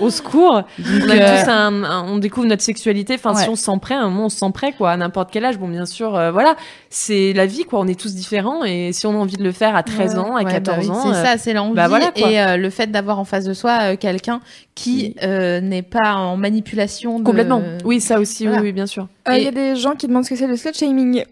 [0.00, 0.54] Au secours.
[0.78, 3.14] Donc, On, a euh, tous un- un- on découvre notre sexualité.
[3.14, 3.50] Enfin, si Ouais.
[3.52, 5.58] on s'en prêt, à un moment, on s'en prêt, quoi, à n'importe quel âge.
[5.58, 6.56] Bon, bien sûr, euh, voilà.
[6.88, 7.80] C'est la vie, quoi.
[7.80, 8.64] On est tous différents.
[8.64, 10.82] Et si on a envie de le faire à 13 ans, à Ouais, 14 bah
[10.82, 11.02] oui, ans.
[11.12, 12.30] C'est euh, ça, c'est l'envie bah voilà, quoi.
[12.30, 14.40] et euh, le fait d'avoir en face de soi euh, quelqu'un
[14.74, 17.18] qui euh, n'est pas en manipulation.
[17.18, 17.24] De...
[17.24, 17.62] Complètement.
[17.84, 18.60] Oui, ça aussi, Voilà.
[18.62, 19.06] oui, oui, bien sûr.
[19.28, 21.24] Euh, Il y a des gens qui demandent ce que c'est le slut shaming.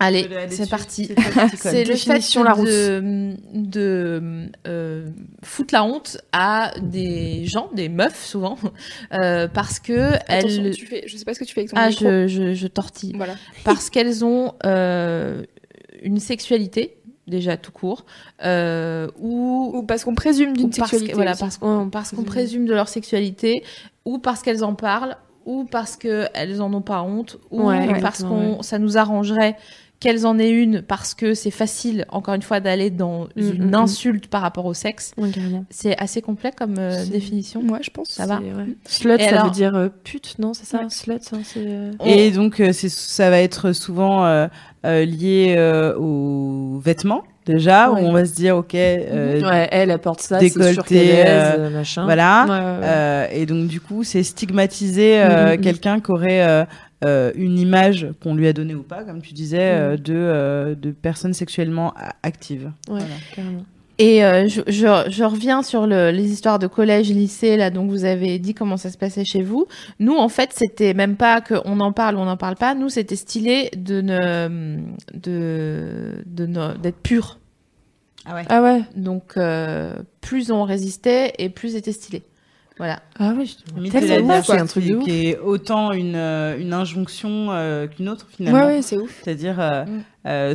[0.00, 1.10] Allez, c'est parti.
[1.56, 2.68] C'est le fait Larousse.
[2.68, 5.08] de, de euh,
[5.42, 8.56] foutre la honte à des gens, des meufs souvent,
[9.12, 11.70] euh, parce que Attention, elles, tu fais, je sais pas ce que tu fais avec
[11.70, 12.04] ton ah, micro.
[12.06, 13.34] je, je, je tortille, Voilà.
[13.64, 15.42] parce qu'elles ont euh,
[16.02, 16.96] une sexualité
[17.26, 18.06] déjà tout court,
[18.44, 21.10] euh, ou Ou parce qu'on présume d'une parce sexualité.
[21.12, 23.62] que- voilà, parce qu'on parce qu'on présume de leur sexualité,
[24.04, 28.24] ou parce qu'elles en parlent, ou parce qu'elles en ont pas honte, ou Ouais, parce
[28.24, 29.56] qu'on ça nous arrangerait
[30.00, 33.64] qu'elles en aient une parce que c'est facile, encore une fois, d'aller dans Mm, une
[33.66, 33.74] mm, mm.
[33.74, 35.12] insulte par rapport au sexe.
[35.18, 35.30] Oui.
[35.68, 37.60] C'est assez complet comme euh, définition.
[37.68, 38.08] Ouais, je pense.
[38.08, 38.38] Ça va.
[38.38, 38.64] Ouais.
[38.86, 40.88] Slut, Et ça alors- veut dire euh, pute, non C'est ça, Ouais.
[40.88, 41.60] slut, hein, c'est.
[41.66, 44.48] euh, Et donc euh, c'est ça va être souvent euh,
[44.86, 48.02] euh, lié euh, aux vêtements déjà Ouais.
[48.02, 52.04] où on va se dire ok euh, ouais, elle apporte ça, décolleté, euh, machin.
[52.04, 52.80] voilà Ouais, ouais, ouais.
[52.84, 55.60] Euh, et donc du coup, c'est stigmatiser euh, Mm, mm, mm.
[55.60, 56.66] quelqu'un qui aurait
[57.04, 60.74] euh, une image qu'on lui a donnée ou pas, comme tu disais, euh, de euh,
[60.74, 62.64] de personnes sexuellement actives.
[62.88, 63.04] Ouais, Voilà.
[63.34, 63.64] carrément.
[64.02, 67.90] Et euh, je, je, je reviens sur le, les histoires de collège, lycée, là, donc
[67.90, 69.66] vous avez dit comment ça se passait chez vous.
[69.98, 72.74] Nous, en fait, c'était même pas qu'on en parle ou on n'en parle pas.
[72.74, 74.78] Nous, c'était stylé de ne,
[75.12, 77.38] de, de ne- d'être pur.
[78.26, 78.82] Ah ouais.
[78.96, 82.22] Donc, euh, plus on résistait et plus c'était stylé.
[82.80, 83.00] Voilà.
[83.18, 83.44] Ah ouais.
[83.76, 85.04] Limite Tellement de la ouf, c'est un truc qui, de ouf.
[85.04, 88.58] qui est autant une euh, une injonction euh, qu'une autre finalement.
[88.60, 89.20] Ouais, ouais, c'est ouf.
[89.22, 90.00] C'est-à-dire, euh, Mm.
[90.26, 90.54] euh,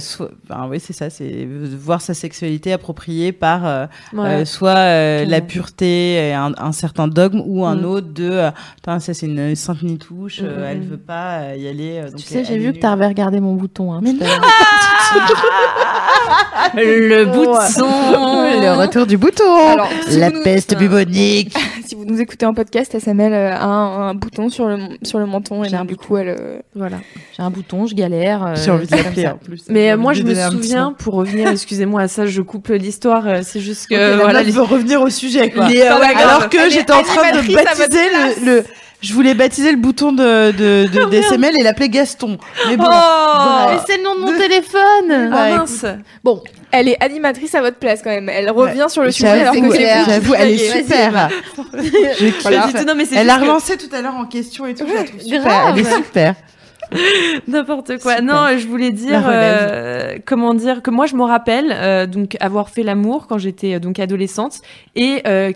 [0.50, 1.48] enfin, oui, c'est ça, c'est
[1.78, 4.28] voir sa sexualité appropriée par euh, Ouais.
[4.42, 7.86] euh, soit euh, la pureté, et un, un certain dogme, ou un Mm.
[7.86, 8.50] autre de,
[8.84, 10.90] ça c'est une sainte nitouche, euh, Mm, mm, elle mm.
[10.90, 12.00] veut pas euh, y aller.
[12.00, 13.94] euh, donc tu sais, j'ai vu que tu avais regardé mon bouton.
[13.94, 14.42] Hein, l'heure.
[16.74, 17.86] Le bout de son.
[17.86, 19.44] Le retour du bouton.
[19.74, 21.56] Alors, si la peste bubonique.
[21.86, 25.26] Si vous nous écoutez en podcast, SML a un, un bouton sur le, sur le
[25.28, 26.30] menton et donc du coup elle.
[26.30, 26.98] euh, Voilà.
[27.38, 28.44] J'ai un bouton, je galère.
[28.46, 29.34] euh, J'ai envie de c'est comme l'appeler ça.
[29.36, 29.64] en plus.
[29.70, 33.40] Mais euh, moi, je me souviens, pour revenir, excusez-moi à ça, je coupe l'histoire, euh,
[33.44, 35.68] c'est juste que, Ok, la voilà, les- veut revenir au sujet, quoi.
[35.68, 36.28] Les- euh, ouais, grave.
[36.38, 38.10] Alors que j'étais en train de baptiser
[38.42, 38.64] le, le-
[39.06, 42.38] je voulais baptiser le bouton de, de, de, d'SML et l'appeler Gaston.
[42.68, 42.86] Mais bon.
[42.88, 45.32] Oh Mais c'est le nom de mon téléphone.
[45.34, 45.86] Ah mince.
[46.24, 46.42] Bon,
[46.72, 48.30] Elle est animatrice à votre place quand même.
[48.30, 51.30] Elle revient sur le sujet alors que j'avoue, elle est super.
[51.74, 54.86] Je tout, non, mais Elle a que- relancé tout à l'heure en question et tout.
[54.88, 55.42] Je la trouve super.
[55.44, 55.74] grave.
[55.78, 56.36] Elle est super.
[57.48, 58.18] N'importe quoi.
[58.18, 58.24] Super.
[58.24, 62.70] Non, je voulais dire, euh, comment dire, que moi je me rappelle euh, donc avoir
[62.70, 64.60] fait l'amour quand j'étais euh, donc adolescente
[64.96, 65.52] et euh,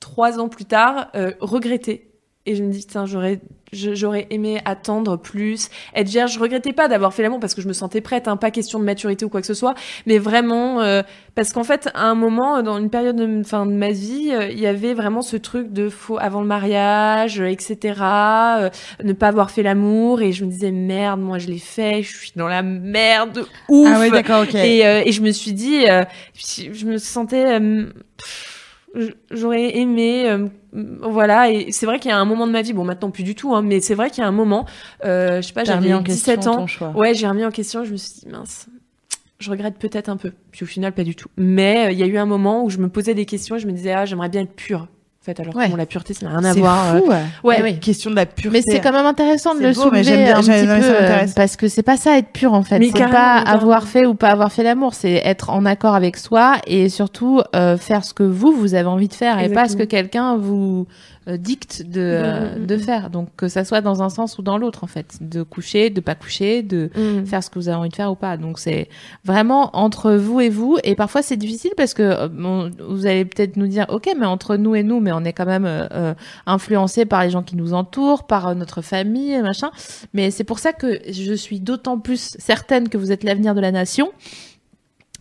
[0.00, 2.08] trois ans plus tard euh, regretter.
[2.46, 3.40] Et je me dis putain, j'aurais
[3.72, 6.34] j'aurais aimé attendre plus, être vierge.
[6.34, 8.78] Je regrettais pas d'avoir fait l'amour parce que je me sentais prête, hein, pas question
[8.78, 9.74] de maturité ou quoi que ce soit,
[10.06, 11.02] mais vraiment euh,
[11.34, 14.48] parce qu'en fait, à un moment, dans une période de, fin, de ma vie, euh,
[14.48, 17.94] il y avait vraiment ce truc de faux avant le mariage, euh, etc.
[18.00, 18.70] euh,
[19.02, 22.16] ne pas avoir fait l'amour et je me disais merde, moi je l'ai fait, je
[22.16, 23.88] suis dans la merde, de ouf.
[23.92, 24.54] Ah ouais, d'accord, ok.
[24.54, 27.86] Et, euh, et je me suis dit, euh, je me sentais, euh,
[28.16, 28.53] pff,
[29.30, 31.50] j'aurais aimé, euh, voilà.
[31.50, 33.34] Et c'est vrai qu'il y a un moment de ma vie, bon maintenant plus du
[33.34, 34.66] tout, hein, mais c'est vrai qu'il y a un moment,
[35.04, 37.84] euh, je sais pas, j'avais en question 17 ans, ouais, j'ai remis en question.
[37.84, 38.68] Je me suis dit mince.
[39.40, 41.28] Je regrette peut-être un peu, puis au final pas du tout.
[41.36, 43.58] Mais euh, il y a eu un moment où je me posais des questions, et
[43.58, 44.88] je me disais ah j'aimerais bien être pure.
[45.24, 45.64] En fait, alors Ouais.
[45.64, 46.94] que bon, la pureté ça n'a rien à C'est voir.
[46.94, 47.16] euh, fou, ouais.
[47.44, 47.80] Ouais, oui.
[47.80, 48.50] Question de la pureté.
[48.50, 50.80] Mais c'est quand même intéressant de le beau, mais soulever j'aime bien- un j'aime- petit
[50.86, 52.78] peu euh, parce que c'est pas ça être pur en fait.
[52.78, 56.18] Mais C'est pas avoir fait ou pas avoir fait l'amour, c'est être en accord avec
[56.18, 59.66] soi et surtout euh, faire ce que vous vous avez envie de faire et pas
[59.66, 60.86] ce que quelqu'un vous
[61.26, 62.66] dicte de euh, Mhm.
[62.66, 63.10] de faire.
[63.10, 66.00] Donc que ça soit dans un sens ou dans l'autre en fait, de coucher, de
[66.00, 67.24] pas coucher, de Mm.
[67.26, 68.36] faire ce que vous avez envie de faire ou pas.
[68.36, 68.88] Donc c'est
[69.24, 70.78] vraiment entre vous et vous.
[70.84, 74.26] Et parfois c'est difficile parce que euh, bon, vous allez peut-être nous dire, ok, mais
[74.26, 76.14] entre nous et nous, mais on est quand même euh, euh,
[76.46, 79.70] influencé par les gens qui nous entourent, par euh, notre famille, machin.
[80.12, 83.60] Mais c'est pour ça que je suis d'autant plus certaine que vous êtes l'avenir de
[83.60, 84.10] la nation.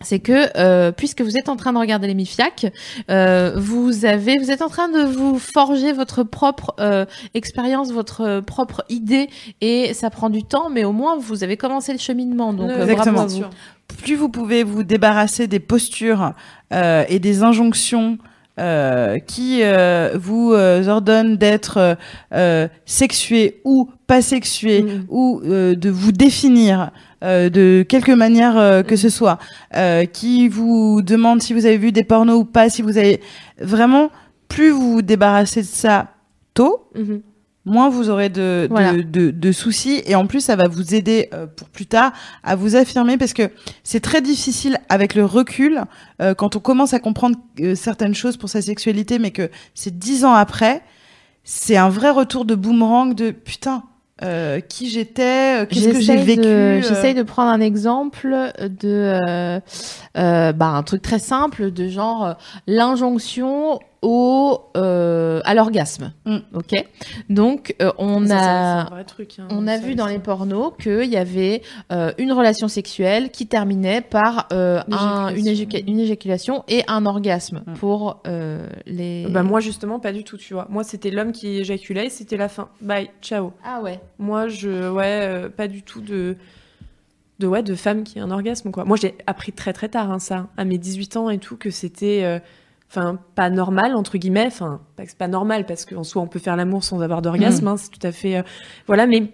[0.03, 2.71] C'est que euh, puisque vous êtes en train de regarder les Mifiac,
[3.09, 8.21] euh, vous avez, vous êtes en train de vous forger votre propre euh, expérience, votre
[8.21, 9.29] euh, propre idée,
[9.61, 12.53] et ça prend du temps, mais au moins vous avez commencé le cheminement.
[12.53, 13.23] Donc Ouais, euh, Exactement.
[13.25, 13.95] bravo à vous.
[14.03, 16.33] plus vous pouvez vous débarrasser des postures
[16.73, 18.17] euh, et des injonctions
[18.59, 21.97] euh, qui euh, vous euh, ordonnent d'être
[22.33, 25.05] euh, sexué ou pas sexué Mm.
[25.09, 26.91] ou euh, de vous définir
[27.23, 29.39] euh, de quelque manière que ce soit,
[29.75, 33.21] euh, qui vous demande si vous avez vu des pornos ou pas, si vous avez
[33.59, 34.09] vraiment
[34.49, 36.09] plus vous vous débarrassez de ça
[36.53, 37.21] tôt, Mhm.
[37.65, 38.93] Moins vous aurez de, de- Voilà.
[38.93, 42.11] de, de soucis et en plus ça va vous aider euh, pour plus tard
[42.43, 43.49] à vous affirmer parce que
[43.83, 45.81] c'est très difficile avec le recul
[46.21, 49.97] euh, quand on commence à comprendre euh, certaines choses pour sa sexualité mais que c'est
[49.97, 50.81] dix ans après
[51.45, 53.83] c'est un vrai retour de boomerang de putain
[54.21, 59.59] euh, qui j'étais euh, qu'est-ce que j'ai vécu euh, J'essaye de prendre un exemple de
[60.15, 62.35] bah, un truc très simple de genre
[62.67, 66.13] l'injonction au euh, à l'orgasme.
[66.25, 66.37] Mm.
[66.53, 66.73] Ok.
[67.29, 68.39] Donc euh, on Ça, c'est- a
[68.85, 69.47] c'est un vrai truc, hein.
[69.49, 70.11] on a vu dans ça.
[70.11, 75.47] les pornos qu'il y avait euh, une relation sexuelle qui terminait par un- une,
[75.99, 77.73] éjaculation et un orgasme Mm.
[77.73, 78.21] pour
[78.85, 79.25] les.
[79.29, 80.67] Bah moi justement pas du tout, tu vois.
[80.69, 82.69] Moi c'était l'homme qui éjaculait, et c'était la fin.
[82.81, 83.53] Bye, ciao.
[83.65, 83.99] ah ouais.
[84.19, 86.35] Moi je ouais pas du tout de
[87.39, 88.85] de ouais de femme qui a un orgasme quoi.
[88.85, 91.71] Moi j'ai appris très très tard hein, ça, à mes 18 ans et tout que
[91.71, 92.41] c'était
[92.95, 96.27] enfin pas normal entre guillemets, enfin pas que c'est pas normal parce qu'en soi on
[96.27, 98.43] peut faire l'amour sans avoir d'orgasme, hein, c'est tout à fait euh,
[98.87, 99.31] voilà mais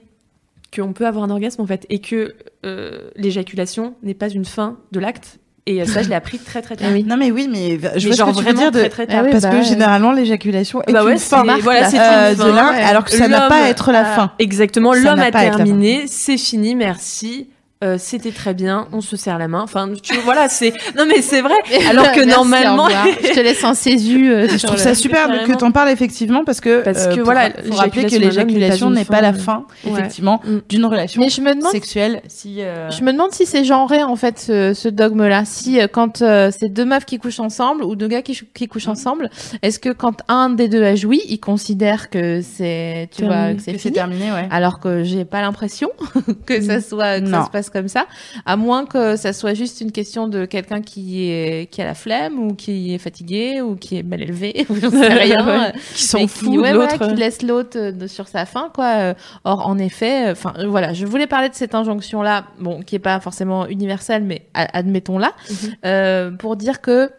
[0.75, 2.35] qu'on peut avoir un orgasme en fait et que
[2.65, 6.61] euh, l'éjaculation n'est pas une fin de l'acte et euh, ça je l'ai appris très
[6.61, 6.87] très tard.
[6.89, 7.03] Ah oui.
[7.03, 8.89] non mais oui mais je Mais vois genre ce que tu veux dire de très
[8.89, 9.19] très tard.
[9.19, 9.63] Ah oui, parce bah que ouais.
[9.63, 12.83] généralement l'éjaculation est Bah ouais, une fin voilà, c'est euh, de l'un ouais.
[12.83, 16.37] alors que ça n'a L'homme pas à être la fin Exactement, l'homme a terminé, c'est
[16.37, 17.49] fini, merci.
[17.81, 19.61] Euh, c'était très bien, on se serre la main.
[19.61, 21.53] Enfin, tu vois, voilà, c'est non mais c'est vrai.
[21.89, 24.29] Alors que Merci, normalement, je te laisse en césu.
[24.33, 27.23] euh, Je trouve ça super que t'en parles effectivement parce que Parce euh, que pour-
[27.23, 29.91] voilà, faut rappeler que l'éjaculation n'est pas la fin Ouais.
[29.93, 30.57] effectivement Mm.
[30.67, 34.03] d'une relation Mais je me demande sexuelle si euh, Je me demande si c'est genré
[34.03, 35.45] en fait ce, ce dogme-là.
[35.45, 38.67] Si euh, quand euh, c'est deux meufs qui couchent ensemble ou deux gars qui, qui
[38.67, 39.29] couchent ensemble,
[39.61, 43.55] est-ce que quand un des deux a joui, il considère que c'est tu vois Terminé.
[43.55, 45.89] que c'est que c'est fini terminé ouais alors que j'ai pas l'impression
[46.45, 47.39] que ça soit que Non.
[47.39, 48.05] ça se passe comme ça,
[48.45, 51.93] à moins que ça soit juste une question de quelqu'un qui est qui a la
[51.95, 55.45] flemme ou qui est fatigué ou qui est mal élevé ou j'en sais rien.
[55.45, 55.73] Ouais.
[55.93, 56.95] qui s'en fout qui, de ouais, l'autre.
[56.97, 58.85] voilà, qui laisse l'autre euh, de- sur sa faim, quoi.
[58.97, 59.13] Euh,
[59.43, 62.99] Or, en effet, enfin, euh, voilà, je voulais parler de cette injonction-là, bon, qui est
[62.99, 65.69] pas forcément universelle, mais a- admettons-la, Mhm.
[65.85, 67.09] euh, pour dire que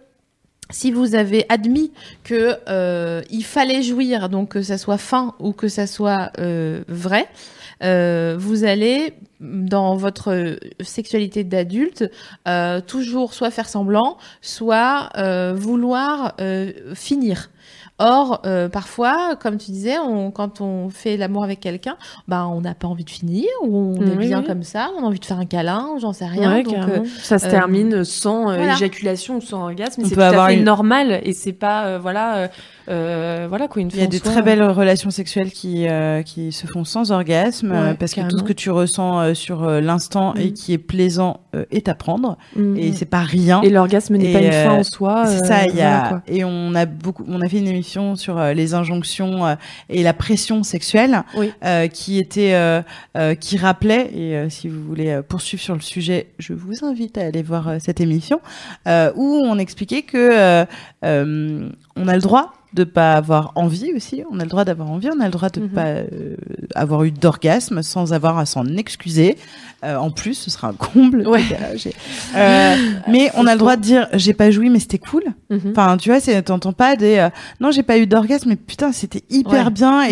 [0.73, 1.91] si vous avez admis
[2.23, 6.83] que euh, il fallait jouir, donc que ça soit fin ou que ça soit euh,
[6.87, 7.27] vrai,
[7.83, 12.11] euh, vous allez dans votre sexualité d'adulte
[12.49, 17.51] euh, toujours soit faire semblant, soit euh, vouloir euh, finir.
[18.03, 21.97] Or, euh, parfois, comme tu disais, on, quand on fait l'amour avec quelqu'un,
[22.29, 24.47] bah, on n'a pas envie de finir, ou on est Oui, bien oui.
[24.47, 26.51] comme ça, on a envie de faire un câlin, ou j'en sais rien.
[26.51, 28.73] Ouais, donc, euh, ça se euh, termine sans euh, voilà.
[28.73, 30.01] éjaculation ou sans orgasme.
[30.01, 32.49] On C'est peut tout à avoir fait une- normal et c'est pas euh, voilà euh,
[32.89, 36.53] euh, voilà quoi une il y a des très belles relations sexuelles qui euh, qui
[36.53, 39.81] se font sans orgasme Ouais, parce que tout ce que tu ressens euh, sur euh,
[39.81, 40.53] l'instant et Mm.
[40.53, 42.37] qui est plaisant euh, est à prendre.
[42.57, 42.77] Mm.
[42.77, 43.61] Et c'est pas rien.
[43.63, 45.27] Et l'orgasme n'est pas une fin en soi.
[45.27, 48.43] C'est ça, il y a et on a beaucoup, on a fait une émission sur
[48.43, 49.57] les injonctions
[49.89, 51.53] et la pression sexuelle, Oui.
[51.93, 52.83] qui était,
[53.41, 57.43] qui rappelait et si vous voulez poursuivre sur le sujet, je vous invite à aller
[57.43, 58.41] voir cette émission
[58.87, 60.65] où on expliquait que
[61.03, 65.09] on a le droit de pas avoir envie aussi, on a le droit d'avoir envie,
[65.15, 65.69] on a le droit de Mhm.
[65.71, 66.37] pas euh,
[66.75, 69.37] avoir eu d'orgasme sans avoir à s'en excuser.
[69.83, 71.27] Euh, en plus, ce sera un comble.
[71.27, 71.41] Ouais.
[72.37, 72.77] Euh,
[73.09, 75.25] mais on a le droit de dire j'ai pas joui mais c'était cool.
[75.51, 75.73] Mhm.
[75.73, 77.29] Enfin, tu vois, t'entends pas des euh,
[77.61, 80.03] non, j'ai pas eu d'orgasme mais putain, c'était hyper Ouais, bien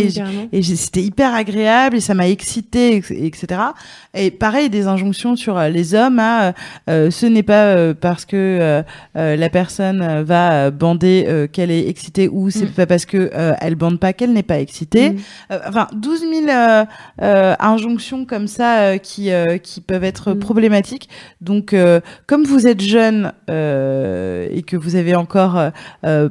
[0.53, 3.61] et c'était hyper agréable et ça m'a excité ex- etc.
[4.15, 6.53] Et pareil des injonctions sur euh, les hommes à euh,
[6.91, 8.83] euh, ce n'est pas parce que
[9.15, 12.73] la personne va bander euh, qu'elle est excitée ou c'est Mm.
[12.73, 15.11] pas parce que euh, elle bande pas qu'elle n'est pas excitée.
[15.11, 15.17] Mm.
[15.53, 16.85] Euh, enfin 12 000 euh,
[17.23, 20.39] euh, injonctions comme ça euh, qui euh, qui peuvent être Mm.
[20.41, 21.09] problématiques.
[21.41, 25.61] Donc euh, comme vous êtes jeune euh, et que vous avez encore
[26.05, 26.31] de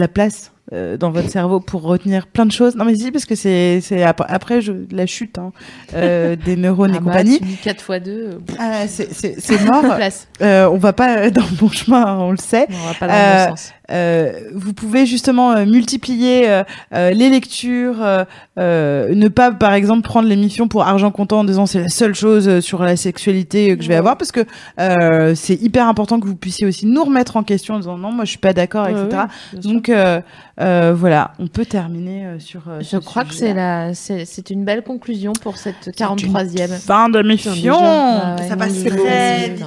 [0.00, 2.74] la place euh, dans votre cerveau pour retenir plein de choses.
[2.74, 5.52] Non mais si parce que c'est c'est ap- après je, la chute hein,
[5.94, 7.38] euh, des neurones et Ah bah, compagnie.
[7.38, 9.82] tu dis 4 fois 2, Ah, c'est mort.
[9.96, 10.26] place.
[10.42, 12.66] Euh, on va pas dans le bon chemin, on le sait.
[12.68, 13.72] On va pas dans le bon sens.
[13.90, 18.24] Euh, vous pouvez justement euh, multiplier euh, euh, les lectures, euh,
[18.58, 22.14] euh, ne pas par exemple prendre l'émission pour argent comptant en disant c'est la seule
[22.14, 24.44] chose sur la sexualité que je vais avoir parce que
[24.80, 28.10] euh, c'est hyper important que vous puissiez aussi nous remettre en question en disant non
[28.10, 29.06] moi je suis pas d'accord etc.
[29.52, 29.60] ouais.
[29.60, 30.20] Donc euh,
[30.60, 32.62] euh, voilà, on peut terminer euh, sur.
[32.68, 36.00] euh, Je ce crois que c'est la, c'est, c'est une belle conclusion pour cette C'est
[36.00, 36.68] une 43e.
[36.80, 37.78] fin de mission.
[37.80, 39.64] Ah ça passe très vite.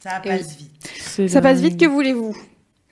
[0.00, 1.28] Ça passe vite.
[1.28, 2.34] Ça passe vite, que voulez-vous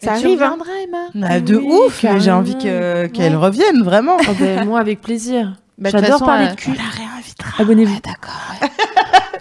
[0.02, 0.58] Ça tu arrive, hein.
[0.84, 3.36] Emma Ah, de Oui, ouf, j'ai envie que- qu'elle Ouais.
[3.44, 4.16] revienne vraiment.
[4.28, 5.54] Oh ben, moi, avec plaisir.
[5.78, 6.70] Bah, J'adore parler euh, de cul.
[6.70, 7.62] On la réinvitera.
[7.62, 8.00] Abonnez-vous.
[8.04, 8.54] D'accord.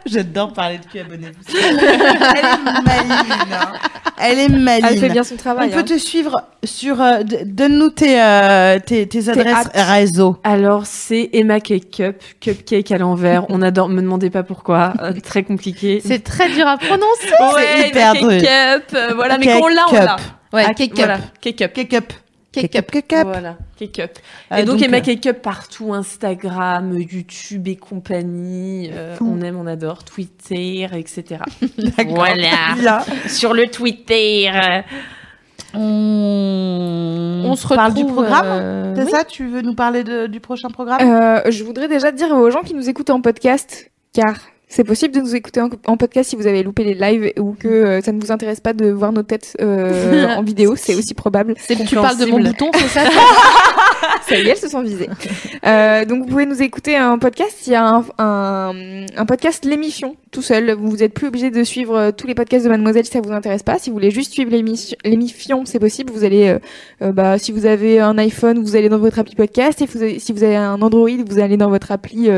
[0.06, 1.58] J'adore parler de cul, abonnez-vous.
[1.58, 3.54] Elle est maligne.
[3.54, 3.72] hein.
[4.18, 4.88] Elle est maligne.
[4.92, 5.70] Elle fait bien son On travail.
[5.72, 5.84] peut hein.
[5.84, 7.02] te suivre sur.
[7.02, 10.38] euh, d- Donne-nous tes, euh, tes, tes adresses réseau.
[10.44, 13.46] Alors, c'est Emma Cake Cup, cupcake à l'envers.
[13.50, 14.94] On adore, me demandez pas pourquoi.
[15.02, 16.02] Euh, très compliqué.
[16.06, 17.34] C'est très dur à prononcer.
[17.58, 18.38] c'est hyper Emma drôle.
[18.42, 18.96] Cake Cup.
[18.96, 20.00] euh, voilà, mais Cake quand on l'a, on Cup.
[20.06, 20.16] l'a.
[20.54, 21.18] Ouais, Ah, cake Voilà.
[21.42, 21.74] Cake Cup.
[21.74, 22.14] Cake up.
[22.62, 22.92] Cake up.
[22.92, 23.28] Cake up.
[23.28, 24.12] Voilà, Cake Up.
[24.50, 28.90] Ah, Et donc, donc, Emma euh, Cake Cup partout, Instagram, YouTube et compagnie.
[28.94, 30.04] Euh, on aime, on adore.
[30.04, 31.42] Twitter, etc.
[32.08, 32.76] Voilà.
[32.80, 33.00] Bien.
[33.28, 34.50] Sur le Twitter.
[35.74, 38.46] On, On se parle retrouve du programme.
[38.48, 39.12] euh, C'est oui.
[39.12, 39.24] ça?
[39.26, 41.02] Tu veux nous parler de- du prochain programme?
[41.02, 44.36] Euh, je voudrais déjà dire aux gens qui nous écoutent en podcast, car
[44.68, 47.54] c'est possible de nous écouter en, en podcast si vous avez loupé les lives ou
[47.54, 50.96] que euh, ça ne vous intéresse pas de voir nos têtes euh, en vidéo, c'est
[50.96, 51.54] aussi probable.
[51.58, 53.02] C'est- Tu parles de mon bouton, c'est ça
[54.28, 55.10] Ça y est, elles se sont visées.
[55.66, 57.68] Euh, donc vous pouvez nous écouter en podcast.
[57.68, 60.72] Il y a un, un, un podcast l'émission tout seul.
[60.74, 63.32] Vous n'êtes plus obligé de suivre euh, tous les podcasts de Mademoiselle si ça vous
[63.32, 63.78] intéresse pas.
[63.80, 66.12] Si vous voulez juste suivre l'émission, l'émission, c'est possible.
[66.12, 66.60] Vous allez, euh,
[67.04, 69.82] euh, bah, si vous avez un iPhone, vous allez dans votre appli podcast.
[69.82, 72.30] Et vous avez- si vous avez un Android, vous allez dans votre appli.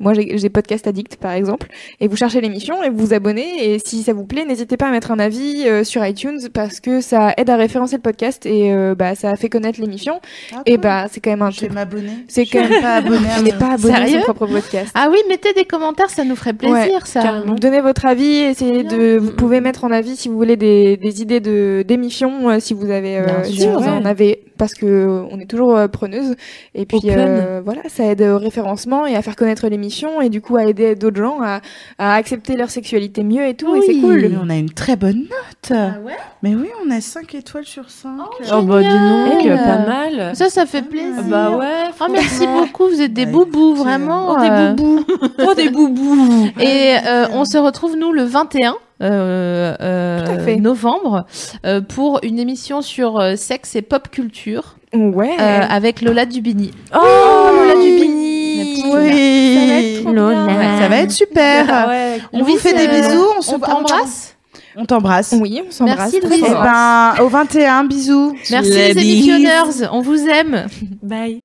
[0.00, 1.68] Moi, j'ai j'ai Podcast Addict par exemple,
[2.00, 3.74] et vous cherchez l'émission et vous vous abonnez.
[3.74, 6.80] Et si ça vous plaît, n'hésitez pas à mettre un avis euh, sur iTunes parce
[6.80, 10.20] que ça aide à référencer le podcast et euh, bah ça fait connaître l'émission.
[10.54, 10.80] Ah, Et cool.
[10.82, 11.74] bah c'est quand même un je vais truc.
[11.78, 12.10] m'abonner.
[12.28, 13.00] C'est Je quand suis pas à
[13.38, 14.18] On n'est mon- pas abonné à Sérieux?
[14.20, 14.90] son propre podcast.
[14.94, 17.22] Ah oui, mettez des commentaires, ça nous ferait plaisir, Ouais, ça.
[17.22, 17.54] carrément.
[17.54, 19.18] Donnez votre avis, essayez de.
[19.18, 22.74] Vous pouvez mettre en avis si vous voulez des, des idées de d'émissions, euh, si
[22.74, 26.36] vous avez, euh, si vous en avez, parce que euh, on est toujours euh, preneuse.
[26.74, 30.42] Et puis euh, voilà, ça aide au référencement et à faire connaître l'émission et du
[30.42, 31.62] coup à aider d'autres gens à,
[31.98, 33.74] à accepter leur sexualité mieux et tout.
[33.74, 34.20] et c'est cool.
[34.20, 35.70] mais on a une très bonne note.
[35.72, 36.12] Ah ouais?
[36.42, 38.10] Mais oui, on a 5 étoiles sur 5.
[38.52, 39.58] Oh, bah, dis donc, Génial.
[39.58, 40.36] pas mal.
[40.36, 41.14] Ça, ça fait plaisir.
[41.18, 41.90] Ah Bah ouais.
[41.98, 44.32] Oh, merci beaucoup, vous êtes des Ouais, boubous, vraiment.
[44.36, 45.04] Oh, des euh, boubous.
[45.48, 46.48] Oh, des boubous.
[46.60, 50.56] Et euh, on se retrouve, nous, le 21 euh, euh, Tout à fait.
[50.56, 51.26] novembre
[51.66, 55.36] euh, pour une émission sur euh, sexe et pop culture Ouais.
[55.40, 56.72] euh, avec Lola Dubini.
[56.94, 58.82] Oh, Lola Dubini.
[58.92, 60.00] Oui.
[60.02, 60.46] Ça va Lola.
[60.46, 60.80] bien.
[60.80, 61.88] Ça va être super.
[61.88, 62.18] Ouais.
[62.32, 63.24] On vous fait des bisous.
[63.38, 64.36] On, se On t'embrasse.
[64.76, 65.34] On t'embrasse.
[65.40, 66.12] Oui, on s'embrasse.
[66.12, 66.42] Merci, Louise.
[66.52, 68.36] Ben, au 21, bisous.
[68.50, 70.66] Merci les émissionneurs, on vous aime.
[71.02, 71.40] Bye.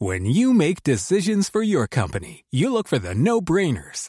[0.00, 4.08] When you make decisions for your company, you look for the no brainers.